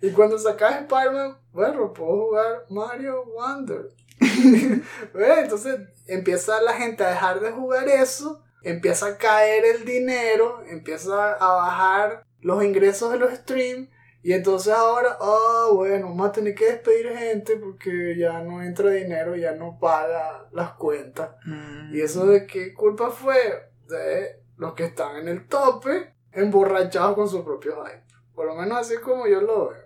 [0.00, 3.88] Y cuando sacas Spider-Man, bueno, puedo jugar Mario Wonder.
[5.12, 10.62] Bueno, Entonces empieza la gente a dejar de jugar eso, empieza a caer el dinero,
[10.68, 13.88] empieza a bajar los ingresos de los streams.
[14.22, 18.90] Y entonces ahora, ah, bueno, vamos a tener que despedir gente porque ya no entra
[18.90, 21.30] dinero, ya no paga las cuentas.
[21.44, 21.94] Mm.
[21.94, 23.70] ¿Y eso de qué culpa fue?
[23.86, 28.02] De los que están en el tope, emborrachados con su propio hype.
[28.34, 29.85] Por lo menos así como yo lo veo.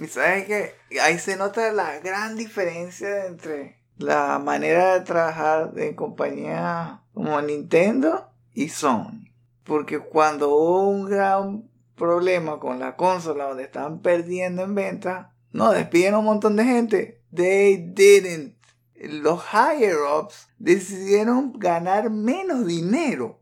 [0.00, 5.94] Y sabes que ahí se nota la gran diferencia entre la manera de trabajar de
[5.96, 9.32] compañías como Nintendo y Sony.
[9.64, 15.72] Porque cuando hubo un gran problema con la consola donde estaban perdiendo en venta, no,
[15.72, 17.22] despidieron un montón de gente.
[17.34, 18.56] They didn't.
[18.94, 23.40] Los higher ups decidieron ganar menos dinero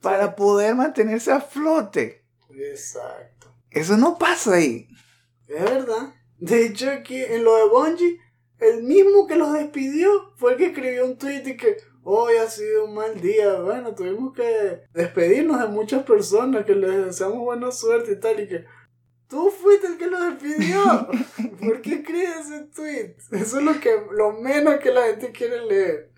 [0.00, 2.24] para poder mantenerse a flote.
[2.50, 3.54] Exacto.
[3.70, 4.88] Eso no pasa ahí.
[5.48, 6.14] Es verdad.
[6.38, 8.20] De hecho, aquí en lo de Bungie,
[8.58, 12.48] el mismo que los despidió fue el que escribió un tweet y que hoy ha
[12.48, 13.60] sido un mal día.
[13.60, 18.40] Bueno, tuvimos que despedirnos de muchas personas que les deseamos buena suerte y tal.
[18.40, 18.64] Y que
[19.28, 21.08] tú fuiste el que lo despidió.
[21.60, 23.16] ¿Por qué escribes ese tweet?
[23.32, 26.10] Eso es lo, que, lo menos que la gente quiere leer.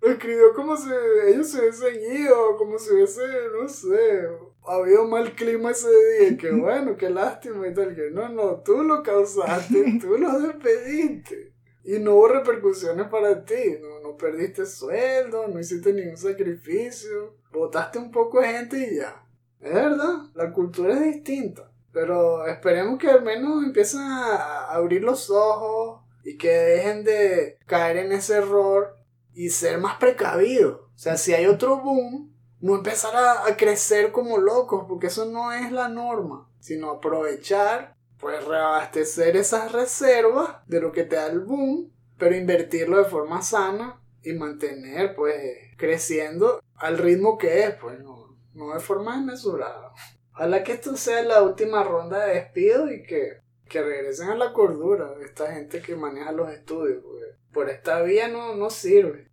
[0.00, 0.90] Lo escribió como si
[1.26, 3.22] ellos se hubiesen ido, como si hubiese,
[3.58, 4.28] no sé,
[4.74, 6.36] habido mal clima ese día.
[6.36, 7.94] Que bueno, qué lástima y tal.
[7.94, 11.52] Que no, no, tú lo causaste, tú lo despediste.
[11.84, 13.78] Y no hubo repercusiones para ti.
[13.80, 17.36] No, no perdiste sueldo, no hiciste ningún sacrificio.
[17.52, 19.24] Votaste un poco de gente y ya.
[19.60, 21.70] Es verdad, la cultura es distinta.
[21.92, 27.98] Pero esperemos que al menos empiecen a abrir los ojos y que dejen de caer
[27.98, 28.96] en ese error
[29.32, 30.80] y ser más precavidos.
[30.80, 32.35] O sea, si hay otro boom,
[32.66, 38.44] no empezar a, crecer como locos, porque eso no es la norma, sino aprovechar, pues
[38.44, 44.02] reabastecer esas reservas de lo que te da el boom, pero invertirlo de forma sana
[44.22, 45.36] y mantener, pues,
[45.76, 49.92] creciendo al ritmo que es, pues, no, no de forma desmesurada.
[50.34, 54.52] Ojalá que esto sea la última ronda de despido y que, que regresen a la
[54.52, 57.04] cordura esta gente que maneja los estudios,
[57.52, 59.30] por esta vía no, no sirve.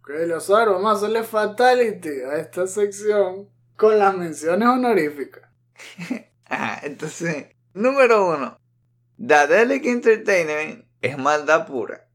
[0.00, 5.42] Ok, Leozaro, vamos a hacerle fatality a esta sección con las menciones honoríficas.
[6.46, 8.58] Ajá, entonces, número uno.
[9.18, 12.08] Dadelic Entertainment es maldad pura.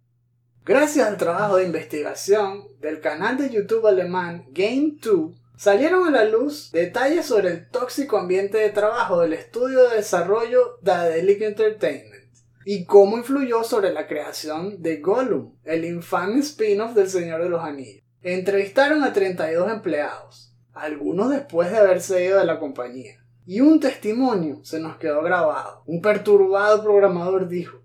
[0.65, 6.71] Gracias al trabajo de investigación del canal de YouTube alemán Game2, salieron a la luz
[6.71, 12.24] detalles sobre el tóxico ambiente de trabajo del estudio de desarrollo Daedalic Entertainment
[12.68, 17.63] y cómo influyó sobre la creación de Gollum, el infame spin-off del Señor de los
[17.63, 18.03] Anillos.
[18.24, 23.24] Entrevistaron a 32 empleados, algunos después de haberse ido de la compañía.
[23.45, 25.84] Y un testimonio se nos quedó grabado.
[25.86, 27.84] Un perturbado programador dijo,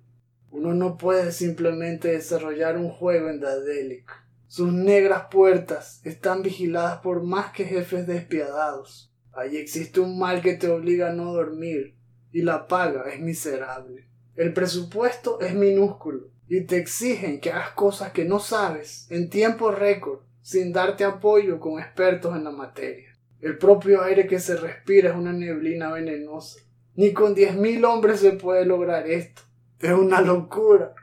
[0.51, 4.11] uno no puede simplemente desarrollar un juego en Daedalic.
[4.47, 9.13] Sus negras puertas están vigiladas por más que jefes despiadados.
[9.33, 11.97] Allí existe un mal que te obliga a no dormir
[12.33, 14.10] y la paga es miserable.
[14.37, 19.71] El presupuesto es minúsculo y te exigen que hagas cosas que no sabes en tiempo
[19.71, 23.17] récord sin darte apoyo con expertos en la materia.
[23.41, 26.61] El propio aire que se respira es una neblina venenosa.
[26.97, 29.43] Ni con diez mil hombres se puede lograr esto.
[29.81, 30.95] Es una locura.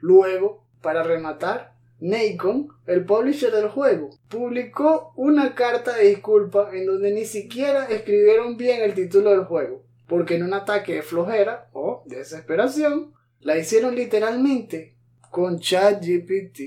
[0.00, 7.12] Luego, para rematar, Nacon, el publisher del juego, publicó una carta de disculpa en donde
[7.12, 12.02] ni siquiera escribieron bien el título del juego, porque en un ataque de flojera o
[12.06, 14.96] desesperación, la hicieron literalmente
[15.30, 16.60] con ChatGPT.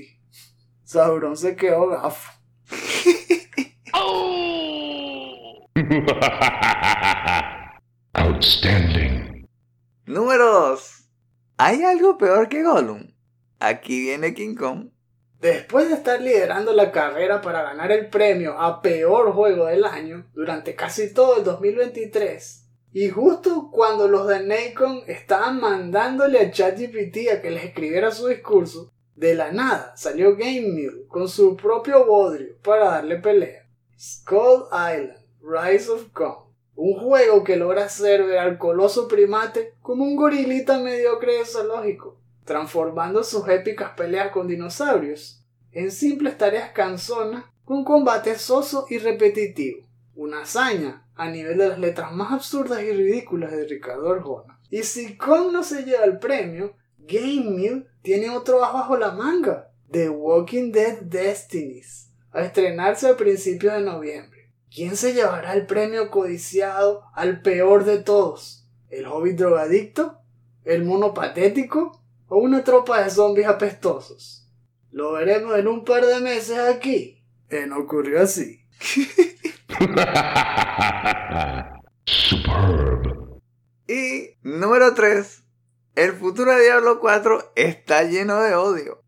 [0.84, 2.32] Sauron se quedó gafo.
[8.12, 9.48] Outstanding.
[10.06, 11.04] Número 2.
[11.58, 13.08] ¿Hay algo peor que Gollum?
[13.60, 14.90] Aquí viene King Kong.
[15.40, 20.26] Después de estar liderando la carrera para ganar el premio a peor juego del año
[20.34, 27.30] durante casi todo el 2023, y justo cuando los de Nacon estaban mandándole a ChatGPT
[27.32, 32.06] a que les escribiera su discurso, de la nada salió Game Mule con su propio
[32.06, 33.66] bodrio para darle pelea.
[33.98, 36.46] Skull Island, Rise of Kong.
[36.76, 42.20] Un juego que logra hacer ver al coloso primate como un gorilita mediocre de zoológico,
[42.44, 49.86] transformando sus épicas peleas con dinosaurios en simples tareas canzonas con combate soso y repetitivo.
[50.14, 54.60] Una hazaña a nivel de las letras más absurdas y ridículas de Ricardo Arjona.
[54.70, 59.72] Y si Kong no se lleva el premio, Game Mule tiene otro bajo la manga,
[59.90, 64.52] The Walking Dead Destinies, a estrenarse a principios de noviembre.
[64.72, 68.68] ¿Quién se llevará el premio codiciado al peor de todos?
[68.88, 70.18] ¿El hobbit drogadicto?
[70.64, 72.00] ¿El mono patético?
[72.28, 74.46] ¿O una tropa de zombies apestosos?
[74.92, 77.24] Lo veremos en un par de meses aquí.
[77.48, 78.60] En ocurrió así.
[82.04, 83.40] Superb.
[83.86, 85.44] Y número 3.
[85.94, 89.04] El futuro de Diablo 4 está lleno de odio.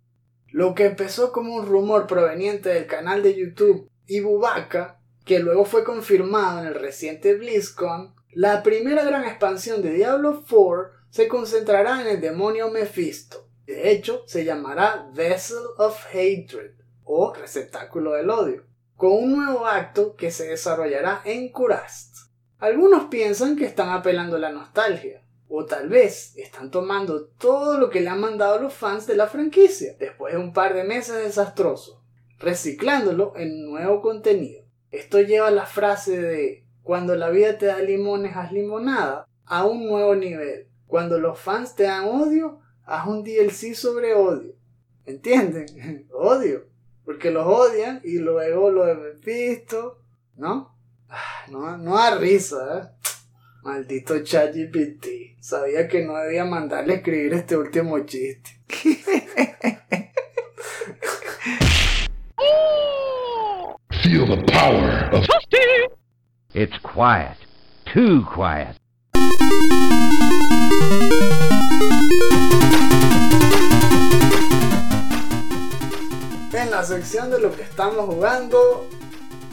[0.52, 5.82] Lo que empezó como un rumor proveniente del canal de YouTube Ibubaka, que luego fue
[5.82, 12.06] confirmado en el reciente BlizzCon, la primera gran expansión de Diablo 4 se concentrará en
[12.06, 13.48] el demonio Mephisto.
[13.66, 18.69] De hecho, se llamará Vessel of Hatred o receptáculo del odio,
[19.00, 22.16] con un nuevo acto que se desarrollará en Kurast.
[22.58, 27.88] Algunos piensan que están apelando a la nostalgia, o tal vez están tomando todo lo
[27.88, 31.16] que le han mandado los fans de la franquicia después de un par de meses
[31.16, 32.02] desastrosos,
[32.38, 34.66] reciclándolo en nuevo contenido.
[34.90, 39.86] Esto lleva la frase de cuando la vida te da limones, haz limonada a un
[39.86, 40.68] nuevo nivel.
[40.86, 44.56] Cuando los fans te dan odio, haz un DLC sobre odio.
[45.06, 46.06] ¿Entienden?
[46.12, 46.69] odio.
[47.10, 49.98] Porque los odian y luego lo he visto,
[50.36, 50.76] ¿no?
[51.08, 53.08] Ah, No, no da risa, ¿eh?
[53.64, 55.40] Maldito ChatGPT.
[55.40, 58.50] Sabía que no debía mandarle a escribir este último chiste.
[64.04, 65.26] Feel the power of
[66.54, 67.36] It's quiet.
[67.92, 68.76] Too quiet.
[76.52, 78.88] En la sección de lo que estamos jugando,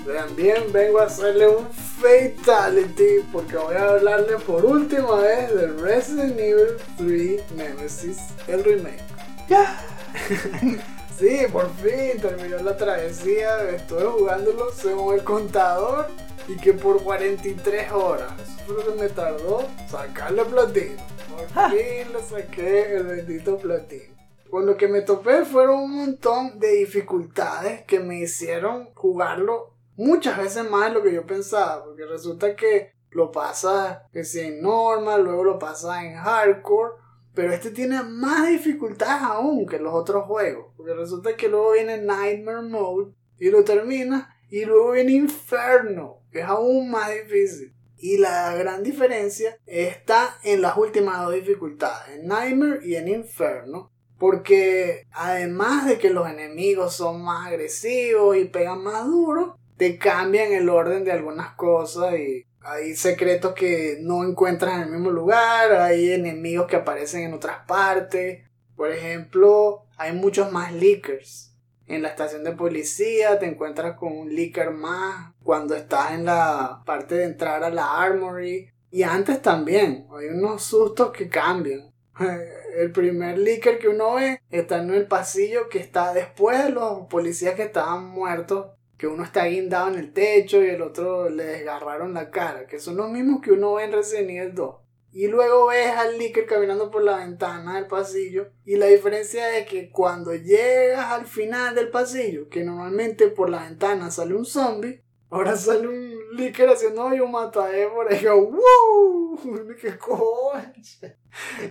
[0.06, 5.68] vean bien, vengo a hacerle un fatality porque voy a hablarle por última vez de
[5.68, 8.18] Resident Evil 3 Nemesis,
[8.48, 9.04] el remake.
[9.48, 9.80] Ya.
[11.18, 16.10] Sí, por fin terminó la travesía, estuve jugándolo según el contador
[16.48, 18.34] y que por 43 horas.
[18.40, 21.02] Eso fue lo que me tardó sacarle platino.
[21.28, 24.17] Por fin le saqué el bendito platino.
[24.50, 30.38] Con lo que me topé fueron un montón de dificultades que me hicieron jugarlo muchas
[30.38, 31.84] veces más de lo que yo pensaba.
[31.84, 36.94] Porque resulta que lo pasas en normal, luego lo pasas en hardcore.
[37.34, 40.74] Pero este tiene más dificultades aún que los otros juegos.
[40.78, 44.28] Porque resulta que luego viene Nightmare Mode y lo terminas.
[44.50, 47.74] Y luego viene Inferno, que es aún más difícil.
[47.98, 53.92] Y la gran diferencia está en las últimas dos dificultades, en Nightmare y en Inferno.
[54.18, 60.52] Porque además de que los enemigos son más agresivos y pegan más duro, te cambian
[60.52, 65.72] el orden de algunas cosas y hay secretos que no encuentras en el mismo lugar,
[65.74, 68.44] hay enemigos que aparecen en otras partes.
[68.76, 71.54] Por ejemplo, hay muchos más leakers.
[71.86, 76.84] En la estación de policía te encuentras con un leaker más cuando estás en la
[76.86, 78.70] parte de entrar a la armory.
[78.92, 81.94] Y antes también, hay unos sustos que cambian.
[82.78, 87.08] El primer leaker que uno ve está en el pasillo que está después de los
[87.08, 91.44] policías que estaban muertos que uno está guindado en el techo y el otro le
[91.44, 94.76] desgarraron la cara, que son los mismos que uno ve en Resident Evil 2.
[95.12, 98.50] Y luego ves al Licker caminando por la ventana del pasillo.
[98.66, 103.64] Y la diferencia es que cuando llegas al final del pasillo, que normalmente por la
[103.64, 108.26] ventana sale un zombie, ahora sale un Licker haciendo yo matadé por ahí.
[108.26, 109.40] ¡Wow!
[109.80, 111.00] ¡Qué cojones!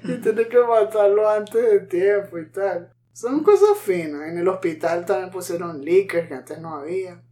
[0.04, 2.92] Y tienes que matarlo antes de tiempo y tal.
[3.12, 4.28] Son cosas finas.
[4.28, 7.22] En el hospital también pusieron Lickers que antes no había.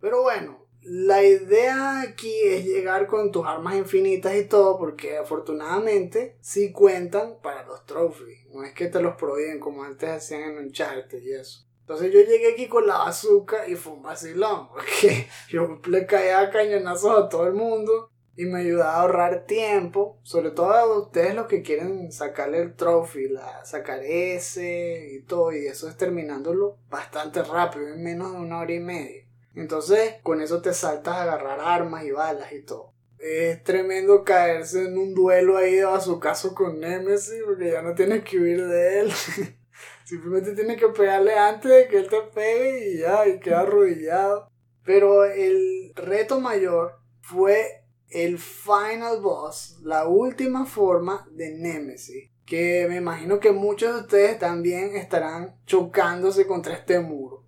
[0.00, 6.36] Pero bueno, la idea aquí es llegar con tus armas infinitas y todo, porque afortunadamente
[6.42, 8.46] sí cuentan para los trophies.
[8.50, 11.66] No es que te los prohíben como antes hacían en Uncharted y eso.
[11.84, 16.48] Entonces yo llegué aquí con la bazooka y fue un vacilón, porque yo le caía
[16.50, 21.34] cañonazos a todo el mundo y me ayudaba a ahorrar tiempo, sobre todo a ustedes
[21.34, 26.78] los que quieren sacarle el trophy, la, sacar ese y todo, y eso es terminándolo
[26.88, 29.28] bastante rápido, en menos de una hora y media.
[29.54, 32.94] Entonces, con eso te saltas a agarrar armas y balas y todo.
[33.18, 38.24] Es tremendo caerse en un duelo ahí de bazucazo con Nemesis, porque ya no tienes
[38.24, 39.12] que huir de él.
[40.04, 44.48] Simplemente tienes que pegarle antes de que él te pegue y ya, y queda arrodillado.
[44.84, 52.30] Pero el reto mayor fue el final boss, la última forma de Nemesis.
[52.44, 57.44] Que me imagino que muchos de ustedes también estarán chocándose contra este muro.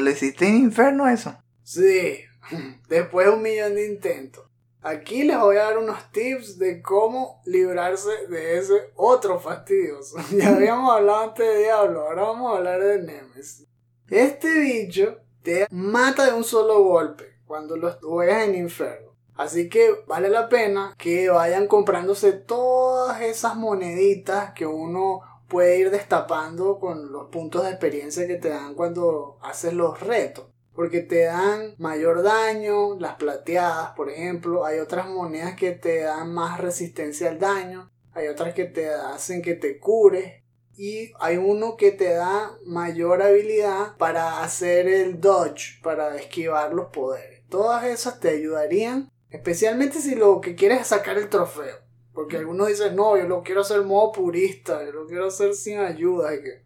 [0.00, 1.36] ¿Lo hiciste en infierno eso?
[1.62, 2.18] Sí,
[2.88, 4.44] después de un millón de intentos.
[4.84, 10.16] Aquí les voy a dar unos tips de cómo librarse de ese otro fastidioso.
[10.32, 13.68] Ya habíamos hablado antes de Diablo, ahora vamos a hablar de Nemesis.
[14.08, 19.12] Este bicho te mata de un solo golpe cuando lo juegas en infierno.
[19.36, 25.90] Así que vale la pena que vayan comprándose todas esas moneditas que uno puede ir
[25.90, 30.46] destapando con los puntos de experiencia que te dan cuando haces los retos.
[30.74, 34.64] Porque te dan mayor daño, las plateadas, por ejemplo.
[34.64, 37.90] Hay otras monedas que te dan más resistencia al daño.
[38.14, 40.42] Hay otras que te hacen que te cures.
[40.74, 46.86] Y hay uno que te da mayor habilidad para hacer el dodge, para esquivar los
[46.86, 47.42] poderes.
[47.50, 51.76] Todas esas te ayudarían, especialmente si lo que quieres es sacar el trofeo.
[52.14, 55.78] Porque algunos dicen, no, yo lo quiero hacer modo purista, yo lo quiero hacer sin
[55.78, 56.34] ayuda.
[56.34, 56.62] Y que,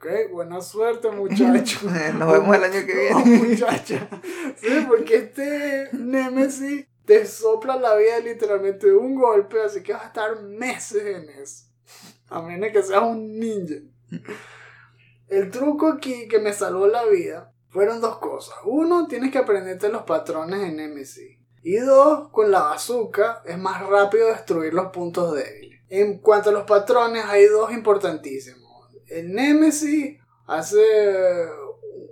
[0.00, 1.80] ok, buena suerte, muchacho.
[2.18, 3.48] Nos vemos el año que No, viene.
[3.48, 4.08] muchacha.
[4.56, 10.04] Sí, porque este Nemesis te sopla la vida literalmente de un golpe, así que vas
[10.04, 11.66] a estar meses en eso.
[12.28, 13.76] A menos que seas un ninja.
[15.28, 18.54] El truco aquí que me salvó la vida fueron dos cosas.
[18.64, 21.38] Uno, tienes que aprenderte los patrones en Nemesis.
[21.62, 25.80] Y dos, con la bazooka es más rápido destruir los puntos débiles.
[25.88, 28.59] En cuanto a los patrones, hay dos importantísimos.
[29.10, 31.48] El Nemesis hace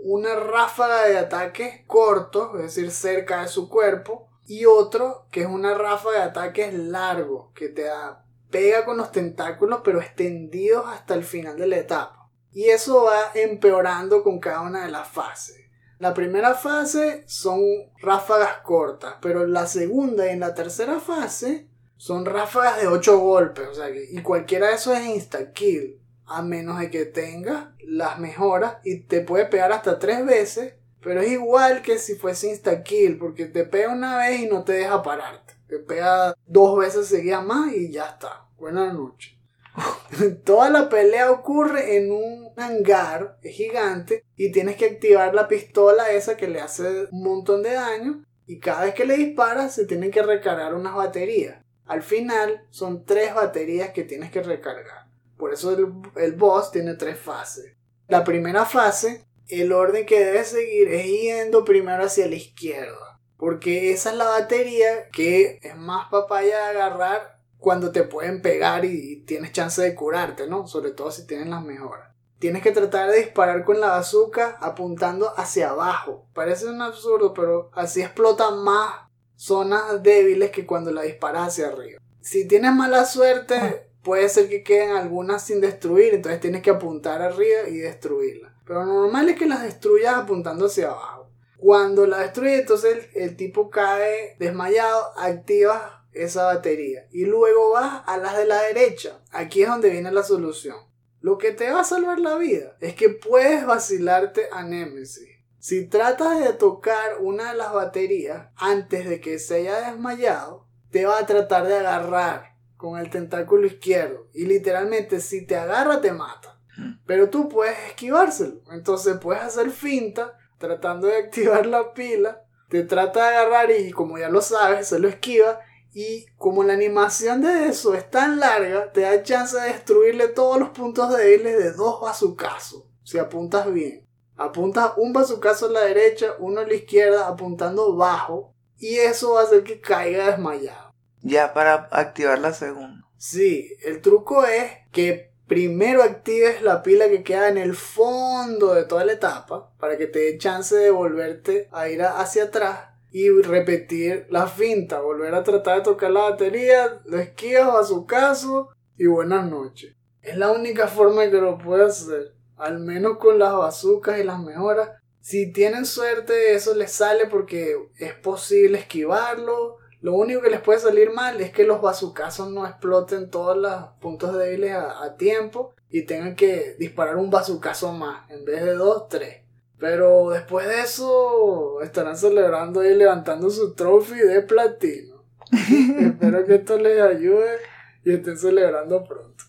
[0.02, 5.46] una ráfaga de ataques cortos, es decir, cerca de su cuerpo, y otro que es
[5.46, 11.14] una ráfaga de ataques largos, que te da, pega con los tentáculos pero extendidos hasta
[11.14, 12.30] el final de la etapa.
[12.52, 15.56] Y eso va empeorando con cada una de las fases.
[16.00, 17.60] La primera fase son
[18.00, 23.68] ráfagas cortas, pero la segunda y en la tercera fase son ráfagas de 8 golpes,
[23.68, 28.18] o sea y cualquiera de esos es insta kill, a menos de que tengas las
[28.18, 32.82] mejoras y te puede pegar hasta 3 veces, pero es igual que si fuese insta
[32.82, 37.06] kill, porque te pega una vez y no te deja pararte, te pega dos veces
[37.06, 38.46] seguidas más y ya está.
[38.58, 39.38] Buenas noches.
[40.44, 46.36] Toda la pelea ocurre en un hangar gigante y tienes que activar la pistola esa
[46.36, 50.10] que le hace un montón de daño y cada vez que le disparas se tienen
[50.10, 51.62] que recargar unas baterías.
[51.86, 55.07] Al final son tres baterías que tienes que recargar.
[55.38, 57.74] Por eso el, el boss tiene tres fases.
[58.08, 63.20] La primera fase, el orden que debes seguir es yendo primero hacia la izquierda.
[63.36, 68.84] Porque esa es la batería que es más papaya de agarrar cuando te pueden pegar
[68.84, 70.66] y tienes chance de curarte, ¿no?
[70.66, 72.14] Sobre todo si tienes las mejoras.
[72.38, 76.28] Tienes que tratar de disparar con la bazooka apuntando hacia abajo.
[76.34, 82.00] Parece un absurdo, pero así explotan más zonas débiles que cuando la disparas hacia arriba.
[82.20, 87.20] Si tienes mala suerte, puede ser que queden algunas sin destruir, entonces tienes que apuntar
[87.20, 88.54] arriba y destruirlas.
[88.64, 91.30] Pero normal es que las destruyas apuntando hacia abajo.
[91.58, 95.82] Cuando la destruyes, entonces el, el tipo cae desmayado, activas
[96.14, 99.20] esa batería y luego vas a las de la derecha.
[99.30, 100.78] Aquí es donde viene la solución.
[101.20, 105.28] Lo que te va a salvar la vida es que puedes vacilarte a Nemesis.
[105.58, 111.04] Si tratas de tocar una de las baterías antes de que se haya desmayado, te
[111.04, 112.47] va a tratar de agarrar
[112.78, 116.58] con el tentáculo izquierdo y literalmente si te agarra te mata.
[117.06, 118.62] Pero tú puedes esquivárselo.
[118.70, 124.16] Entonces puedes hacer finta, tratando de activar la pila, te trata de agarrar y como
[124.16, 125.60] ya lo sabes, se lo esquiva.
[125.92, 130.60] Y como la animación de eso es tan larga, te da chance de destruirle todos
[130.60, 132.84] los puntos débiles de dos bazucazos.
[133.02, 134.06] Si apuntas bien.
[134.36, 138.54] Apuntas un bazucazo a la derecha, uno a la izquierda, apuntando bajo.
[138.76, 140.87] Y eso va a hacer que caiga desmayado.
[141.22, 143.04] Ya para activar la segunda.
[143.16, 148.84] Sí, el truco es que primero actives la pila que queda en el fondo de
[148.84, 152.80] toda la etapa para que te dé chance de volverte a ir hacia atrás
[153.10, 158.06] y repetir la finta, volver a tratar de tocar la batería, lo esquivas a su
[158.06, 159.94] caso y buenas noches.
[160.20, 164.38] Es la única forma que lo puedes hacer, al menos con las bazucas y las
[164.40, 164.90] mejoras.
[165.20, 170.78] Si tienen suerte eso les sale porque es posible esquivarlo, lo único que les puede
[170.78, 175.74] salir mal es que los bazucazos no exploten todos los puntos débiles a, a tiempo
[175.90, 179.42] y tengan que disparar un bazucazo más en vez de dos, tres.
[179.78, 185.24] Pero después de eso estarán celebrando y levantando su trophy de platino.
[186.00, 187.58] Espero que esto les ayude
[188.04, 189.44] y estén celebrando pronto.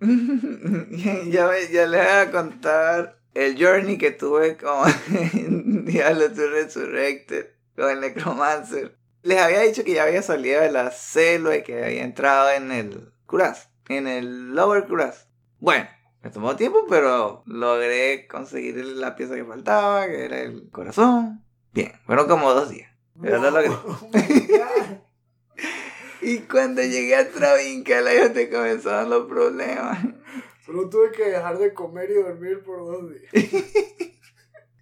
[1.30, 4.90] ya, les voy a contar el journey que tuve con
[5.86, 7.46] Diablo to Resurrected,
[7.76, 8.96] con el Necromancer.
[9.24, 12.70] Les había dicho que ya había salido de la celda y que había entrado en
[12.70, 15.28] el Curaz, en el Lower Curaz.
[15.60, 15.88] Bueno,
[16.22, 21.42] me tomó tiempo, pero logré conseguir la pieza que faltaba, que era el corazón.
[21.72, 22.90] Bien, fueron como dos días.
[23.18, 23.70] Pero lo logré.
[23.70, 24.10] Oh.
[26.20, 29.98] Y cuando llegué a Travincala, ya te comenzaron los problemas.
[30.64, 33.54] Solo tuve que dejar de comer y dormir por dos días.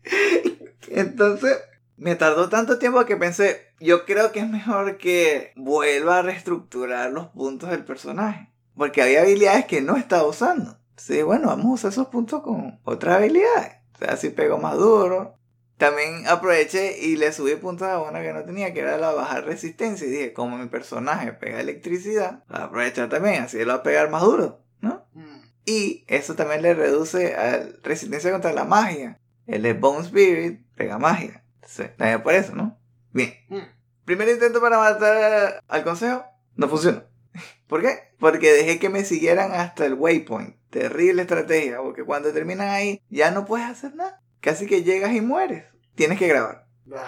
[0.89, 1.59] Entonces,
[1.97, 7.10] me tardó tanto tiempo que pensé, yo creo que es mejor que vuelva a reestructurar
[7.10, 8.50] los puntos del personaje.
[8.76, 10.78] Porque había habilidades que no estaba usando.
[10.96, 13.72] Sí, bueno, vamos a usar esos puntos con otras habilidades.
[13.94, 15.36] O sea, si pego más duro.
[15.76, 19.44] También aproveché y le subí puntos a una que no tenía, que era la bajar
[19.44, 20.06] resistencia.
[20.06, 24.09] Y dije, como mi personaje pega electricidad, la aprovechar también, así lo va a pegar
[24.09, 25.04] más duro, ¿no?
[25.14, 25.40] Mm.
[25.64, 29.18] Y eso también le reduce a resistencia contra la magia.
[29.46, 31.44] El de Bone Spirit pega magia.
[31.66, 32.78] Sí, también por eso, ¿no?
[33.12, 33.34] Bien.
[33.48, 33.59] Mm.
[34.05, 36.24] Primer intento para matar al consejo.
[36.56, 37.05] No funcionó.
[37.66, 38.12] ¿Por qué?
[38.18, 40.56] Porque dejé que me siguieran hasta el waypoint.
[40.70, 44.20] Terrible estrategia, porque cuando terminan ahí ya no puedes hacer nada.
[44.40, 45.64] Casi que llegas y mueres.
[45.94, 46.66] Tienes que grabar.
[46.94, 47.06] Ah,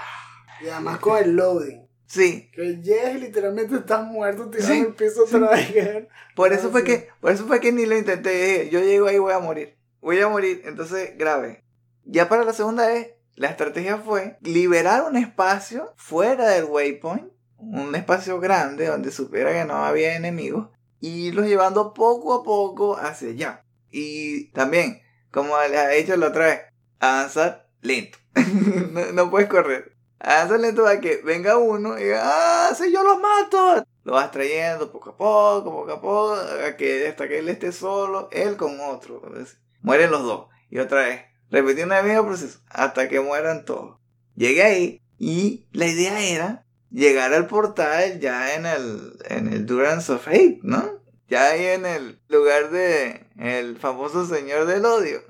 [0.63, 1.83] Y además con el loading.
[2.07, 5.35] Sí, Que llegas y literalmente estás muerto tirado Sí, el piso sí.
[5.37, 6.07] otra vez.
[6.37, 6.87] Por Ah, eso fue sí.
[6.87, 8.31] que, por eso fue que ni lo intenté.
[8.31, 9.77] Dije, Yo llego ahí voy a morir.
[10.01, 10.63] Voy a morir.
[10.67, 11.65] Entonces grabé.
[12.05, 17.33] Ya para la segunda vez, la estrategia fue liberar un espacio fuera del waypoint.
[17.59, 20.69] Un espacio grande donde supiera que no había enemigos.
[21.01, 23.65] Y irlos llevando poco a poco hacia allá.
[23.91, 26.61] Y también, como les he dicho la otra vez,
[27.01, 28.19] avanzar lento.
[28.91, 29.97] no, no puedes correr.
[30.21, 33.85] Avanzar lento para que venga uno y diga, ah, si yo los mato.
[34.05, 37.73] Lo vas trayendo poco a poco, poco a poco, a que, hasta que él esté
[37.73, 39.21] solo, él con otro.
[39.25, 40.47] Entonces, mueren los dos.
[40.71, 43.99] Y otra vez, repitiendo el mismo proceso, hasta que mueran todos.
[44.35, 50.13] Llegué ahí y la idea era llegar al portal ya en el, en el Durance
[50.13, 51.03] of Hate, ¿no?
[51.29, 55.23] Ya ahí en el lugar de el famoso señor del odio.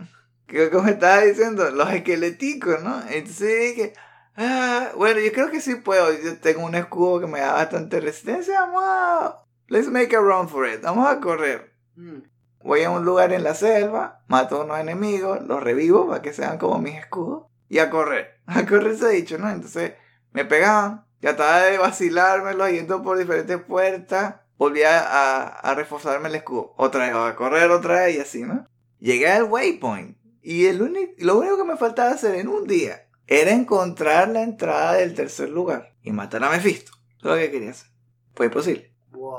[0.46, 3.02] Que como estaba diciendo, los esqueléticos, ¿no?
[3.08, 3.92] Entonces dije,
[4.36, 6.12] ah, bueno, yo creo que sí puedo.
[6.12, 8.60] Yo tengo un escudo que me da bastante resistencia.
[8.60, 9.40] Vamos a.
[9.68, 10.82] Let's make a run for it.
[10.82, 11.74] Vamos a correr.
[11.96, 12.20] Mm.
[12.64, 16.32] Voy a un lugar en la selva, mato a unos enemigos, los revivo para que
[16.32, 17.44] sean como mis escudos.
[17.68, 18.40] Y a correr.
[18.46, 19.50] A correr se ha dicho, ¿no?
[19.50, 19.92] Entonces
[20.32, 21.04] me pegaban.
[21.20, 24.36] Trataba de vacilármelo yendo por diferentes puertas.
[24.56, 26.72] Volvía a, a reforzarme el escudo.
[26.78, 28.66] Otra vez, a correr otra vez y así, ¿no?
[28.98, 30.16] Llegué al waypoint.
[30.40, 34.42] Y el único, lo único que me faltaba hacer en un día era encontrar la
[34.42, 36.92] entrada del tercer lugar y matar a Mephisto.
[37.18, 37.90] Eso es lo que quería hacer.
[38.34, 38.94] Fue imposible.
[39.10, 39.38] Wow.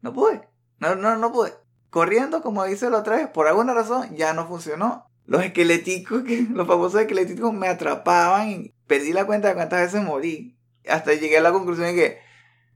[0.00, 0.48] No pude.
[0.78, 1.52] No, no, no pude.
[1.90, 5.06] Corriendo, como dice la otra vez, por alguna razón ya no funcionó.
[5.24, 10.06] Los esqueléticos, que, los famosos esqueléticos me atrapaban y perdí la cuenta de cuántas veces
[10.06, 10.58] morí.
[10.88, 12.18] Hasta llegué a la conclusión de que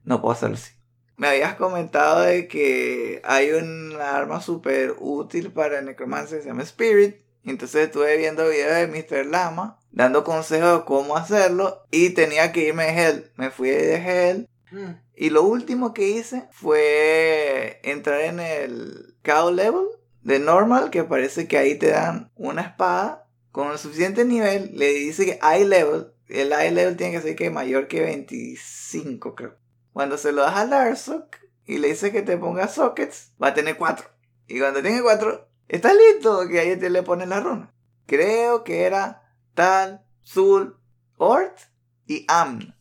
[0.03, 0.71] no puedo hacerlo así.
[1.15, 6.63] Me habías comentado de que hay una arma súper útil para Necromancer que se llama
[6.63, 7.17] Spirit.
[7.43, 9.25] Entonces estuve viendo videos de Mr.
[9.25, 13.31] Lama dando consejos de cómo hacerlo y tenía que irme de Hell.
[13.35, 14.95] Me fui de Hell Mm.
[15.15, 19.85] y lo último que hice fue entrar en el cow level
[20.23, 24.71] de normal, que parece que ahí te dan una espada con el suficiente nivel.
[24.73, 29.35] Le dice que eye level, el eye level tiene que ser que mayor que 25,
[29.35, 29.57] creo.
[29.91, 33.53] Cuando se lo das a Larsok y le dice que te ponga sockets, va a
[33.53, 34.09] tener 4.
[34.47, 37.73] Y cuando tenga 4, está listo, que ahí te le pones la runa.
[38.07, 39.21] Creo que era
[39.53, 40.77] Tal, Zul,
[41.17, 41.59] Ort
[42.07, 42.72] y Amn.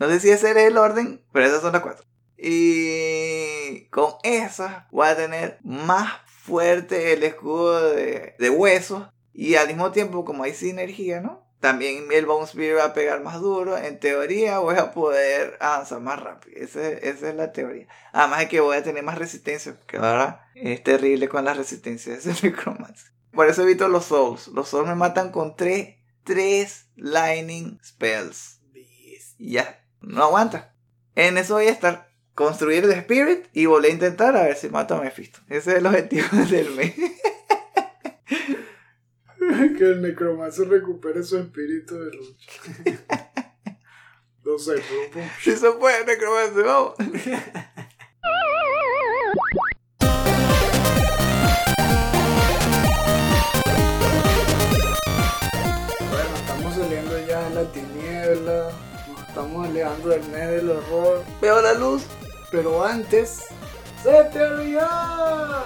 [0.00, 2.06] No sé si ese era el orden, pero esas son las cuatro.
[2.38, 9.08] Y con esas voy a tener más fuerte el escudo de, de huesos.
[9.34, 11.46] Y al mismo tiempo, como hay sinergia, ¿no?
[11.60, 13.76] También el Bone Spear va a pegar más duro.
[13.76, 16.56] En teoría voy a poder avanzar más rápido.
[16.56, 17.86] Esa, esa es la teoría.
[18.14, 19.76] Además de que voy a tener más resistencia.
[19.86, 23.12] Que ahora es terrible con la resistencia de ese necromancer.
[23.32, 24.48] Por eso evito los souls.
[24.48, 28.60] Los souls me matan con tres, tres lightning spells.
[29.40, 30.74] Y ya, no aguanta.
[31.14, 32.10] En eso voy a estar.
[32.34, 35.40] Construir The Spirit y volver a intentar a ver si mato a Mephisto.
[35.48, 36.94] Ese es el objetivo del mes.
[39.80, 42.62] que el necromancer recupere su espíritu de lucha.
[44.44, 44.74] no sé,
[45.12, 46.94] pero si se puede, necromancer, vamos.
[59.74, 62.02] Del mes del horror, Veo la luz.
[62.50, 63.44] pero antes,
[64.02, 65.64] ¡se te olvidó!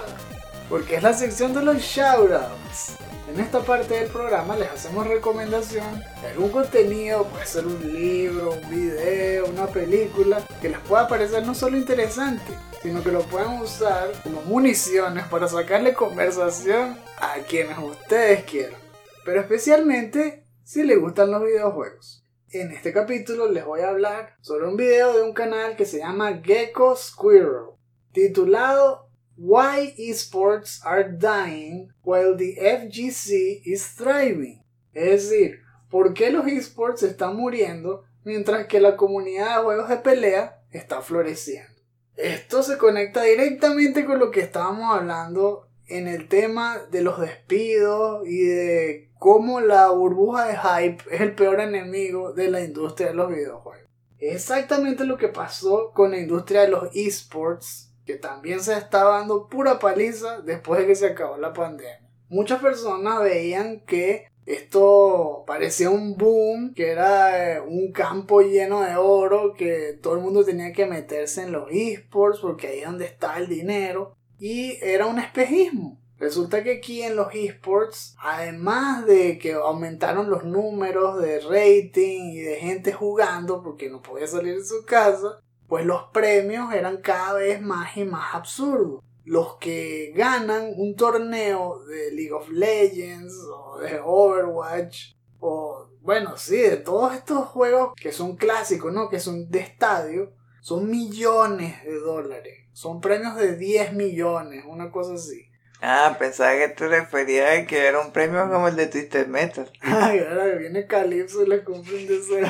[0.68, 2.96] Porque es la sección de los shoutouts.
[3.28, 8.52] En esta parte del programa les hacemos recomendación de algún contenido, puede ser un libro,
[8.52, 12.52] un video, una película, que les pueda parecer no solo interesante,
[12.82, 18.78] sino que lo puedan usar como municiones para sacarle conversación a quienes ustedes quieran.
[19.24, 22.23] Pero especialmente si les gustan los videojuegos.
[22.54, 25.98] En este capítulo les voy a hablar sobre un video de un canal que se
[25.98, 27.70] llama Gecko Squirrel,
[28.12, 34.62] titulado Why Esports Are Dying While the FGC is Thriving.
[34.92, 39.96] Es decir, ¿por qué los esports están muriendo mientras que la comunidad de juegos de
[39.96, 41.82] pelea está floreciendo?
[42.16, 48.26] Esto se conecta directamente con lo que estábamos hablando en el tema de los despidos
[48.26, 53.14] y de cómo la burbuja de hype es el peor enemigo de la industria de
[53.14, 53.88] los videojuegos.
[54.18, 59.48] Exactamente lo que pasó con la industria de los esports, que también se estaba dando
[59.48, 62.00] pura paliza después de que se acabó la pandemia.
[62.28, 68.96] Muchas personas veían que esto parecía un boom, que era eh, un campo lleno de
[68.96, 73.06] oro, que todo el mundo tenía que meterse en los esports porque ahí es donde
[73.06, 74.16] está el dinero.
[74.46, 75.98] Y era un espejismo.
[76.18, 82.40] Resulta que aquí en los esports, además de que aumentaron los números de rating y
[82.40, 87.32] de gente jugando porque no podía salir de su casa, pues los premios eran cada
[87.32, 89.02] vez más y más absurdos.
[89.24, 96.58] Los que ganan un torneo de League of Legends o de Overwatch o bueno, sí,
[96.58, 99.08] de todos estos juegos que son clásicos, ¿no?
[99.08, 102.63] Que son de estadio, son millones de dólares.
[102.74, 105.48] Son premios de 10 millones, una cosa así.
[105.80, 109.70] Ah, pensaba que te referías a que era un premio como el de Twisted Metal.
[109.80, 112.48] Ay, ahora que viene Calypso y le compra un deseo.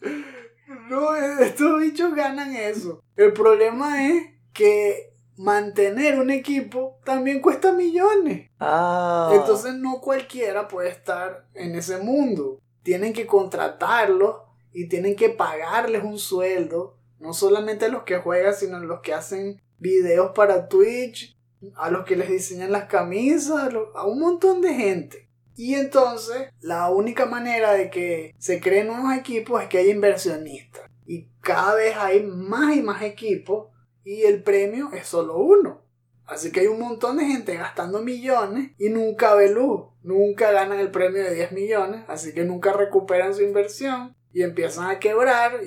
[0.88, 3.02] no, estos bichos ganan eso.
[3.16, 4.22] El problema es
[4.52, 8.50] que mantener un equipo también cuesta millones.
[8.60, 9.32] Ah.
[9.34, 12.60] Entonces no cualquiera puede estar en ese mundo.
[12.84, 14.36] Tienen que contratarlos
[14.72, 16.98] y tienen que pagarles un sueldo.
[17.18, 21.36] No solamente los que juegan, sino los que hacen videos para Twitch,
[21.76, 25.28] a los que les diseñan las camisas, a, un montón de gente.
[25.56, 30.82] Y entonces la única manera de que se creen nuevos equipos es que haya inversionistas.
[31.06, 33.68] Y cada vez hay más y más equipos
[34.02, 35.82] y el premio es solo uno.
[36.26, 39.82] Así que hay un montón de gente gastando millones y nunca ve luz.
[40.02, 44.90] Nunca ganan el premio de 10 millones, así que nunca recuperan su inversión y empiezan
[44.90, 45.60] a quebrar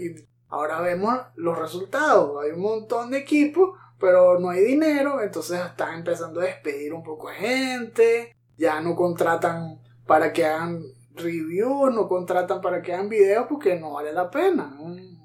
[0.49, 2.43] ahora vemos los resultados.
[2.43, 7.03] Hay un montón de equipos, pero no hay dinero, entonces están empezando a despedir un
[7.03, 10.83] poco de gente, ya no contratan para que hagan
[11.15, 14.77] reviews, no contratan para que hagan videos porque no vale la pena,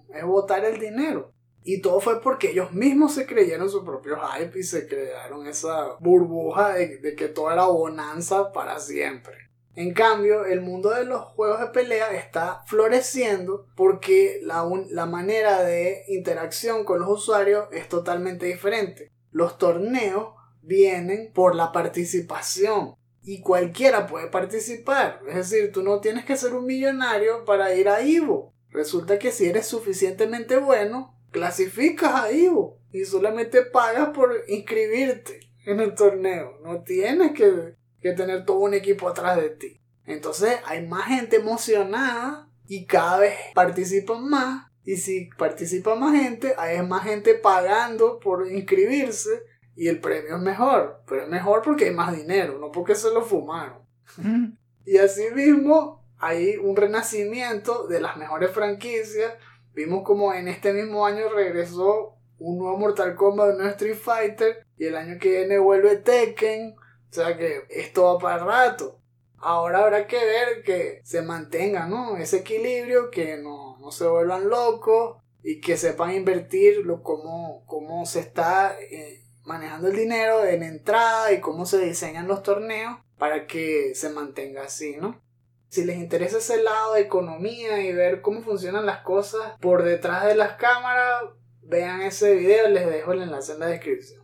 [0.09, 1.33] es botar el dinero.
[1.65, 5.97] Y todo fue porque ellos mismos se creyeron su propio hype y se crearon esa
[6.01, 9.52] burbuja de, de que todo era bonanza para siempre.
[9.75, 16.05] En cambio, el mundo de los juegos de pelea está floreciendo porque la, manera de
[16.09, 19.11] interacción con los usuarios es totalmente diferente.
[19.31, 25.21] Los torneos vienen por la participación y cualquiera puede participar.
[25.27, 28.53] Es decir, tú no tienes que ser un millonario para ir a Ivo.
[28.69, 35.81] Resulta que si eres suficientemente bueno, clasificas a Ivo y solamente pagas por inscribirte en
[35.81, 36.59] el torneo.
[36.63, 39.81] No tienes que, que tener todo un equipo atrás de ti.
[40.05, 44.67] Entonces hay más gente emocionada y cada vez participan más.
[44.85, 49.45] Y si participa más gente, hay más gente pagando por inscribirse
[49.77, 51.03] y el premio es mejor.
[51.07, 53.83] Pero es mejor porque hay más dinero, no porque se lo fumaron.
[54.85, 59.35] Y asimismo hay un renacimiento de las mejores franquicias.
[59.75, 64.67] Vimos como en este mismo año regresó un nuevo Mortal Kombat, un nuevo Street Fighter.
[64.77, 66.75] Y el año que viene vuelve Tekken.
[67.13, 68.99] O sea que esto va para rato.
[69.37, 72.17] Ahora habrá que ver que se mantenga ¿no?
[72.17, 78.07] ese equilibrio, que no, no se vuelvan locos y que sepan invertir lo, cómo, cómo
[78.07, 83.47] se está eh, manejando el dinero en entrada y cómo se diseñan los torneos para
[83.47, 85.21] que se mantenga así, ¿no?
[85.69, 90.25] Si les interesa ese lado de economía y ver cómo funcionan las cosas por detrás
[90.25, 91.25] de las cámaras,
[91.61, 94.22] vean ese video, les dejo el enlace en la descripción.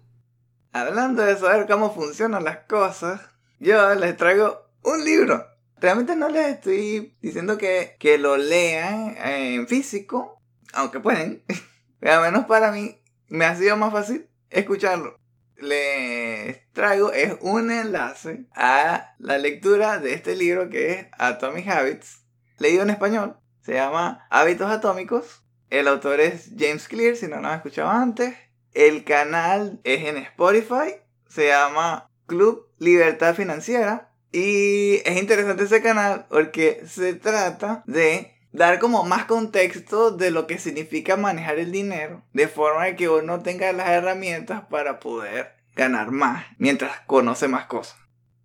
[0.73, 3.21] Hablando de saber cómo funcionan las cosas,
[3.59, 5.47] yo les traigo un libro.
[5.81, 10.43] Realmente no les estoy diciendo que, que lo lean en físico,
[10.73, 11.43] aunque pueden.
[12.01, 15.19] Pero al menos para mí me ha sido más fácil escucharlo.
[15.57, 22.25] Les traigo es un enlace a la lectura de este libro que es Atomic Habits,
[22.59, 23.37] leído en español.
[23.63, 25.43] Se llama Hábitos Atómicos.
[25.71, 28.35] El autor es James Clear, si no lo han escuchado antes.
[28.75, 30.95] El canal es en Spotify.
[31.29, 34.13] Se llama Club Libertad Financiera.
[34.33, 40.47] Y es interesante ese canal porque se trata de dar como más contexto de lo
[40.47, 46.11] que significa manejar el dinero, de forma que uno tenga las herramientas para poder ganar
[46.11, 47.97] más mientras conoce más cosas.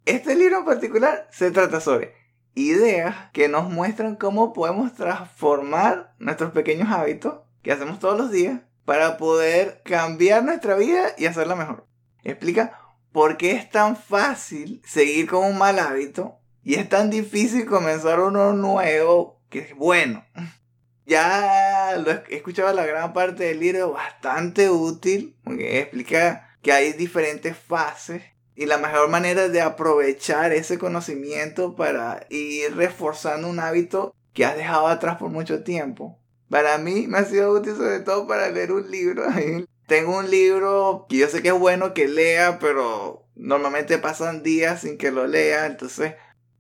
[0.06, 2.14] Este libro en particular se trata sobre
[2.56, 8.62] ideas que nos muestran cómo podemos transformar nuestros pequeños hábitos que hacemos todos los días
[8.86, 11.88] para poder cambiar nuestra vida y hacerla mejor.
[12.24, 12.80] Explica
[13.12, 18.20] por qué es tan fácil seguir con un mal hábito y es tan difícil comenzar
[18.20, 20.26] uno nuevo que es bueno.
[21.06, 26.94] Ya lo he escuchado la gran parte del libro, bastante útil, porque explica que hay
[26.94, 28.24] diferentes fases
[28.56, 34.56] y la mejor manera de aprovechar ese conocimiento para ir reforzando un hábito que has
[34.56, 36.23] dejado atrás por mucho tiempo.
[36.54, 39.24] Para mí me ha sido útil sobre todo para leer un libro.
[39.88, 44.82] Tengo un libro que yo sé que es bueno que lea, pero normalmente pasan días
[44.82, 45.66] sin que lo lea.
[45.66, 46.14] Entonces,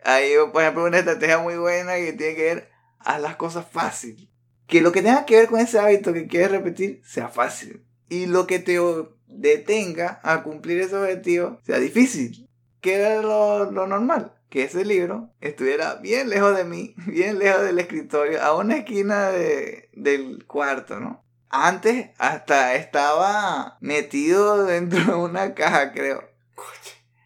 [0.03, 4.31] hay, por ejemplo, una estrategia muy buena que tiene que ver a las cosas fácil.
[4.65, 7.85] Que lo que tenga que ver con ese hábito que quieres repetir sea fácil.
[8.09, 8.79] Y lo que te
[9.27, 12.49] detenga a cumplir ese objetivo sea difícil.
[12.81, 14.33] Que era lo normal.
[14.53, 19.31] Que ese libro estuviera bien lejos de mí, bien lejos del escritorio, a una esquina
[19.31, 21.25] de, del cuarto, ¿no?
[21.49, 26.29] Antes hasta estaba metido dentro de una caja, creo.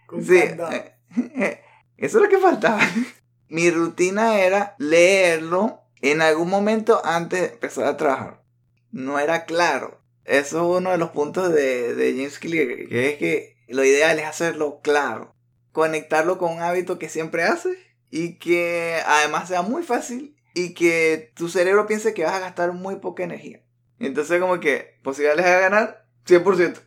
[0.05, 0.95] Con Sí, eh,
[1.97, 2.79] eso es lo que faltaba.
[3.49, 8.41] Mi rutina era leerlo en algún momento antes de empezar a trabajar.
[8.91, 10.01] No era claro.
[10.23, 14.17] Eso es uno de los puntos de, de James Clear, que es que lo ideal
[14.17, 15.35] es hacerlo claro.
[15.71, 17.77] Conectarlo con un hábito que siempre haces
[18.09, 22.73] y que además sea muy fácil y que tu cerebro piense que vas a gastar
[22.73, 23.61] muy poca energía.
[23.99, 26.79] Entonces como que posibilidades de ganar 100%.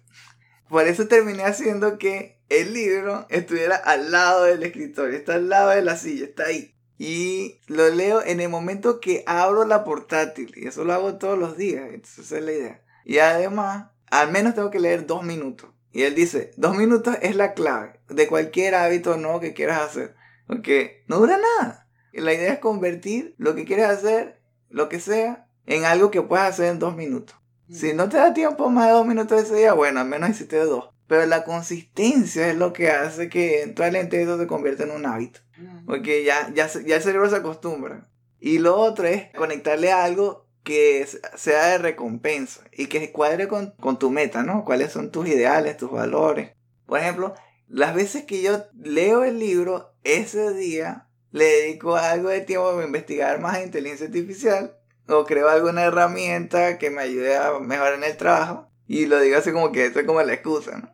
[0.68, 5.70] Por eso terminé haciendo que el libro estuviera al lado del escritorio, está al lado
[5.70, 6.74] de la silla, está ahí.
[6.98, 10.52] Y lo leo en el momento que abro la portátil.
[10.54, 11.86] Y eso lo hago todos los días.
[11.86, 12.84] Entonces esa es la idea.
[13.06, 15.70] Y además, al menos tengo que leer dos minutos.
[15.92, 20.14] Y él dice, dos minutos es la clave de cualquier hábito nuevo que quieras hacer.
[20.46, 21.88] Porque no dura nada.
[22.12, 26.22] Y la idea es convertir lo que quieres hacer, lo que sea, en algo que
[26.22, 27.36] puedas hacer en dos minutos.
[27.70, 30.56] Si no te da tiempo más de dos minutos ese día, bueno, al menos hiciste
[30.58, 30.90] dos.
[31.06, 35.40] Pero la consistencia es lo que hace que eventualmente eso se convierta en un hábito.
[35.56, 35.86] Mm.
[35.86, 38.08] Porque ya, ya, ya el cerebro se acostumbra.
[38.40, 41.06] Y lo otro es conectarle a algo que
[41.36, 44.64] sea de recompensa y que cuadre con, con tu meta, ¿no?
[44.64, 46.52] ¿Cuáles son tus ideales, tus valores?
[46.86, 47.34] Por ejemplo,
[47.68, 52.84] las veces que yo leo el libro, ese día le dedico algo de tiempo a
[52.84, 54.76] investigar más inteligencia artificial
[55.06, 58.68] o creo alguna herramienta que me ayude a mejorar en el trabajo.
[58.86, 60.92] Y lo digo así como que eso es como la excusa, ¿no?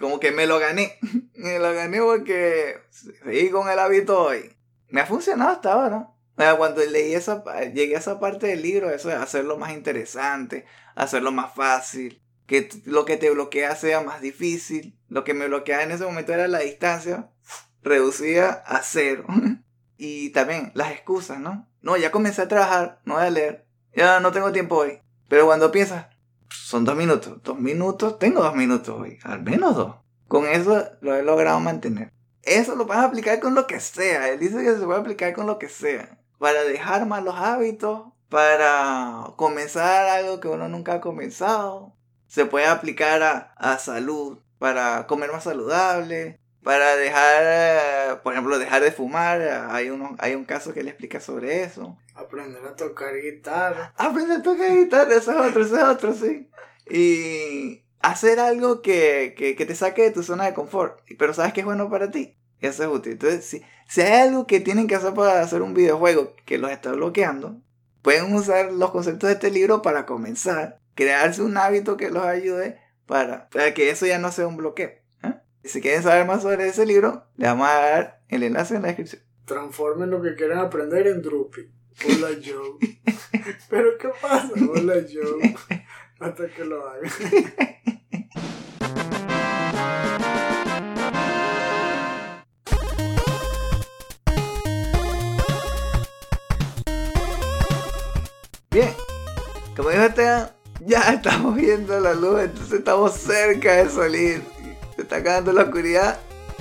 [0.00, 0.98] Como que me lo gané.
[1.34, 4.56] Me lo gané porque seguí con el hábito hoy.
[4.88, 6.08] Me ha funcionado hasta ahora.
[6.36, 7.42] Cuando leí esa,
[7.72, 12.68] llegué a esa parte del libro, eso de hacerlo más interesante, hacerlo más fácil, que
[12.84, 14.98] lo que te bloquea sea más difícil.
[15.08, 17.30] Lo que me bloqueaba en ese momento era la distancia,
[17.82, 19.24] reducida a cero.
[19.96, 21.68] y también las excusas, ¿no?
[21.80, 25.00] No, ya comencé a trabajar, no voy a leer, ya no tengo tiempo hoy.
[25.28, 26.06] Pero cuando piensas,
[26.50, 29.96] son dos minutos, dos minutos, tengo dos minutos hoy, al menos dos.
[30.28, 32.12] Con eso lo he logrado mantener.
[32.42, 34.28] Eso lo vas a aplicar con lo que sea.
[34.28, 36.18] Él dice que se puede aplicar con lo que sea.
[36.38, 41.94] Para dejar malos hábitos, para comenzar algo que uno nunca ha comenzado.
[42.26, 48.82] Se puede aplicar a, a salud, para comer más saludable, para dejar, por ejemplo, dejar
[48.82, 49.40] de fumar.
[49.70, 51.96] Hay, uno, hay un caso que le explica sobre eso.
[52.14, 53.92] Aprender a tocar guitarra.
[53.96, 56.50] Aprender a tocar guitarra, ese es otro, ese es otro, sí.
[56.88, 61.52] Y hacer algo que, que, que te saque de tu zona de confort, pero sabes
[61.52, 62.36] que es bueno para ti.
[62.60, 63.12] Eso es útil.
[63.12, 66.70] Entonces, si, si hay algo que tienen que hacer para hacer un videojuego que los
[66.70, 67.60] está bloqueando,
[68.02, 72.78] pueden usar los conceptos de este libro para comenzar, crearse un hábito que los ayude
[73.06, 74.90] para, para que eso ya no sea un bloqueo.
[75.22, 75.34] ¿eh?
[75.64, 78.88] Si quieren saber más sobre ese libro, les vamos a dar el enlace en la
[78.88, 79.22] descripción.
[79.44, 81.70] Transformen lo que quieran aprender en Drupi.
[82.04, 82.78] Hola Joe.
[83.70, 84.50] Pero ¿qué pasa?
[84.54, 85.56] Hola Joe.
[86.20, 87.10] Hasta que lo hagan.
[99.76, 100.50] como dijo Esteban,
[100.80, 104.42] ya estamos viendo la luz, entonces estamos cerca de salir.
[104.94, 106.18] Se está acabando la oscuridad.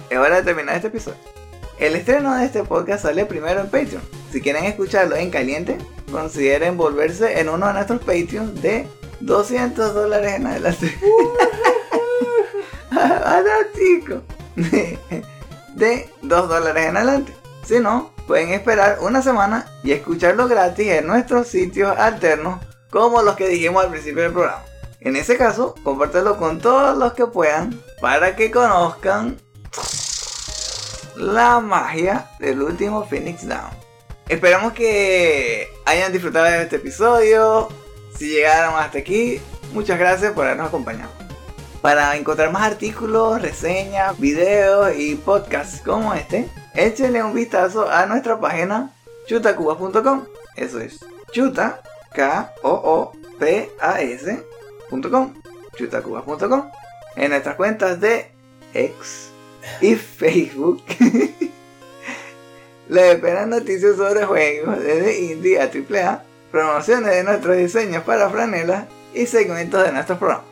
[0.10, 1.18] Es hora de terminar este episodio.
[1.80, 4.02] El estreno de este podcast sale primero en Patreon.
[4.32, 5.78] Si quieren escucharlo en caliente,
[6.12, 8.88] consideren volverse en uno de nuestros Patreons de
[9.22, 10.98] 200 dólares en adelante.
[15.76, 17.34] De 2 dólares en adelante.
[17.66, 22.60] Si no, pueden esperar una semana y escucharlo gratis en nuestros sitios alternos
[22.96, 24.64] como los que dijimos al principio del programa.
[25.02, 29.38] En ese caso, compártelo con todos los que puedan para que conozcan
[31.18, 33.70] la magia del último Phoenix Down.
[34.30, 37.68] Esperamos que hayan disfrutado de este episodio.
[38.18, 39.42] Si llegaron hasta aquí,
[39.74, 41.12] muchas gracias por habernos acompañado.
[41.82, 48.40] Para encontrar más artículos, reseñas, videos y podcasts como este, échenle un vistazo a nuestra
[48.40, 48.96] página
[49.28, 50.28] chutacubas.com.
[50.56, 51.04] Eso es
[51.34, 51.82] chuta,
[52.16, 53.34] K-O-O-P-A-S.com.
[55.78, 56.72] chutacubas.com.
[57.16, 58.32] En nuestras cuentas de
[58.74, 59.30] X
[59.82, 60.82] y Facebook.
[62.88, 68.86] Les esperan noticias sobre juegos desde indie a AAA, promociones de nuestros diseños para franelas
[69.14, 70.46] y segmentos de nuestros programas.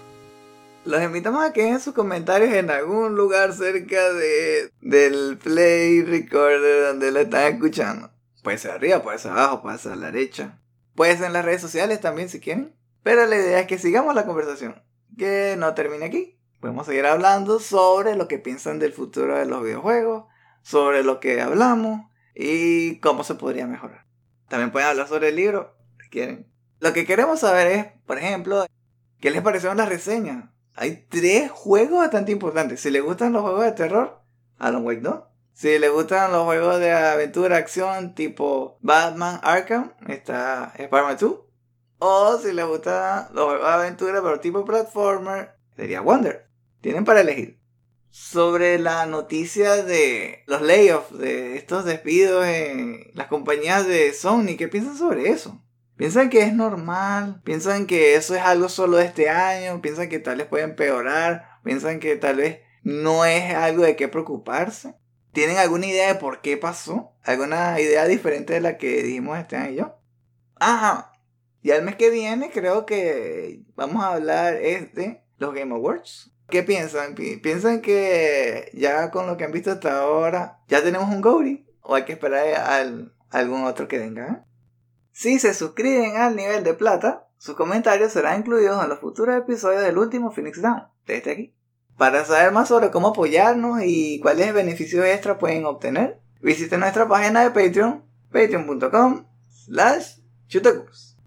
[0.86, 6.88] Los invitamos a que dejen sus comentarios en algún lugar cerca de, del play recorder
[6.88, 8.10] donde lo están escuchando.
[8.42, 10.60] Puede ser arriba, puede ser abajo, puede ser a la derecha.
[10.96, 12.76] Puede ser en las redes sociales también si quieren.
[13.04, 14.82] Pero la idea es que sigamos la conversación.
[15.18, 16.40] Que no termine aquí.
[16.60, 20.26] Podemos seguir hablando sobre lo que piensan del futuro de los videojuegos,
[20.62, 24.06] sobre lo que hablamos y cómo se podría mejorar.
[24.48, 26.48] También pueden hablar sobre el libro, si quieren.
[26.80, 28.66] Lo que queremos saber es, por ejemplo,
[29.20, 30.46] ¿qué les parecieron las reseñas?
[30.76, 32.80] Hay tres juegos bastante importantes.
[32.80, 34.22] Si les gustan los juegos de terror,
[34.58, 35.20] Alan Wake 2.
[35.54, 41.40] Si les gustan los juegos de aventura, acción, tipo Batman Arkham, está Spider-Man 2.
[42.00, 46.50] O si les gustan los juegos de aventura, pero tipo platformer, sería Wonder.
[46.82, 47.60] Tienen para elegir.
[48.10, 54.68] Sobre la noticia de los layoffs, de estos despidos en las compañías de Sony, ¿qué
[54.68, 55.64] piensan sobre eso?
[55.96, 57.42] ¿Piensan que es normal?
[57.44, 59.82] ¿Piensan que eso es algo solo de este año?
[59.82, 61.60] ¿Piensan que tal vez puede empeorar?
[61.64, 64.96] ¿Piensan que tal vez no es algo de qué preocuparse?
[65.34, 67.12] ¿Tienen alguna idea de por qué pasó?
[67.24, 69.96] ¿Alguna idea diferente de la que dijimos este año y yo?
[70.56, 71.12] Ajá.
[71.62, 76.32] Y al mes que viene creo que vamos a hablar de los Game Awards.
[76.50, 77.16] ¿Qué piensan?
[77.16, 81.66] Pi- ¿Piensan que ya con lo que han visto hasta ahora ya tenemos un Gory?
[81.82, 84.46] ¿O hay que esperar al, algún otro que venga?
[85.12, 89.82] Si se suscriben al nivel de plata, sus comentarios serán incluidos en los futuros episodios
[89.82, 91.56] del último Phoenix Down, desde aquí.
[91.98, 97.44] Para saber más sobre cómo apoyarnos y cuáles beneficios extra pueden obtener, visiten nuestra página
[97.44, 100.18] de Patreon, patreon.com slash
[100.48, 101.18] chutacubs.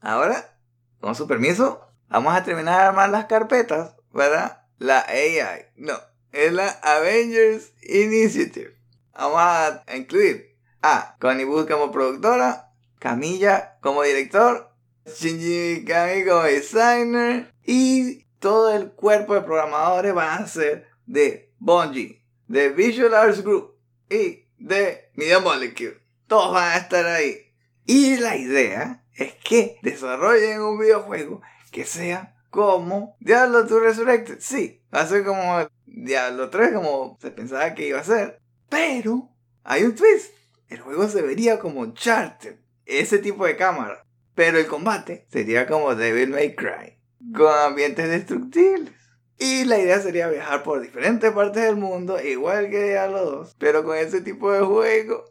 [0.00, 0.58] Ahora,
[1.00, 5.66] con su permiso, vamos a terminar de armar las carpetas para la AI.
[5.76, 5.94] No,
[6.32, 8.76] es la Avengers Initiative.
[9.12, 14.70] Vamos a incluir a Connie Booth como productora, Camilla como director,
[15.06, 22.22] Shinji Mikami como designer y todo el cuerpo de programadores van a ser de Bungie,
[22.46, 23.74] de Visual Arts Group
[24.08, 26.00] y de Media Molecule.
[26.26, 27.52] Todos van a estar ahí.
[27.84, 31.40] Y la idea es que desarrollen un videojuego
[31.72, 34.38] que sea como Diablo 2 Resurrected.
[34.40, 38.40] Sí, va a ser como Diablo 3, como se pensaba que iba a ser.
[38.68, 39.30] Pero
[39.64, 40.32] hay un twist.
[40.68, 42.56] El juego se vería como Uncharted.
[42.84, 44.04] Ese tipo de cámara.
[44.34, 46.97] Pero el combate sería como Devil May Cry.
[47.34, 48.92] Con ambientes destructibles.
[49.38, 53.56] Y la idea sería viajar por diferentes partes del mundo, igual que Diablo 2.
[53.58, 55.24] Pero con ese tipo de juego,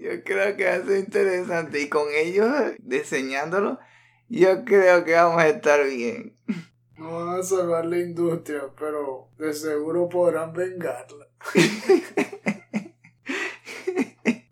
[0.00, 1.80] yo creo que va a ser interesante.
[1.80, 2.48] Y con ellos
[2.78, 3.78] diseñándolo,
[4.28, 6.36] yo creo que vamos a estar bien.
[6.96, 11.28] No van a salvar la industria, pero de seguro podrán vengarla.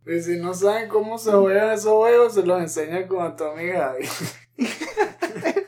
[0.09, 3.71] Y si no saben cómo se juegan esos juegos, se los enseña con a Tommy
[3.71, 4.07] Javi.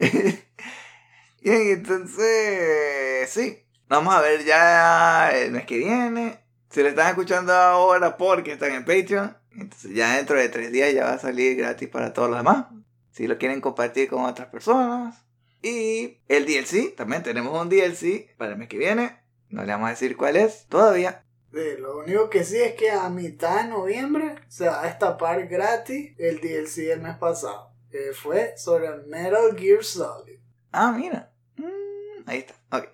[1.42, 3.58] Bien, entonces, sí.
[3.88, 6.38] Vamos a ver ya el mes que viene.
[6.70, 10.94] Si lo están escuchando ahora porque están en Patreon, entonces ya dentro de tres días
[10.94, 12.66] ya va a salir gratis para todos los demás.
[13.10, 15.24] Si lo quieren compartir con otras personas.
[15.62, 19.18] Y el DLC, también tenemos un DLC para el mes que viene.
[19.48, 21.24] No le vamos a decir cuál es todavía.
[21.52, 25.48] Sí, lo único que sí es que a mitad de noviembre se va a destapar
[25.48, 27.69] gratis el DLC del mes pasado.
[27.90, 30.38] Que fue sobre Metal Gear Solid.
[30.72, 31.32] Ah, mira.
[31.56, 32.54] Mm, ahí está.
[32.76, 32.88] Ok.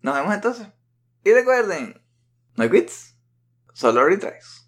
[0.00, 0.66] Nos vemos entonces.
[1.24, 2.02] Y recuerden,
[2.56, 3.16] no quits,
[3.72, 4.61] solo retries.